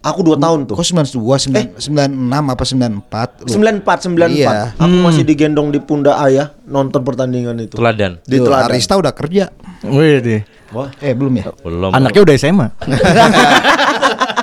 Aku 0.00 0.24
2 0.24 0.40
tahun 0.40 0.64
tuh. 0.64 0.80
Kok 0.80 0.86
92, 1.12 1.76
9, 1.76 1.76
96 1.76 2.16
apa 2.48 2.64
94? 2.64 3.44
Lu- 3.44 3.52
94 3.84 4.08
94. 4.08 4.32
Iya. 4.32 4.72
Aku 4.80 4.96
masih 5.04 5.28
digendong 5.28 5.68
di 5.68 5.76
pundak 5.76 6.16
ayah 6.24 6.56
nonton 6.64 7.04
pertandingan 7.04 7.52
itu. 7.60 7.76
teladan. 7.76 8.16
Di 8.24 8.40
Tuh, 8.40 8.48
Teladan. 8.48 8.72
Arista 8.72 8.96
udah 8.96 9.12
kerja. 9.12 9.52
Wih 9.84 10.24
deh. 10.24 10.40
Wah. 10.72 10.88
Eh, 11.04 11.12
belum 11.12 11.36
ya? 11.36 11.52
Belum. 11.60 11.92
Anaknya 11.92 12.20
udah 12.24 12.34
SMA. 12.34 12.66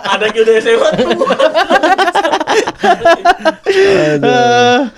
Ada 0.06 0.26
udah 0.46 0.56
SMA. 0.62 0.90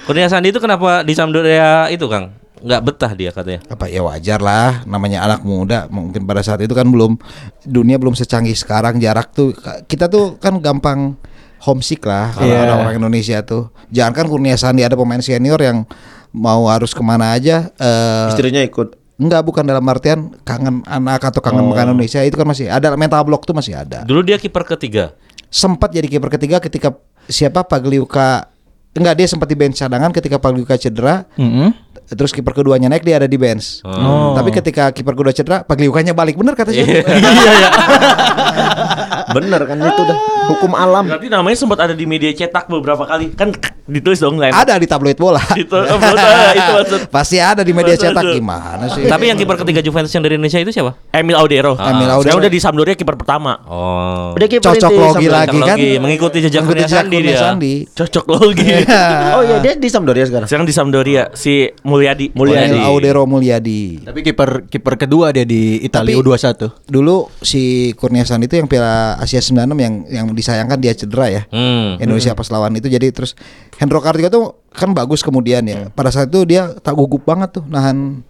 Kurnia 0.03 0.27
Sandi 0.27 0.51
itu 0.51 0.59
kenapa 0.59 1.07
di 1.07 1.13
Sampdoria 1.15 1.87
itu, 1.87 2.03
Kang? 2.11 2.35
Nggak 2.59 2.81
betah 2.83 3.11
dia 3.13 3.29
katanya. 3.29 3.59
apa 3.65 3.85
ya 3.85 4.01
wajar 4.01 4.37
lah 4.37 4.83
namanya 4.83 5.21
anak 5.21 5.41
muda 5.41 5.87
mungkin 5.87 6.23
pada 6.23 6.39
saat 6.39 6.59
itu 6.59 6.71
kan 6.71 6.83
belum 6.83 7.15
dunia 7.61 7.95
belum 7.95 8.13
secanggih 8.13 8.53
sekarang 8.53 8.97
jarak 8.97 9.29
tuh 9.29 9.55
kita 9.85 10.05
tuh 10.05 10.35
kan 10.35 10.57
gampang 10.57 11.15
homesick 11.59 12.01
lah 12.01 12.31
kalau 12.31 12.47
Iya. 12.49 12.59
orang-orang 12.65 12.95
Indonesia 12.97 13.37
tuh 13.41 13.63
jangan 13.87 14.13
kan 14.13 14.25
Kurnia 14.25 14.55
Sandi 14.55 14.81
ada 14.81 14.93
pemain 14.93 15.19
senior 15.19 15.55
yang 15.57 15.83
mau 16.29 16.67
harus 16.67 16.91
ke 16.91 16.99
mana 16.99 17.31
aja 17.31 17.71
eh, 17.73 18.27
Istrinya 18.29 18.59
ikut. 18.61 18.95
enggak 19.15 19.41
bukan 19.41 19.63
dalam 19.63 19.83
artian 19.83 20.31
kangen 20.41 20.83
anak 20.83 21.19
atau 21.25 21.39
kangen 21.39 21.63
makan 21.65 21.91
Indonesia 21.91 22.21
itu 22.21 22.33
kan 22.33 22.45
masih 22.45 22.67
ada 22.67 22.91
mental 22.93 23.23
block 23.23 23.43
tuh 23.43 23.51
masih 23.51 23.73
ada 23.73 24.03
Dulu 24.03 24.19
dia 24.21 24.35
kiper 24.35 24.63
ketiga. 24.65 25.15
sempat 25.47 25.89
jadi 25.89 26.05
kiper 26.05 26.29
ketiga 26.29 26.59
ketika 26.59 26.95
siapa 27.25 27.63
Pagliuca 27.63 28.47
enggak 28.91 29.15
dia 29.15 29.27
sempat 29.27 29.45
di 29.45 29.55
bench 29.55 29.77
cadangan 29.77 30.09
ketika 30.09 30.37
Pagliuca 30.37 30.73
cedera 30.73 31.27
Mm-mm. 31.35 31.88
Terus 32.09 32.33
kiper 32.33 32.53
keduanya 32.53 32.89
naik 32.89 33.05
dia 33.05 33.17
ada 33.17 33.29
di 33.29 33.37
bench. 33.37 33.85
Oh. 33.85 34.33
Tapi 34.33 34.49
ketika 34.49 34.89
kiper 34.89 35.13
kedua 35.13 35.31
cedera, 35.31 35.61
Pagliucanya 35.61 36.13
balik 36.13 36.35
bener 36.35 36.57
kata 36.57 36.73
Iya. 36.73 37.05
siapa? 37.05 37.09
Bener 39.29 39.61
kan 39.61 39.77
itu 39.77 40.01
udah 40.01 40.17
hukum 40.49 40.71
alam. 40.73 41.05
Berarti 41.05 41.29
namanya 41.29 41.57
sempat 41.57 41.77
ada 41.85 41.93
di 41.93 42.05
media 42.09 42.33
cetak 42.33 42.65
beberapa 42.65 43.05
kali. 43.05 43.29
Kan 43.37 43.53
ditulis 43.89 44.21
dong 44.21 44.37
lain. 44.37 44.53
ada 44.53 44.77
di 44.77 44.85
tabloid 44.85 45.17
bola. 45.17 45.41
Itu, 45.57 45.73
oh, 45.73 45.81
itu 46.53 46.71
maksud 46.77 47.01
Pasti 47.09 47.41
ada 47.41 47.65
di 47.65 47.73
media 47.73 47.97
cetak 47.97 48.21
gimana 48.21 48.85
sih? 48.85 49.09
Tapi 49.09 49.33
yang 49.33 49.37
kiper 49.37 49.57
ketiga 49.65 49.81
Juventus 49.81 50.13
yang 50.13 50.21
dari 50.21 50.37
Indonesia 50.37 50.61
itu 50.61 50.69
siapa? 50.69 50.93
Emil 51.09 51.37
Audero. 51.37 51.73
Emil 51.73 52.05
Sekarang 52.05 52.17
Audero. 52.21 52.37
udah 52.37 52.51
di 52.53 52.59
Sampdoria 52.61 52.93
kiper 52.93 53.17
pertama. 53.17 53.57
Oh. 53.65 54.37
Udah 54.37 54.45
kiper 54.45 54.77
cocok 54.77 54.91
logi 54.93 55.27
lagi 55.29 55.57
kan? 55.57 55.77
Logi, 55.77 55.91
mengikuti 55.97 56.37
jejak 56.41 56.61
Mengikuti 56.65 56.85
Kurnia 56.85 56.89
Sandi 56.89 57.17
dia. 57.21 57.39
Sandi. 57.41 57.73
Cocok 57.89 58.25
logi. 58.29 58.73
Oh 59.35 59.41
iya 59.45 59.57
dia 59.61 59.73
di 59.73 59.89
Sampdoria 59.89 60.25
sekarang. 60.29 60.47
Sekarang 60.47 60.65
di 60.69 60.73
Sampdoria 60.73 61.23
si 61.33 61.65
Mulyadi. 61.99 62.25
Mulyadi. 62.31 62.71
Emil 62.71 62.87
Audero 62.87 63.23
Mulyadi. 63.27 63.99
Tapi 64.07 64.19
kiper 64.23 64.71
kiper 64.71 64.95
kedua 64.95 65.35
dia 65.35 65.43
di 65.43 65.83
Italia 65.83 66.15
Tapi- 66.15 66.23
U21. 66.23 66.71
Dulu 66.87 67.27
si 67.43 67.91
Kurnia 67.99 68.23
Sandi 68.23 68.47
itu 68.47 68.55
yang 68.55 68.71
Piala 68.71 69.19
Asia 69.19 69.43
96 69.43 69.75
yang 69.75 69.93
yang 70.07 70.25
disayangkan 70.31 70.79
dia 70.79 70.95
cedera 70.95 71.27
ya. 71.27 71.41
Hmm. 71.51 71.99
Indonesia 71.99 72.31
pas 72.31 72.47
lawan 72.47 72.71
itu 72.79 72.87
jadi 72.87 73.11
terus 73.11 73.35
Hendro 73.75 73.99
Kartiko 73.99 74.31
tuh 74.31 74.45
kan 74.71 74.95
bagus 74.95 75.19
kemudian 75.19 75.67
ya. 75.67 75.91
Pada 75.91 76.07
saat 76.09 76.31
itu 76.31 76.47
dia 76.47 76.71
tak 76.79 76.95
gugup 76.95 77.27
banget 77.27 77.59
tuh 77.59 77.63
nahan 77.67 78.23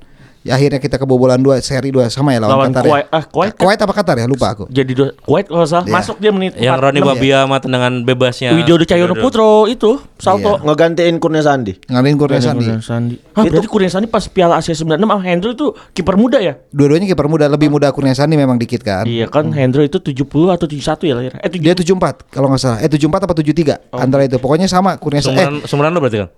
ya 0.50 0.58
akhirnya 0.58 0.82
kita 0.82 0.97
kebobolan 0.97 1.38
dua 1.38 1.62
seri 1.62 1.93
dua 1.93 2.10
sama 2.10 2.34
ya 2.34 2.41
lawan, 2.41 2.58
Lawan 2.58 2.70
Qatar 2.74 2.84
Kuwait. 2.84 3.06
ya. 3.06 3.14
Ah, 3.14 3.24
Kuwait. 3.24 3.52
Kuwait 3.54 3.80
apa 3.80 3.93
Qatar 3.93 4.16
ya? 4.18 4.26
Lupa 4.26 4.47
aku. 4.50 4.66
Jadi 4.66 4.91
dua 4.91 5.14
Kuwait 5.22 5.45
kalau 5.45 5.62
nggak 5.62 5.70
salah 5.70 5.86
Iya. 5.86 5.93
masuk 5.93 6.18
dia 6.18 6.32
menit 6.34 6.58
Yang 6.58 6.74
46 6.74 6.82
Roni 6.82 6.97
ya. 6.97 7.06
Babia 7.06 7.38
sama 7.45 7.58
tendangan 7.60 7.93
bebasnya. 8.02 8.50
Widodo 8.58 8.84
Cahyono 8.84 9.14
Putro 9.14 9.50
itu 9.66 10.02
salto. 10.18 10.58
Iya. 10.58 10.66
Ngegantiin 10.66 11.16
Kurnia 11.18 11.43
Sandi. 11.45 11.74
Ngalahin 11.86 12.18
Kurnia 12.18 12.41
Sandi. 12.41 12.66
Kurnia 12.66 12.82
Sandi. 12.82 13.16
Ah, 13.32 13.45
berarti 13.45 13.70
Kurnia 13.70 13.91
Sandi 13.93 14.08
pas 14.10 14.26
Piala 14.26 14.58
Asia 14.58 14.74
96 14.74 14.97
sama 14.97 15.22
Hendro 15.22 15.50
itu 15.54 15.66
kiper 15.93 16.18
muda 16.18 16.41
ya? 16.41 16.58
Dua-duanya 16.74 17.06
kiper 17.06 17.30
muda, 17.30 17.45
lebih 17.45 17.70
muda 17.70 17.93
Kurnia 17.93 18.18
Sandi 18.18 18.34
memang 18.34 18.58
dikit 18.58 18.82
kan. 18.82 19.06
Iya 19.06 19.30
kan 19.30 19.54
Hendro 19.54 19.86
itu 19.86 20.02
70 20.02 20.26
atau 20.50 20.66
71 20.66 21.06
ya 21.06 21.14
lahir. 21.14 21.32
Eh 21.38 21.47
7 21.47 21.62
Dia 21.62 21.76
74 21.76 22.26
kalau 22.28 22.50
nggak 22.50 22.58
salah. 22.58 22.80
Eh 22.82 22.89
74 22.89 23.22
apa 23.22 23.34
73 23.36 23.78
antara 23.93 24.26
itu. 24.26 24.41
Pokoknya 24.41 24.66
sama 24.66 24.97
Kurnia 24.97 25.22
Sandi. 25.22 25.38
Eh, 25.38 25.45
Sumuran, 25.45 25.68
sumuran 25.70 25.91
lo 25.93 26.02
berarti 26.02 26.20
kan? 26.26 26.30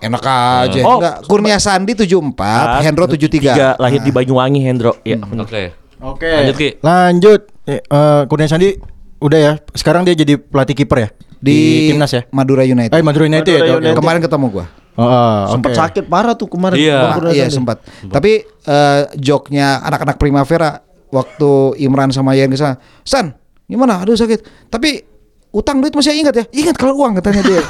Enak 0.00 0.22
aja. 0.24 0.80
Oh. 0.82 0.98
Enggak, 0.98 1.16
Kurnia 1.28 1.58
Sandi 1.60 1.92
74, 1.94 2.84
Hendro 2.84 3.04
73. 3.06 3.76
lahir 3.76 4.00
di 4.00 4.10
Banyuwangi 4.10 4.60
Hendro. 4.64 4.96
Iya. 5.04 5.20
bener. 5.22 5.44
Oke. 5.44 5.62
Oke. 6.00 6.28
Lanjut, 6.32 6.56
Ki. 6.56 6.68
Lanjut. 6.80 7.40
Eh, 7.68 7.80
eh, 7.84 8.22
Kurnia 8.26 8.48
Sandi 8.48 8.72
udah 9.20 9.38
ya. 9.38 9.52
Sekarang 9.76 10.02
dia 10.08 10.16
jadi 10.16 10.40
pelatih 10.40 10.72
kiper 10.72 10.98
ya 10.98 11.08
di, 11.40 11.88
timnas 11.92 12.12
ya. 12.12 12.22
Madura 12.32 12.64
United. 12.64 12.96
Eh 12.96 13.04
Madura 13.04 13.24
United 13.28 13.52
ya. 13.52 13.60
Madura 13.60 13.76
oke. 13.76 13.84
United. 13.84 13.98
Kemarin 14.00 14.20
ketemu 14.24 14.46
gua. 14.48 14.66
Oh, 15.00 15.06
oh, 15.06 15.40
Sempat 15.56 15.70
oke. 15.72 15.78
sakit 15.80 16.04
parah 16.10 16.34
tuh 16.36 16.48
kemarin. 16.48 16.76
Iya. 16.76 17.16
Iya 17.32 17.46
sempat. 17.48 17.84
Tapi 18.08 18.44
eh, 18.44 19.02
joknya 19.16 19.80
anak-anak 19.84 20.16
Primavera 20.20 20.80
waktu 21.10 21.80
Imran 21.82 22.14
sama 22.14 22.38
Yan 22.38 22.54
ke 22.54 22.58
sana, 22.58 22.78
San, 23.02 23.34
gimana? 23.66 23.98
Aduh 24.04 24.14
sakit. 24.14 24.70
Tapi 24.70 25.09
utang 25.50 25.82
duit 25.82 25.90
masih 25.90 26.14
ingat 26.14 26.34
ya? 26.34 26.44
Ingat 26.54 26.76
kalau 26.78 26.94
uang 27.02 27.18
katanya 27.18 27.42
dia. 27.42 27.62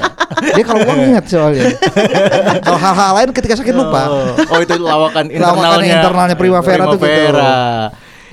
dia 0.54 0.64
kalau 0.64 0.80
uang 0.86 0.98
ingat 1.12 1.24
soalnya. 1.26 1.74
kalau 2.62 2.78
hal-hal 2.78 3.12
lain 3.18 3.28
ketika 3.34 3.54
sakit 3.58 3.74
lupa. 3.74 4.02
Oh, 4.06 4.34
oh, 4.38 4.58
itu 4.62 4.74
lawakan 4.78 5.30
Lawakan 5.30 5.82
internalnya 5.82 5.92
internalnya 5.98 6.36
Primavera 6.38 6.82
tuh 6.86 6.98
gitu. 6.98 7.06
Primavera. 7.06 7.50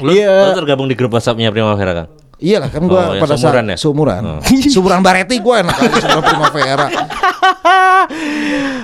Lu, 0.02 0.10
Iya. 0.14 0.50
lu 0.50 0.58
tergabung 0.58 0.88
di 0.90 0.96
grup 0.98 1.14
WhatsApp-nya 1.14 1.50
Primavera 1.50 1.94
kan? 1.94 2.08
Iyalah 2.42 2.74
kan 2.74 2.82
gua 2.90 3.02
Oh, 3.06 3.14
ya, 3.14 3.22
pada 3.22 3.38
seumuran 3.38 3.64
saat 3.70 3.74
ya? 3.74 3.78
seumuran. 3.78 4.22
Oh. 4.26 4.40
Seumuran 4.74 5.02
Bareti 5.06 5.38
gua 5.38 5.62
enak 5.62 5.78
aja 5.78 5.98
seumuran 6.02 6.24
Primavera. 6.26 6.88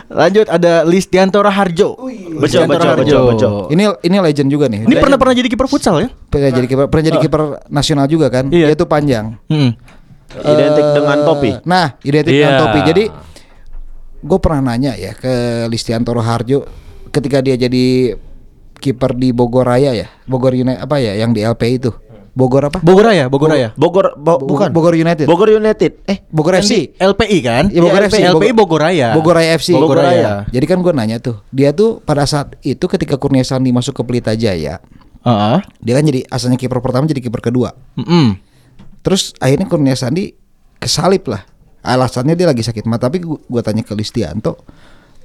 Lanjut 0.07 0.45
ada 0.45 0.86
Listianto 0.86 1.41
Raharjo. 1.41 1.97
Bejo, 2.38 2.59
bejo, 2.70 2.89
bejo, 3.01 3.18
bejo. 3.34 3.49
Ini 3.74 3.84
ini 4.05 4.18
legend 4.22 4.49
juga 4.53 4.70
nih. 4.70 4.86
Ini 4.86 4.95
pernah 5.01 5.18
pernah 5.18 5.34
jadi 5.34 5.49
kiper 5.49 5.65
futsal 5.65 6.05
ya? 6.05 6.09
pernah 6.30 6.53
jadi 6.53 6.68
kiper 6.70 6.86
pernah 6.86 7.05
jadi 7.09 7.18
kiper 7.18 7.41
nasional 7.74 8.05
juga 8.05 8.30
kan? 8.30 8.53
Iya. 8.53 8.72
Dia 8.72 8.76
itu 8.78 8.86
panjang. 8.86 9.26
Hmm. 9.49 9.74
Identik 10.30 10.84
Eh, 10.84 10.94
dengan 10.94 11.18
topi. 11.24 11.52
Nah, 11.64 11.96
identik 12.02 12.32
Iya. 12.32 12.42
dengan 12.44 12.56
topi. 12.60 12.80
Jadi 12.84 13.04
gue 14.18 14.40
pernah 14.40 14.62
nanya 14.66 14.94
ya 14.94 15.14
ke 15.14 15.34
Listianto 15.68 16.12
Harjo 16.14 16.66
ketika 17.10 17.40
dia 17.40 17.56
jadi 17.56 18.18
kiper 18.76 19.14
di 19.14 19.32
Bogor 19.32 19.66
Raya 19.66 19.94
ya, 19.94 20.08
Bogor 20.24 20.54
United 20.54 20.78
apa 20.80 20.98
ya 20.98 21.16
yang 21.16 21.32
di 21.32 21.42
LP 21.42 21.64
itu, 21.74 21.90
Bogor 22.32 22.68
apa? 22.68 22.78
Bogor 22.80 23.08
Raya, 23.08 23.26
Bogor 23.26 23.50
Raya. 23.50 23.70
Bogor 23.74 24.14
bo- 24.16 24.38
bukan. 24.38 24.70
Bogor 24.70 24.94
United. 24.94 25.26
Bogor 25.26 25.50
United. 25.50 26.06
Eh, 26.06 26.22
Bogor 26.28 26.54
FC. 26.56 26.94
LPI 26.94 27.38
kan? 27.42 27.64
Iya, 27.68 27.82
Bogor 27.82 27.98
Iya, 28.00 28.10
FC. 28.12 28.22
LPI 28.22 28.52
Bogor 28.54 28.80
Raya. 28.80 29.08
Bogor 29.16 29.34
Raya 29.34 29.52
FC. 29.56 29.74
Bogor 29.74 29.98
Raya. 29.98 30.46
Jadi 30.46 30.66
kan 30.66 30.78
gue 30.78 30.92
nanya 30.92 31.18
tuh, 31.18 31.42
dia 31.50 31.72
tuh 31.72 31.98
pada 32.00 32.22
saat 32.24 32.54
itu 32.62 32.86
ketika 32.86 33.18
Kurnia 33.18 33.42
Sandi 33.42 33.72
masuk 33.72 33.96
ke 33.96 34.04
Pelita 34.04 34.34
Jaya, 34.34 34.78
Heeh. 35.24 35.58
dia 35.80 35.94
kan 35.94 36.04
jadi 36.04 36.22
asalnya 36.28 36.56
kiper 36.56 36.78
pertama 36.78 37.06
jadi 37.06 37.18
kiper 37.20 37.42
kedua. 37.42 37.74
Mm-mm. 37.96 38.38
Terus 39.08 39.32
akhirnya 39.39 39.72
Kurnia 39.72 39.95
Sandi 39.95 40.36
kesalip 40.84 41.32
lah. 41.32 41.47
Alasannya 41.80 42.36
dia 42.36 42.51
lagi 42.51 42.60
sakit 42.60 42.84
mata. 42.84 43.08
Tapi 43.08 43.24
gua, 43.24 43.39
gua 43.47 43.64
tanya 43.64 43.80
ke 43.80 43.95
Listianto, 43.95 44.60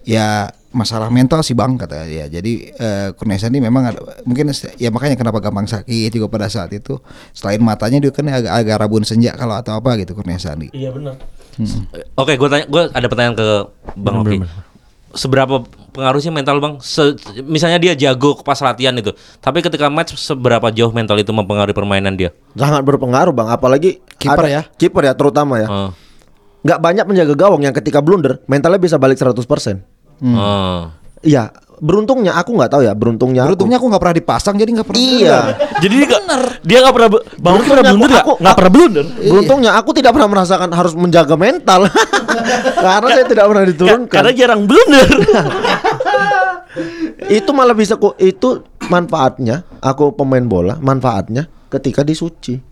ya 0.07 0.47
masalah 0.71 1.11
mental 1.11 1.43
sih 1.43 1.59
bang 1.59 1.75
kata 1.75 2.07
dia. 2.07 2.31
Jadi 2.31 2.71
eh, 2.71 3.11
Kurnia 3.19 3.43
Sandi 3.43 3.59
memang 3.59 3.91
ada, 3.91 3.99
mungkin 4.23 4.55
ya 4.55 4.95
makanya 4.95 5.19
kenapa 5.19 5.43
gampang 5.43 5.67
sakit 5.67 6.15
juga 6.15 6.31
pada 6.31 6.47
saat 6.47 6.71
itu. 6.71 7.03
Selain 7.35 7.59
matanya 7.59 7.99
dia 7.99 8.15
kan 8.15 8.23
agak, 8.31 8.55
agak 8.55 8.77
rabun 8.79 9.03
senja 9.03 9.35
kalau 9.35 9.59
atau 9.59 9.75
apa 9.75 9.99
gitu 9.99 10.15
Kurnia 10.15 10.39
Sandi. 10.39 10.71
Iya 10.71 10.95
benar. 10.95 11.19
Oke, 12.15 12.39
gue 12.39 12.49
tanya, 12.49 12.65
gue 12.71 12.83
ada 12.87 13.07
pertanyaan 13.11 13.35
ke 13.35 13.49
Bang 13.99 14.23
Oki. 14.23 14.39
Seberapa 15.13 15.61
pengaruh 15.93 16.21
sih 16.21 16.33
mental 16.33 16.57
Bang? 16.57 16.81
Se- 16.81 17.17
misalnya 17.45 17.77
dia 17.77 17.93
jago 17.93 18.41
pas 18.41 18.57
latihan 18.65 18.97
itu, 18.97 19.13
tapi 19.39 19.61
ketika 19.61 19.93
match 19.93 20.17
seberapa 20.17 20.73
jauh 20.73 20.89
mental 20.89 21.21
itu 21.21 21.31
mempengaruhi 21.31 21.77
permainan 21.77 22.17
dia? 22.17 22.33
sangat 22.57 22.81
berpengaruh, 22.83 23.33
Bang. 23.37 23.53
Apalagi 23.53 24.01
Kiper 24.17 24.47
ya? 24.49 24.63
Kiper 24.77 25.05
ya 25.05 25.13
terutama 25.13 25.61
ya. 25.61 25.69
Oh. 25.69 25.91
Nggak 26.63 26.79
banyak 26.81 27.05
menjaga 27.05 27.35
gawang 27.37 27.61
yang 27.61 27.75
ketika 27.75 28.01
blunder 28.01 28.41
mentalnya 28.49 28.81
bisa 28.81 28.97
balik 28.97 29.21
100%. 29.21 29.37
Oh. 30.23 30.89
Iya, 31.23 31.51
beruntungnya 31.83 32.39
aku 32.39 32.55
nggak 32.55 32.71
tahu 32.71 32.83
ya, 32.87 32.95
beruntungnya. 32.95 33.43
aku. 33.43 33.59
Beruntungnya 33.59 33.77
aku 33.83 33.87
nggak 33.91 34.03
pernah 34.07 34.17
dipasang 34.17 34.55
jadi 34.55 34.71
nggak 34.71 34.87
pernah. 34.87 35.03
Iya. 35.03 35.39
Jadi 35.83 35.95
dia 35.99 36.07
nggak 36.07 36.23
dia 36.63 36.79
nggak 36.79 36.95
pernah 36.95 37.09
be- 37.11 37.25
Bang 37.43 37.55
Oki 37.59 37.67
pernah 37.67 37.85
blunder 37.91 37.99
aku- 37.99 38.07
nggak? 38.07 38.23
aku- 38.23 38.37
Nggak 38.39 38.55
pernah 38.55 38.73
blunder. 38.73 39.07
Beruntungnya 39.19 39.71
aku 39.75 39.91
tidak 39.91 40.11
pernah 40.15 40.29
merasakan 40.31 40.71
harus 40.71 40.93
menjaga 40.95 41.35
mental 41.35 41.81
karena 42.87 43.09
saya 43.11 43.27
tidak 43.27 43.45
pernah 43.51 43.65
diturunkan. 43.67 44.09
Karena 44.15 44.31
jarang 44.31 44.61
blunder. 44.65 45.09
itu 47.29 47.51
malah 47.53 47.77
bisa 47.77 48.01
kok 48.01 48.17
itu 48.17 48.65
manfaatnya 48.89 49.61
aku 49.79 50.17
pemain 50.17 50.41
bola 50.41 50.79
manfaatnya 50.79 51.45
ketika 51.69 52.01
disuci. 52.01 52.72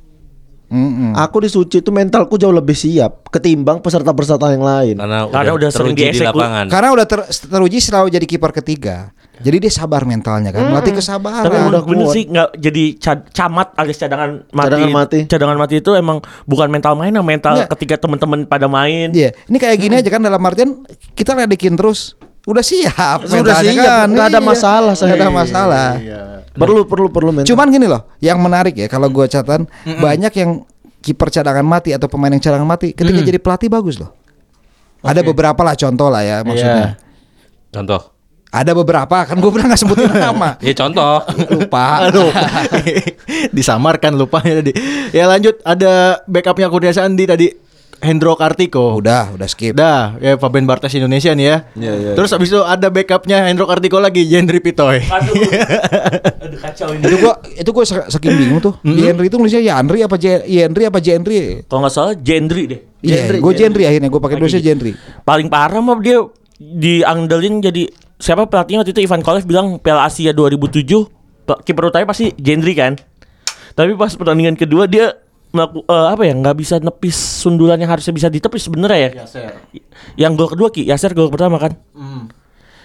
Mm-mm. 0.71 1.19
Aku 1.19 1.43
disuci 1.43 1.83
itu 1.83 1.91
mentalku 1.91 2.35
jauh 2.35 2.55
lebih 2.55 2.73
siap 2.73 3.27
ketimbang 3.29 3.83
peserta-peserta 3.83 4.55
yang 4.55 4.63
lain. 4.63 4.95
Karena, 4.97 5.27
Karena 5.27 5.53
udah 5.53 5.69
sering 5.69 5.93
teruji 5.93 6.15
di 6.15 6.23
lapangan. 6.23 6.65
Karena 6.71 6.89
udah 6.95 7.07
ter, 7.07 7.21
teruji 7.27 7.79
selalu 7.79 8.07
jadi 8.09 8.23
kiper 8.25 8.55
ketiga. 8.55 9.11
Jadi 9.41 9.57
dia 9.59 9.73
sabar 9.73 10.05
mentalnya 10.05 10.53
kan, 10.53 10.69
melatih 10.69 10.93
kesabaran. 10.95 11.49
Tapi 11.49 11.59
udah 11.65 11.81
bener 11.83 12.07
kuat. 12.07 12.15
sih 12.15 12.23
nggak 12.29 12.49
jadi 12.55 12.85
ca- 13.01 13.25
camat 13.27 13.73
alias 13.75 13.97
cadangan 13.97 14.31
mati. 14.53 14.67
Cadangan 14.69 14.91
mati. 14.93 15.19
Cadangan 15.25 15.57
mati 15.57 15.75
itu 15.77 15.91
emang 15.97 16.19
bukan 16.45 16.69
mental 16.69 16.93
main, 16.93 17.11
mental 17.17 17.57
Nggak. 17.57 17.69
ketika 17.73 18.05
teman-teman 18.05 18.45
pada 18.45 18.69
main. 18.69 19.09
Iya, 19.11 19.33
ini 19.49 19.57
kayak 19.57 19.77
gini 19.81 19.95
aja 19.97 20.07
kan 20.07 20.21
dalam 20.21 20.39
artian 20.39 20.85
kita 21.17 21.33
ledekin 21.33 21.73
terus. 21.75 22.15
Udah 22.45 22.61
siap, 22.61 23.25
Sudah 23.25 23.59
siap, 23.59 23.81
kan. 23.81 24.07
nggak 24.13 24.27
ada 24.29 24.41
Iya, 24.41 24.45
masalah, 24.45 24.93
nggak 24.93 25.09
ada 25.13 25.25
saya. 25.25 25.33
masalah. 25.33 25.89
Perlu 26.51 26.83
perlu 26.87 27.07
perlu 27.09 27.31
mental. 27.31 27.49
Cuman 27.55 27.71
gini 27.71 27.87
loh, 27.87 28.11
yang 28.19 28.43
menarik 28.43 28.75
ya 28.75 28.91
kalau 28.91 29.07
gua 29.07 29.31
catatan 29.31 29.71
banyak 29.87 30.33
yang 30.35 30.67
kiper 31.01 31.33
cadangan 31.33 31.65
mati 31.65 31.97
atau 31.97 32.07
pemain 32.07 32.31
yang 32.31 32.43
cadangan 32.43 32.69
mati 32.69 32.93
ketika 32.93 33.21
jadi 33.25 33.39
pelatih 33.41 33.71
bagus 33.73 33.97
loh. 33.97 34.13
Ada 35.01 35.25
beberapa 35.25 35.61
lah 35.65 35.75
contoh 35.77 36.09
lah 36.13 36.23
ya 36.23 36.37
maksudnya. 36.45 37.01
Contoh. 37.73 38.01
Ada 38.51 38.75
beberapa 38.75 39.23
kan 39.31 39.39
gue 39.39 39.51
pernah 39.55 39.71
nggak 39.71 39.81
sebutin 39.81 40.11
nama. 40.27 40.59
Ya 40.59 40.75
contoh. 40.75 41.23
Lupa. 41.55 41.87
Aduh. 42.11 42.35
Disamarkan 43.57 44.19
lupanya 44.19 44.59
tadi. 44.59 44.75
Ya 45.15 45.31
lanjut 45.31 45.63
ada 45.63 46.19
backupnya 46.27 46.67
Kurnia 46.67 46.91
Sandi 46.91 47.31
tadi 47.31 47.47
Hendro 48.01 48.33
Kartiko. 48.35 48.97
Udah, 48.97 49.33
udah 49.33 49.45
skip. 49.45 49.77
Udah, 49.77 50.17
ya 50.17 50.35
Fabian 50.37 50.65
Bartes 50.65 50.93
Indonesia 50.93 51.31
nih 51.31 51.47
ya. 51.47 51.57
Iya, 51.77 51.93
iya, 51.95 52.11
Terus 52.17 52.33
habis 52.33 52.49
itu 52.49 52.61
ada 52.61 52.89
backupnya 52.89 53.45
Hendro 53.45 53.69
Kartiko 53.69 54.01
lagi, 54.01 54.25
Jendri 54.25 54.59
Pitoy. 54.59 55.05
Aduh. 55.05 55.35
Aduh 56.45 56.59
kacau 56.59 56.89
ini. 56.93 57.03
itu 57.05 57.17
gua 57.17 57.35
itu 57.45 57.71
gua 57.71 57.85
sak- 57.85 58.09
saking 58.09 58.35
bingung 58.35 58.59
tuh. 58.59 58.75
Yenri 58.83 59.29
itu 59.29 59.37
nulisnya 59.37 59.61
Yandri 59.61 60.01
apa 60.01 60.17
J 60.17 60.43
apa 60.83 60.99
Jendri? 60.99 61.63
Kalau 61.65 61.85
nggak 61.85 61.93
salah 61.93 62.15
Gendry 62.17 62.65
deh. 62.67 62.81
Iya, 63.01 63.25
Jendri, 63.25 63.37
gue 63.39 63.53
Jendri. 63.53 63.61
Jendri 63.61 63.83
akhirnya 63.87 64.09
gue 64.09 64.21
pakai 64.21 64.37
nulisnya 64.37 64.63
Jendri. 64.63 64.93
Paling 65.23 65.49
parah 65.49 65.79
mah 65.79 66.01
dia 66.01 66.21
diandelin 66.59 67.61
jadi 67.61 67.89
siapa 68.17 68.45
pelatihnya 68.45 68.83
waktu 68.83 68.93
itu 68.93 69.01
Ivan 69.01 69.21
Kolev 69.21 69.45
bilang 69.45 69.77
Piala 69.77 70.05
Asia 70.05 70.31
2007 70.31 70.85
pe- 71.43 71.61
kiper 71.65 71.89
utamanya 71.89 72.09
pasti 72.09 72.33
Gendry 72.35 72.75
kan. 72.75 72.97
Tapi 73.73 73.95
pas 73.95 74.13
pertandingan 74.13 74.57
kedua 74.57 74.85
dia 74.85 75.17
melaku, 75.51 75.83
eh, 75.83 76.09
apa 76.09 76.23
ya 76.23 76.33
nggak 76.33 76.57
bisa 76.57 76.75
nepis 76.79 77.15
sundulan 77.15 77.77
yang 77.77 77.89
harusnya 77.89 78.13
bisa 78.13 78.27
ditepis 78.27 78.63
sebenarnya 78.63 78.99
ya. 78.99 79.11
Yang 80.17 80.33
gol 80.35 80.49
kedua 80.49 80.69
Ki, 80.69 80.83
Yaser 80.83 81.11
gol 81.11 81.29
pertama 81.29 81.57
kan. 81.57 81.75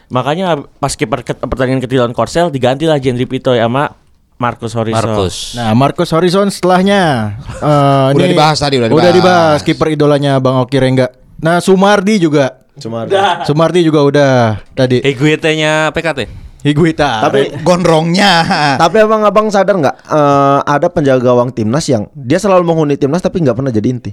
Makanya 0.05 0.61
pas 0.78 0.93
kiper 0.93 1.22
ke- 1.22 1.34
pertandingan 1.36 1.80
ketiga 1.80 2.05
lawan 2.05 2.13
Korsel 2.13 2.49
diganti 2.49 2.86
lah 2.86 2.97
Gendry 2.97 3.26
Pitoy 3.26 3.57
sama 3.57 3.89
Marcus 4.36 4.74
Horizon. 4.74 4.99
Markus. 4.99 5.36
Nah, 5.55 5.74
Marcus 5.74 6.09
Horizon 6.11 6.47
setelahnya 6.47 7.34
eh, 7.63 8.13
Udah 8.13 8.22
ini- 8.22 8.32
dibahas 8.32 8.57
tadi, 8.59 8.78
udah 8.78 8.88
Udah 8.88 9.09
dibahas. 9.09 9.57
dibahas 9.57 9.59
kiper 9.63 9.88
idolanya 9.91 10.38
Bang 10.38 10.59
Oki 10.59 10.78
Rengga. 10.78 11.09
Nah, 11.38 11.57
Sumardi 11.57 12.18
juga. 12.18 12.61
Cuma 12.76 13.07
Sumardi 13.43 13.82
juga 13.82 14.03
udah 14.03 14.34
tadi. 14.72 14.99
Eguete-nya 14.99 15.89
PKT. 15.89 16.28
Higuita. 16.66 17.30
Tapi 17.30 17.61
Gondrongnya. 17.61 18.34
tapi 18.82 18.97
abang 18.97 19.22
abang 19.22 19.45
sadar 19.53 19.78
nggak 19.78 19.95
eh, 20.01 20.59
ada 20.66 20.88
penjaga 20.89 21.22
gawang 21.22 21.53
timnas 21.53 21.86
yang 21.86 22.09
dia 22.18 22.41
selalu 22.41 22.66
menghuni 22.66 22.97
timnas 22.97 23.22
tapi 23.22 23.45
nggak 23.45 23.53
pernah 23.53 23.70
jadi 23.70 23.86
inti. 23.86 24.11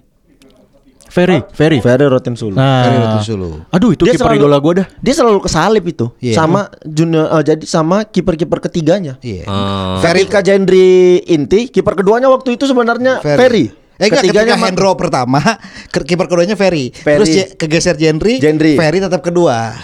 Ferry, 1.12 1.44
Ferry. 1.52 1.76
Ferry 1.84 2.08
Rotin 2.08 2.32
Sulu. 2.32 2.56
Nah, 2.56 2.88
Ferry 2.88 2.96
Rotinsulu. 3.04 3.68
aduh 3.68 3.92
itu 3.92 4.08
Dia 4.08 4.16
kiper 4.16 4.32
idola 4.32 4.56
gue 4.56 4.80
dah. 4.80 4.86
Dia 4.96 5.12
selalu 5.12 5.44
kesalip 5.44 5.84
itu 5.84 6.08
Iya. 6.24 6.40
sama 6.40 6.72
junior 6.88 7.28
eh, 7.36 7.42
jadi 7.52 7.64
sama 7.68 8.08
kiper-kiper 8.08 8.64
ketiganya. 8.64 9.20
Iya. 9.20 9.44
Oh. 9.44 10.00
Ferry 10.00 10.24
Ketika 10.24 10.40
Jendri 10.40 11.20
inti, 11.28 11.68
kiper 11.68 12.00
keduanya 12.00 12.32
waktu 12.32 12.56
itu 12.56 12.64
sebenarnya 12.64 13.20
Ferry. 13.20 13.68
Eh 14.00 14.08
enggak 14.08 14.24
ketika 14.24 14.56
Ma- 14.56 14.72
Hendro 14.72 14.96
pertama, 14.96 15.40
kiper 15.92 16.26
keduanya 16.32 16.56
Ferry. 16.56 16.88
Ferry. 16.96 17.16
Terus 17.20 17.30
kegeser 17.60 18.00
Jendri, 18.00 18.40
Jendri. 18.40 18.80
Ferry 18.80 19.04
tetap 19.04 19.20
kedua. 19.20 19.76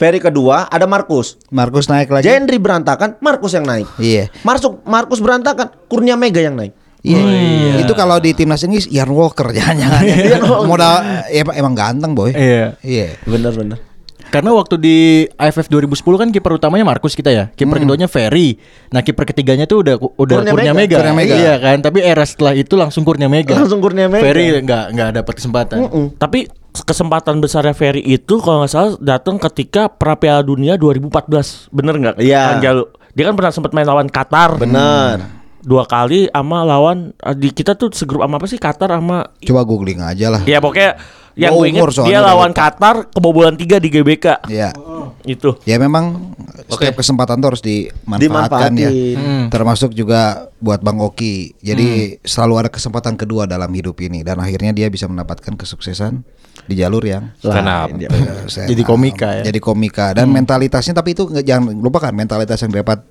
Ferry 0.00 0.16
kedua 0.16 0.64
ada 0.72 0.88
Markus. 0.88 1.36
Markus 1.52 1.84
naik 1.84 2.08
lagi. 2.08 2.24
Jendri 2.24 2.56
berantakan, 2.56 3.20
Markus 3.20 3.52
yang 3.52 3.68
naik. 3.68 3.84
Iya. 4.00 4.32
Masuk 4.48 4.80
Markus 4.88 5.20
berantakan, 5.20 5.76
Kurnia 5.92 6.16
Mega 6.16 6.40
yang 6.40 6.56
naik. 6.56 6.72
Iya. 7.04 7.84
Itu 7.84 7.92
kalau 7.92 8.16
di 8.16 8.32
timnas 8.32 8.64
Inggris 8.64 8.88
Ian 8.88 9.12
Walker 9.12 9.52
jangan-jangan. 9.56 10.00
Modal 10.64 11.04
ya, 11.28 11.44
emang 11.52 11.76
ganteng, 11.76 12.16
boy. 12.16 12.32
Iya. 12.32 12.80
Iya. 12.80 13.20
Bener 13.28 13.52
bener. 13.52 13.89
Karena 14.30 14.54
waktu 14.54 14.78
di 14.78 14.96
AFF 15.34 15.66
2010 15.66 16.06
kan 16.14 16.28
kiper 16.30 16.54
utamanya 16.54 16.86
Markus 16.86 17.18
kita 17.18 17.34
ya. 17.34 17.50
Kiper 17.50 17.82
keduanya 17.82 18.06
Ferry. 18.06 18.62
Nah, 18.94 19.02
kiper 19.02 19.26
ketiganya 19.26 19.66
tuh 19.66 19.82
udah 19.82 19.98
udah 19.98 20.36
Kurnia 20.38 20.54
Kurnia, 20.54 20.72
Mega. 20.72 20.78
Mega. 20.78 20.96
Kurnia 21.02 21.14
Mega. 21.18 21.34
Iya 21.34 21.54
kan, 21.58 21.76
tapi 21.82 21.98
era 22.00 22.22
setelah 22.22 22.54
itu 22.54 22.78
langsung 22.78 23.02
Kurnia 23.02 23.26
Mega. 23.26 23.58
Langsung 23.58 23.82
Kurnia 23.82 24.06
Mega. 24.06 24.22
Ferry 24.22 24.54
nggak 24.54 24.84
nggak 24.94 25.10
dapat 25.18 25.34
kesempatan. 25.34 25.76
Tapi 26.14 26.46
kesempatan 26.70 27.42
besarnya 27.42 27.74
Ferry 27.74 28.06
itu 28.06 28.38
kalau 28.38 28.62
nggak 28.62 28.70
salah 28.70 28.92
datang 29.02 29.42
ketika 29.42 29.90
pra 29.90 30.14
Piala 30.14 30.46
Dunia 30.46 30.78
2014. 30.78 31.74
Bener 31.74 31.94
nggak? 31.98 32.16
Iya. 32.22 32.62
Jalu? 32.62 32.86
Dia 33.10 33.24
kan 33.26 33.34
pernah 33.34 33.50
sempat 33.50 33.74
main 33.74 33.86
lawan 33.86 34.06
Qatar. 34.06 34.54
Bener. 34.56 35.42
Dua 35.60 35.84
kali 35.84 36.24
sama 36.30 36.64
lawan 36.64 37.12
di 37.36 37.52
kita 37.52 37.76
tuh 37.76 37.92
segrup 37.92 38.24
sama 38.24 38.40
apa 38.40 38.46
sih 38.48 38.56
Qatar 38.56 38.96
sama 38.96 39.28
Coba 39.44 39.60
googling 39.66 40.00
aja 40.00 40.32
lah. 40.32 40.40
ya 40.48 40.56
pokoknya 40.56 40.96
yang 41.34 41.52
gue 41.52 41.66
inget 41.66 41.80
umur 41.80 41.90
soalnya 41.90 42.10
dia 42.10 42.20
lawan 42.22 42.50
lupa. 42.50 42.60
Qatar 42.66 42.96
kebobolan 43.08 43.54
3 43.54 43.76
di 43.76 43.88
GBK. 43.88 44.26
Iya. 44.46 44.70
Itu. 45.22 45.60
Ya 45.62 45.76
memang 45.76 46.32
setiap 46.66 46.96
kesempatan 46.96 47.38
tuh 47.38 47.48
harus 47.50 47.62
dimanfaatkan 47.62 48.72
ya. 48.72 48.88
Dimanfaatin. 48.88 49.48
Termasuk 49.48 49.90
juga 49.92 50.20
buat 50.56 50.80
Bang 50.80 50.98
Oki. 50.98 51.54
Jadi 51.58 51.86
selalu 52.22 52.54
ada 52.56 52.70
kesempatan 52.70 53.14
kedua 53.14 53.44
dalam 53.44 53.68
hidup 53.68 53.98
ini 53.98 54.20
dan 54.20 54.38
akhirnya 54.38 54.72
dia 54.72 54.86
bisa 54.86 55.04
mendapatkan 55.04 55.54
kesuksesan 55.54 56.22
di 56.64 56.74
jalur 56.74 57.02
yang. 57.02 57.30
Saya- 57.42 57.62
Jadi 58.70 58.82
komika 58.82 59.28
ya. 59.38 59.42
Jadi 59.44 59.58
komika 59.58 60.12
dan 60.12 60.30
mentalitasnya 60.30 60.92
tapi 60.92 61.12
itu 61.12 61.26
jangan 61.36 61.74
lupakan 61.74 62.10
mentalitas 62.10 62.58
yang 62.58 62.70
didapat 62.70 63.02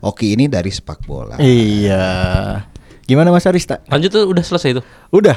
Oki 0.00 0.34
ini 0.34 0.46
dari 0.46 0.68
sepak 0.68 1.00
bola. 1.02 1.38
Iya. 1.38 2.04
Gimana 3.04 3.28
Mas 3.28 3.44
Arista? 3.44 3.80
Lanjut 3.88 4.10
tuh 4.10 4.24
udah 4.26 4.40
selesai 4.40 4.68
itu. 4.70 4.82
Udah. 5.10 5.36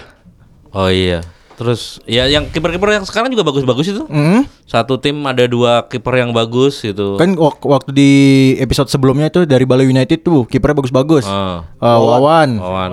Oh 0.72 0.88
iya. 0.88 1.24
Terus 1.58 1.98
ya 2.06 2.30
yang 2.30 2.46
kiper-kiper 2.46 2.94
yang 2.94 3.02
sekarang 3.02 3.34
juga 3.34 3.42
bagus-bagus 3.42 3.90
itu. 3.90 4.06
Hmm? 4.06 4.46
Satu 4.64 4.96
tim 4.96 5.18
ada 5.26 5.42
dua 5.44 5.82
kiper 5.84 6.14
yang 6.16 6.30
bagus 6.30 6.78
gitu. 6.80 7.18
Kan 7.18 7.34
wak- 7.34 7.66
waktu 7.66 7.90
di 7.90 8.12
episode 8.58 8.86
sebelumnya 8.88 9.26
itu 9.26 9.42
dari 9.44 9.66
Bali 9.66 9.84
United 9.84 10.22
tuh 10.22 10.46
kipernya 10.46 10.78
bagus-bagus. 10.78 11.26
Ah. 11.26 11.66
Eh, 11.74 11.98
Wawan, 11.98 12.50
Lawan. 12.56 12.92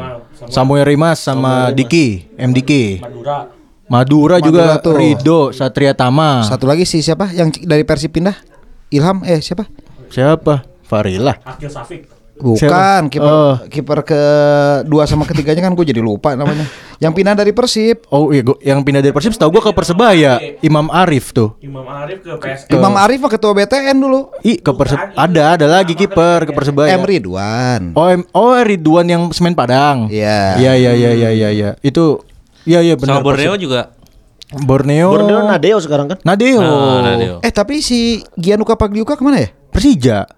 Samuel 0.48 0.88
Rimas 0.88 1.20
sama 1.20 1.68
Diki, 1.70 2.24
MDK. 2.34 3.04
Madura. 3.04 3.36
Madura 3.84 4.36
juga 4.40 4.64
Madura 4.64 4.80
tuh. 4.80 4.94
Rido, 4.96 5.40
Satria 5.52 5.92
Tama. 5.92 6.40
Satu 6.42 6.64
lagi 6.64 6.88
si 6.88 7.04
siapa 7.04 7.28
yang 7.30 7.52
dari 7.52 7.84
Persib 7.84 8.16
pindah? 8.16 8.32
Ilham 8.88 9.20
eh 9.22 9.44
siapa? 9.44 9.68
Siapa? 10.08 10.64
Farila. 10.84 11.36
Akil 11.44 11.68
Safik. 11.68 12.13
Bukan 12.34 13.06
kiper 13.06 13.24
Oh. 13.24 13.54
kiper 13.64 13.98
kedua 14.02 15.02
sama 15.04 15.22
ketiganya 15.22 15.62
kan 15.62 15.72
gue 15.72 15.84
jadi 15.84 15.98
lupa 15.98 16.34
namanya. 16.34 16.66
Yang 16.96 17.12
pindah 17.14 17.34
dari 17.34 17.50
Persib. 17.50 18.06
Oh 18.08 18.30
iya, 18.30 18.42
gua, 18.42 18.58
yang 18.58 18.80
pindah 18.80 18.98
dari 18.98 19.10
Persib 19.10 19.30
setahu 19.30 19.50
gua 19.50 19.62
ke 19.62 19.72
Persebaya, 19.72 20.38
Imam 20.60 20.86
Arif 20.88 21.30
tuh. 21.30 21.54
Imam 21.58 21.82
Arif 21.84 22.22
ke 22.22 22.30
PS. 22.34 22.66
Ke- 22.66 22.74
Imam 22.74 22.94
Arif 22.94 23.18
mah 23.18 23.28
ketua 23.28 23.52
BTN 23.52 23.96
dulu. 23.96 24.30
Ih, 24.40 24.56
ke 24.56 24.70
Persib 24.72 24.98
ada 25.10 25.54
ada 25.54 25.66
lagi 25.68 25.92
kiper 25.92 26.42
ke 26.44 26.52
Persebaya. 26.52 26.90
M 26.92 27.02
Ridwan. 27.02 27.92
Oh, 27.92 28.06
em, 28.06 28.22
oh 28.30 28.54
Ridwan 28.56 29.06
yang 29.06 29.22
semen 29.30 29.52
Padang. 29.52 30.06
Iya. 30.08 30.54
Iya 30.56 30.72
iya 30.74 30.92
iya 30.92 31.10
iya 31.12 31.30
iya 31.30 31.48
iya. 31.50 31.70
Itu 31.80 32.22
iya 32.64 32.78
iya 32.80 32.94
benar. 32.94 33.20
Sama 33.20 33.26
Borneo 33.26 33.54
juga. 33.54 33.94
Borneo. 34.54 35.10
Borneo 35.10 35.38
Nadeo 35.44 35.78
sekarang 35.78 36.06
kan? 36.08 36.18
Nadeo. 36.22 36.62
Nah, 36.62 37.02
Nadeo. 37.04 37.36
Eh 37.42 37.50
tapi 37.50 37.78
si 37.78 38.22
Gianluca 38.34 38.74
Pagliuca 38.74 39.14
ke 39.14 39.22
mana 39.22 39.38
ya? 39.40 39.50
Persija. 39.68 40.30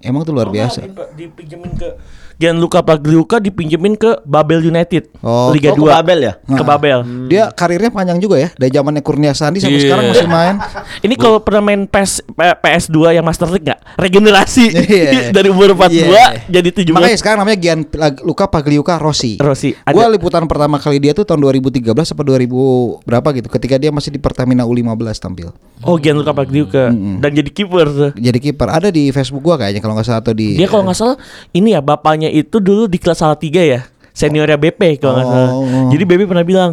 Emang 0.00 0.24
tuh 0.24 0.32
luar 0.32 0.48
biasa. 0.48 0.84
Dipinjemin 1.16 1.72
ke 1.76 1.88
Gianluca 2.36 2.80
Pagliuca 2.80 3.36
dipinjemin 3.38 3.94
ke 3.94 4.20
Babel 4.22 4.60
United 4.62 5.08
Oh, 5.18 5.48
Liga 5.48 5.72
oh, 5.72 5.74
ke 5.74 5.80
2 5.82 5.88
Babel 5.90 6.18
ya? 6.22 6.32
ke 6.38 6.62
Babel 6.62 6.98
Dia 7.26 7.48
karirnya 7.48 7.88
panjang 7.88 8.18
juga 8.18 8.36
ya 8.36 8.48
dari 8.52 8.68
zamannya 8.70 9.00
Kurnia 9.00 9.32
Sandi 9.32 9.58
sampai 9.58 9.74
Iya. 9.74 9.84
sekarang 9.84 10.04
masih 10.06 10.26
main. 10.26 10.54
ini 11.06 11.14
kalau 11.14 11.38
pernah 11.38 11.62
main 11.62 11.84
PS 11.84 12.20
P- 12.26 12.56
PS2 12.58 12.96
yang 13.12 13.24
Master 13.24 13.48
League 13.48 13.64
nggak 13.64 13.80
regenerasi 13.96 14.64
Iya. 14.68 15.10
dari 15.36 15.48
umur 15.48 15.72
42 15.72 15.96
Iya. 16.06 16.26
jadi 16.46 16.68
17 16.84 16.92
Makanya 16.92 17.16
sekarang 17.16 17.38
namanya 17.40 17.58
Gianluca 17.58 18.46
Pagliuca 18.46 18.94
Rossi. 18.96 19.36
Rossi. 19.36 19.72
Ada- 19.78 19.92
Gua 19.92 20.06
liputan 20.06 20.44
pertama 20.44 20.76
kali 20.76 20.98
dia 20.98 21.12
tuh 21.12 21.24
tahun 21.24 21.40
2013 21.42 21.80
apa 21.88 22.22
2000 22.22 22.52
berapa 23.02 23.28
gitu 23.32 23.48
ketika 23.48 23.74
dia 23.76 23.88
masih 23.88 24.10
di 24.10 24.18
Pertamina 24.18 24.62
U15 24.62 24.92
tampil. 25.16 25.48
oh 25.78 25.96
Gianluca 25.96 26.32
Pagliuca 26.32 26.92
dan 26.92 27.30
jadi 27.30 27.48
kiper. 27.48 28.12
Jadi 28.12 28.38
kiper 28.40 28.68
ada 28.70 28.88
di 28.88 29.08
Facebook 29.08 29.40
gua 29.42 29.56
kayaknya 29.56 29.78
kalau 29.78 29.92
nggak 29.92 30.04
salah 30.04 30.20
atau 30.20 30.32
di 30.32 30.54
dia 30.54 30.66
kalau 30.66 30.84
nggak 30.84 30.96
salah 30.96 31.16
ini 31.50 31.72
ya 31.72 31.80
bapaknya 31.80 32.25
itu 32.28 32.56
dulu 32.56 32.84
di 32.84 32.96
kelas 32.96 33.18
salah 33.18 33.34
tiga 33.34 33.60
ya 33.60 33.80
seniornya 34.10 34.56
BP 34.56 34.96
kalau 34.96 35.14
nggak 35.14 35.26
salah 35.26 35.50
Oh. 35.50 35.88
jadi 35.88 36.02
BP 36.04 36.22
pernah 36.24 36.42
bilang 36.42 36.70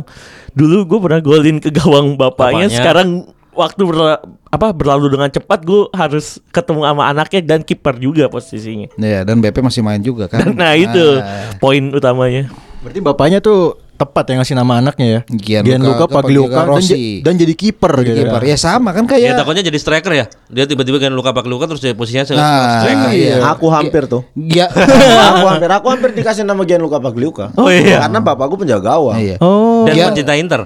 dulu 0.50 0.86
gue 0.86 1.00
pernah 1.02 1.20
golin 1.20 1.58
ke 1.58 1.70
gawang 1.70 2.14
bapaknya, 2.14 2.66
Bapaknya. 2.66 2.70
sekarang 2.72 3.10
waktu 3.52 3.82
berla- 3.84 4.22
apa 4.48 4.70
berlalu 4.70 5.12
dengan 5.12 5.28
cepat 5.28 5.60
gue 5.62 5.90
harus 5.92 6.26
ketemu 6.50 6.82
sama 6.84 7.04
anaknya 7.06 7.42
dan 7.44 7.60
kiper 7.60 7.98
juga 7.98 8.26
posisinya 8.26 8.90
Iya, 8.96 9.22
dan 9.22 9.38
BP 9.38 9.60
masih 9.60 9.82
main 9.82 10.00
juga 10.00 10.26
kan. 10.26 10.54
nah 10.56 10.74
itu 10.74 11.20
Ah. 11.20 11.54
poin 11.58 11.82
utamanya 11.90 12.50
Berarti 12.80 13.00
bapaknya 13.00 13.40
tuh 13.40 13.78
tepat 13.94 14.26
yang 14.28 14.42
ngasih 14.42 14.56
nama 14.56 14.74
anaknya 14.78 15.06
ya. 15.08 15.20
Gianluca 15.62 16.06
Pagliuca 16.06 16.60
dan, 16.60 16.68
Rossi. 16.68 17.22
ja- 17.22 17.30
dan 17.30 17.34
jadi 17.38 17.54
kiper 17.54 17.94
gitu. 18.02 18.18
kiper. 18.20 18.42
Ya 18.42 18.58
sama 18.58 18.90
kan 18.92 19.06
Ya 19.06 19.10
kayak 19.32 19.34
takutnya 19.38 19.64
jadi 19.64 19.78
striker 19.78 20.12
ya. 20.12 20.26
Dia 20.48 20.66
tiba-tiba 20.66 20.98
kan 20.98 21.10
luka 21.10 21.30
pak 21.30 21.46
luka 21.46 21.70
terus 21.70 21.80
jadi 21.80 21.94
posisinya 21.94 22.26
Nah, 22.34 22.82
striker. 22.82 23.10
iya. 23.14 23.36
Aku 23.50 23.70
hampir 23.70 24.06
tuh. 24.06 24.26
Gia- 24.34 24.74
aku 25.30 25.46
hampir 25.48 25.70
aku 25.70 25.88
hampir 25.88 26.10
dikasih 26.12 26.42
nama 26.42 26.62
Gianluca 26.62 26.98
Pagliuca. 26.98 27.54
Oh, 27.54 27.70
iya. 27.70 28.02
Karena 28.02 28.20
bapakku 28.20 28.58
penjaga 28.58 28.82
gawang. 28.92 29.16
Iya. 29.16 29.38
Oh, 29.40 29.86
Dan 29.86 29.94
Dia- 29.94 30.08
pencinta 30.10 30.34
Inter. 30.34 30.62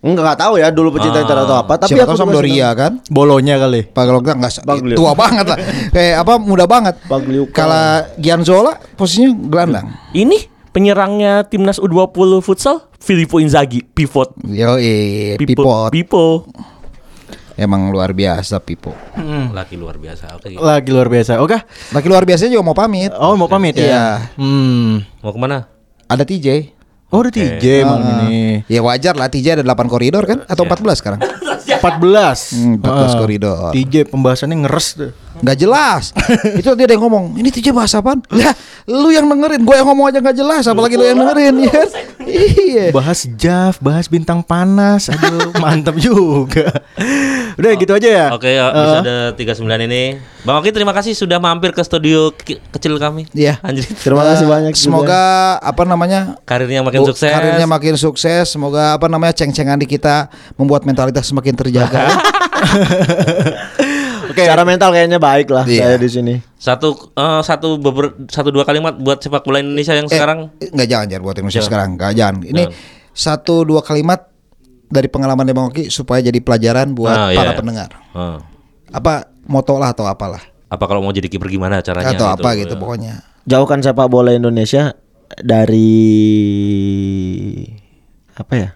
Enggak 0.00 0.22
enggak 0.24 0.38
tahu 0.40 0.54
ya 0.56 0.72
dulu 0.72 0.96
pecinta 0.96 1.20
Inter 1.20 1.44
atau 1.44 1.60
apa, 1.60 1.76
tapi 1.76 1.92
Siapa 1.92 2.08
aku 2.08 2.16
Sampdoria 2.16 2.72
kan? 2.72 3.04
bolonya 3.12 3.60
kali. 3.60 3.84
Pagliuca 3.84 4.32
enggak 4.32 4.64
Pagliuca. 4.64 4.96
tua 4.96 5.12
banget 5.12 5.44
lah. 5.44 5.58
Kayak 5.94 6.16
apa 6.24 6.32
muda 6.40 6.64
banget. 6.64 6.94
Pagliuca. 7.04 7.52
Kalau 7.52 7.84
Gianzola 8.16 8.72
posisinya 8.96 9.28
gelandang. 9.44 9.86
ini 10.14 10.40
penyerangnya 10.70 11.44
timnas 11.46 11.78
U20 11.78 12.40
futsal 12.40 12.86
Filippo 12.96 13.38
Inzaghi 13.38 13.82
pivot 13.82 14.34
Yo, 14.46 14.78
eh, 14.78 15.34
Pipo 15.36 16.46
Emang 17.60 17.92
luar 17.92 18.16
biasa 18.16 18.56
Pipo. 18.64 18.96
Laki 19.52 19.76
luar 19.76 20.00
biasa. 20.00 20.40
Oke. 20.40 20.56
Lagi 20.56 20.88
luar 20.88 21.12
biasa. 21.12 21.44
Oke. 21.44 21.60
Laki 21.92 22.08
luar 22.08 22.24
biasanya 22.24 22.56
juga 22.56 22.64
mau 22.64 22.72
pamit. 22.72 23.12
Oh, 23.12 23.36
mau 23.36 23.52
pamit 23.52 23.76
ya? 23.76 23.84
Iya. 23.84 24.06
Hmm. 24.40 25.04
Mau 25.20 25.28
ke 25.28 25.36
mana? 25.36 25.68
Ada 26.08 26.24
TJ. 26.24 26.72
Oh, 27.12 27.20
udah 27.20 27.28
TJ 27.28 27.84
malam 27.84 28.00
ini. 28.24 28.64
Ya 28.64 28.80
wajar 28.80 29.12
lah 29.12 29.28
TJ 29.28 29.60
ada 29.60 29.64
8 29.66 29.92
koridor 29.92 30.24
kan 30.24 30.40
atau 30.48 30.64
14 30.64 31.04
sekarang? 31.04 31.20
14. 31.84 32.56
Hmm, 32.56 32.74
14 32.80 32.86
Ah, 32.86 33.18
koridor. 33.18 33.70
TJ 33.76 34.08
pembahasannya 34.08 34.56
ngeres 34.64 34.88
tuh. 34.96 35.10
Nggak 35.40 35.56
jelas. 35.58 36.02
itu 36.60 36.68
dia 36.76 36.84
ada 36.84 36.94
yang 36.94 37.02
ngomong, 37.02 37.24
ini 37.36 37.48
TJ 37.48 37.72
bahas 37.72 37.92
apaan? 37.92 38.20
Lah, 38.28 38.52
lu 38.84 39.08
yang 39.08 39.24
dengerin, 39.24 39.64
gue 39.64 39.74
yang 39.74 39.88
ngomong 39.88 40.08
aja 40.08 40.18
nggak 40.20 40.36
jelas, 40.36 40.64
apalagi 40.64 40.94
lu 40.94 41.04
yang 41.04 41.18
dengerin, 41.18 41.54
ya 41.64 41.72
kan? 41.72 41.88
Iya. 42.30 42.94
Bahas 42.94 43.26
Jav, 43.34 43.80
bahas 43.82 44.06
bintang 44.06 44.44
panas. 44.44 45.10
Aduh, 45.10 45.50
mantap 45.58 45.98
juga. 45.98 46.70
Udah 47.58 47.74
gitu 47.74 47.90
aja 47.90 48.06
ya. 48.06 48.26
Oke, 48.30 48.54
ya, 48.54 48.70
episode 48.70 49.34
39 49.58 49.88
ini. 49.90 50.02
Bang 50.46 50.62
Oki 50.62 50.70
terima 50.70 50.94
kasih 50.94 51.16
sudah 51.16 51.42
mampir 51.42 51.74
ke 51.74 51.82
studio 51.82 52.30
ke- 52.30 52.62
kecil 52.70 53.00
kami. 53.02 53.26
Iya. 53.34 53.58
Anjir. 53.64 53.82
Terima 53.82 54.22
kasih 54.22 54.46
banyak. 54.46 54.72
juga. 54.72 54.84
Semoga 54.84 55.22
apa 55.58 55.82
namanya? 55.82 56.38
Karirnya 56.46 56.86
makin 56.86 57.02
sukses. 57.02 57.32
Karirnya 57.34 57.66
makin 57.66 57.94
sukses. 57.98 58.44
Semoga 58.46 58.94
apa 58.94 59.10
namanya 59.10 59.34
ceng-cengan 59.34 59.80
di 59.80 59.90
kita 59.90 60.30
membuat 60.54 60.86
mentalitas 60.86 61.26
semakin 61.26 61.56
terjaga. 61.56 62.14
Oke. 64.30 64.40
Secara 64.40 64.62
mental 64.62 64.90
kayaknya 64.90 65.18
baik 65.18 65.48
lah 65.48 65.64
Iya. 65.64 65.82
saya 65.84 65.96
di 65.96 66.06
sini. 66.06 66.34
Satu 66.54 66.94
eh, 67.10 67.40
satu 67.40 67.76
beber, 67.76 68.26
satu 68.26 68.48
dua 68.48 68.62
kalimat 68.62 68.94
buat 68.94 69.18
sepak 69.18 69.42
bola 69.42 69.58
Indonesia 69.58 69.92
yang 69.92 70.06
sekarang. 70.06 70.54
Eh, 70.56 70.68
nggak 70.68 70.86
jangan 70.86 71.06
jangan 71.06 71.22
buat 71.22 71.36
Indonesia 71.36 71.56
Jangan. 71.56 71.68
sekarang, 71.68 71.88
nggak 71.94 72.12
jangan. 72.14 72.34
Ini 72.40 72.62
Jangan. 72.64 72.74
satu 73.10 73.54
dua 73.62 73.80
kalimat 73.80 74.20
dari 74.86 75.06
pengalaman 75.06 75.46
Bang 75.48 75.68
Oki 75.68 75.86
supaya 75.86 76.18
jadi 76.20 76.38
pelajaran 76.38 76.92
buat 76.92 77.10
Ah, 77.10 77.30
para 77.30 77.52
iya. 77.52 77.58
pendengar. 77.58 77.90
Eh, 78.12 78.38
Apa 78.90 79.12
moto 79.44 79.74
lah 79.76 79.90
atau 79.90 80.02
apalah 80.04 80.42
apa 80.66 80.84
kalau 80.84 80.98
mau 80.98 81.10
jadi 81.10 81.26
kiper 81.26 81.46
gimana 81.48 81.78
caranya? 81.80 82.10
atau 82.10 82.26
apa 82.28 82.54
gitu 82.54 82.74
Ya. 82.74 82.78
pokoknya. 82.78 83.14
Jauhkan 83.42 83.80
sepak 83.80 84.06
bola 84.06 84.30
Indonesia 84.30 84.94
dari 85.36 85.90
apa 88.32 88.52
ya? 88.52 88.68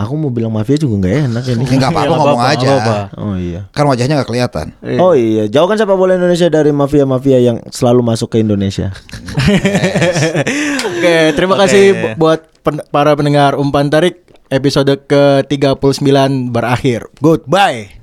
Aku 0.00 0.16
mau 0.16 0.28
bilang 0.28 0.48
mafia 0.48 0.74
juga 0.74 0.96
nggak 0.98 1.14
enak 1.26 1.44
ini. 1.46 1.62
Ya, 1.62 1.74
nggak 1.78 1.90
apa-apa 1.90 2.14
ngomong 2.14 2.40
aja. 2.42 2.68
Oh 3.14 3.34
iya. 3.34 3.60
Kan 3.68 3.84
wajahnya 3.84 4.16
nggak 4.16 4.28
kelihatan. 4.28 4.66
Oh 4.96 5.12
iya, 5.12 5.44
jauhkan 5.44 5.76
sepak 5.76 5.92
bola 5.92 6.14
Indonesia 6.14 6.48
dari 6.48 6.70
mafia-mafia 6.70 7.38
yang 7.38 7.60
selalu 7.68 8.00
masuk 8.02 8.28
ke 8.28 8.40
Indonesia. 8.40 8.90
Oke, 10.90 11.16
terima 11.32 11.56
kasih 11.56 11.84
bu- 11.92 12.14
buat 12.18 12.40
pen- 12.60 12.84
para 12.88 13.12
pendengar 13.12 13.54
umpan 13.54 13.86
tarik 13.86 14.24
episode 14.48 14.90
ke-39 15.04 16.10
berakhir. 16.48 17.06
Goodbye. 17.18 17.99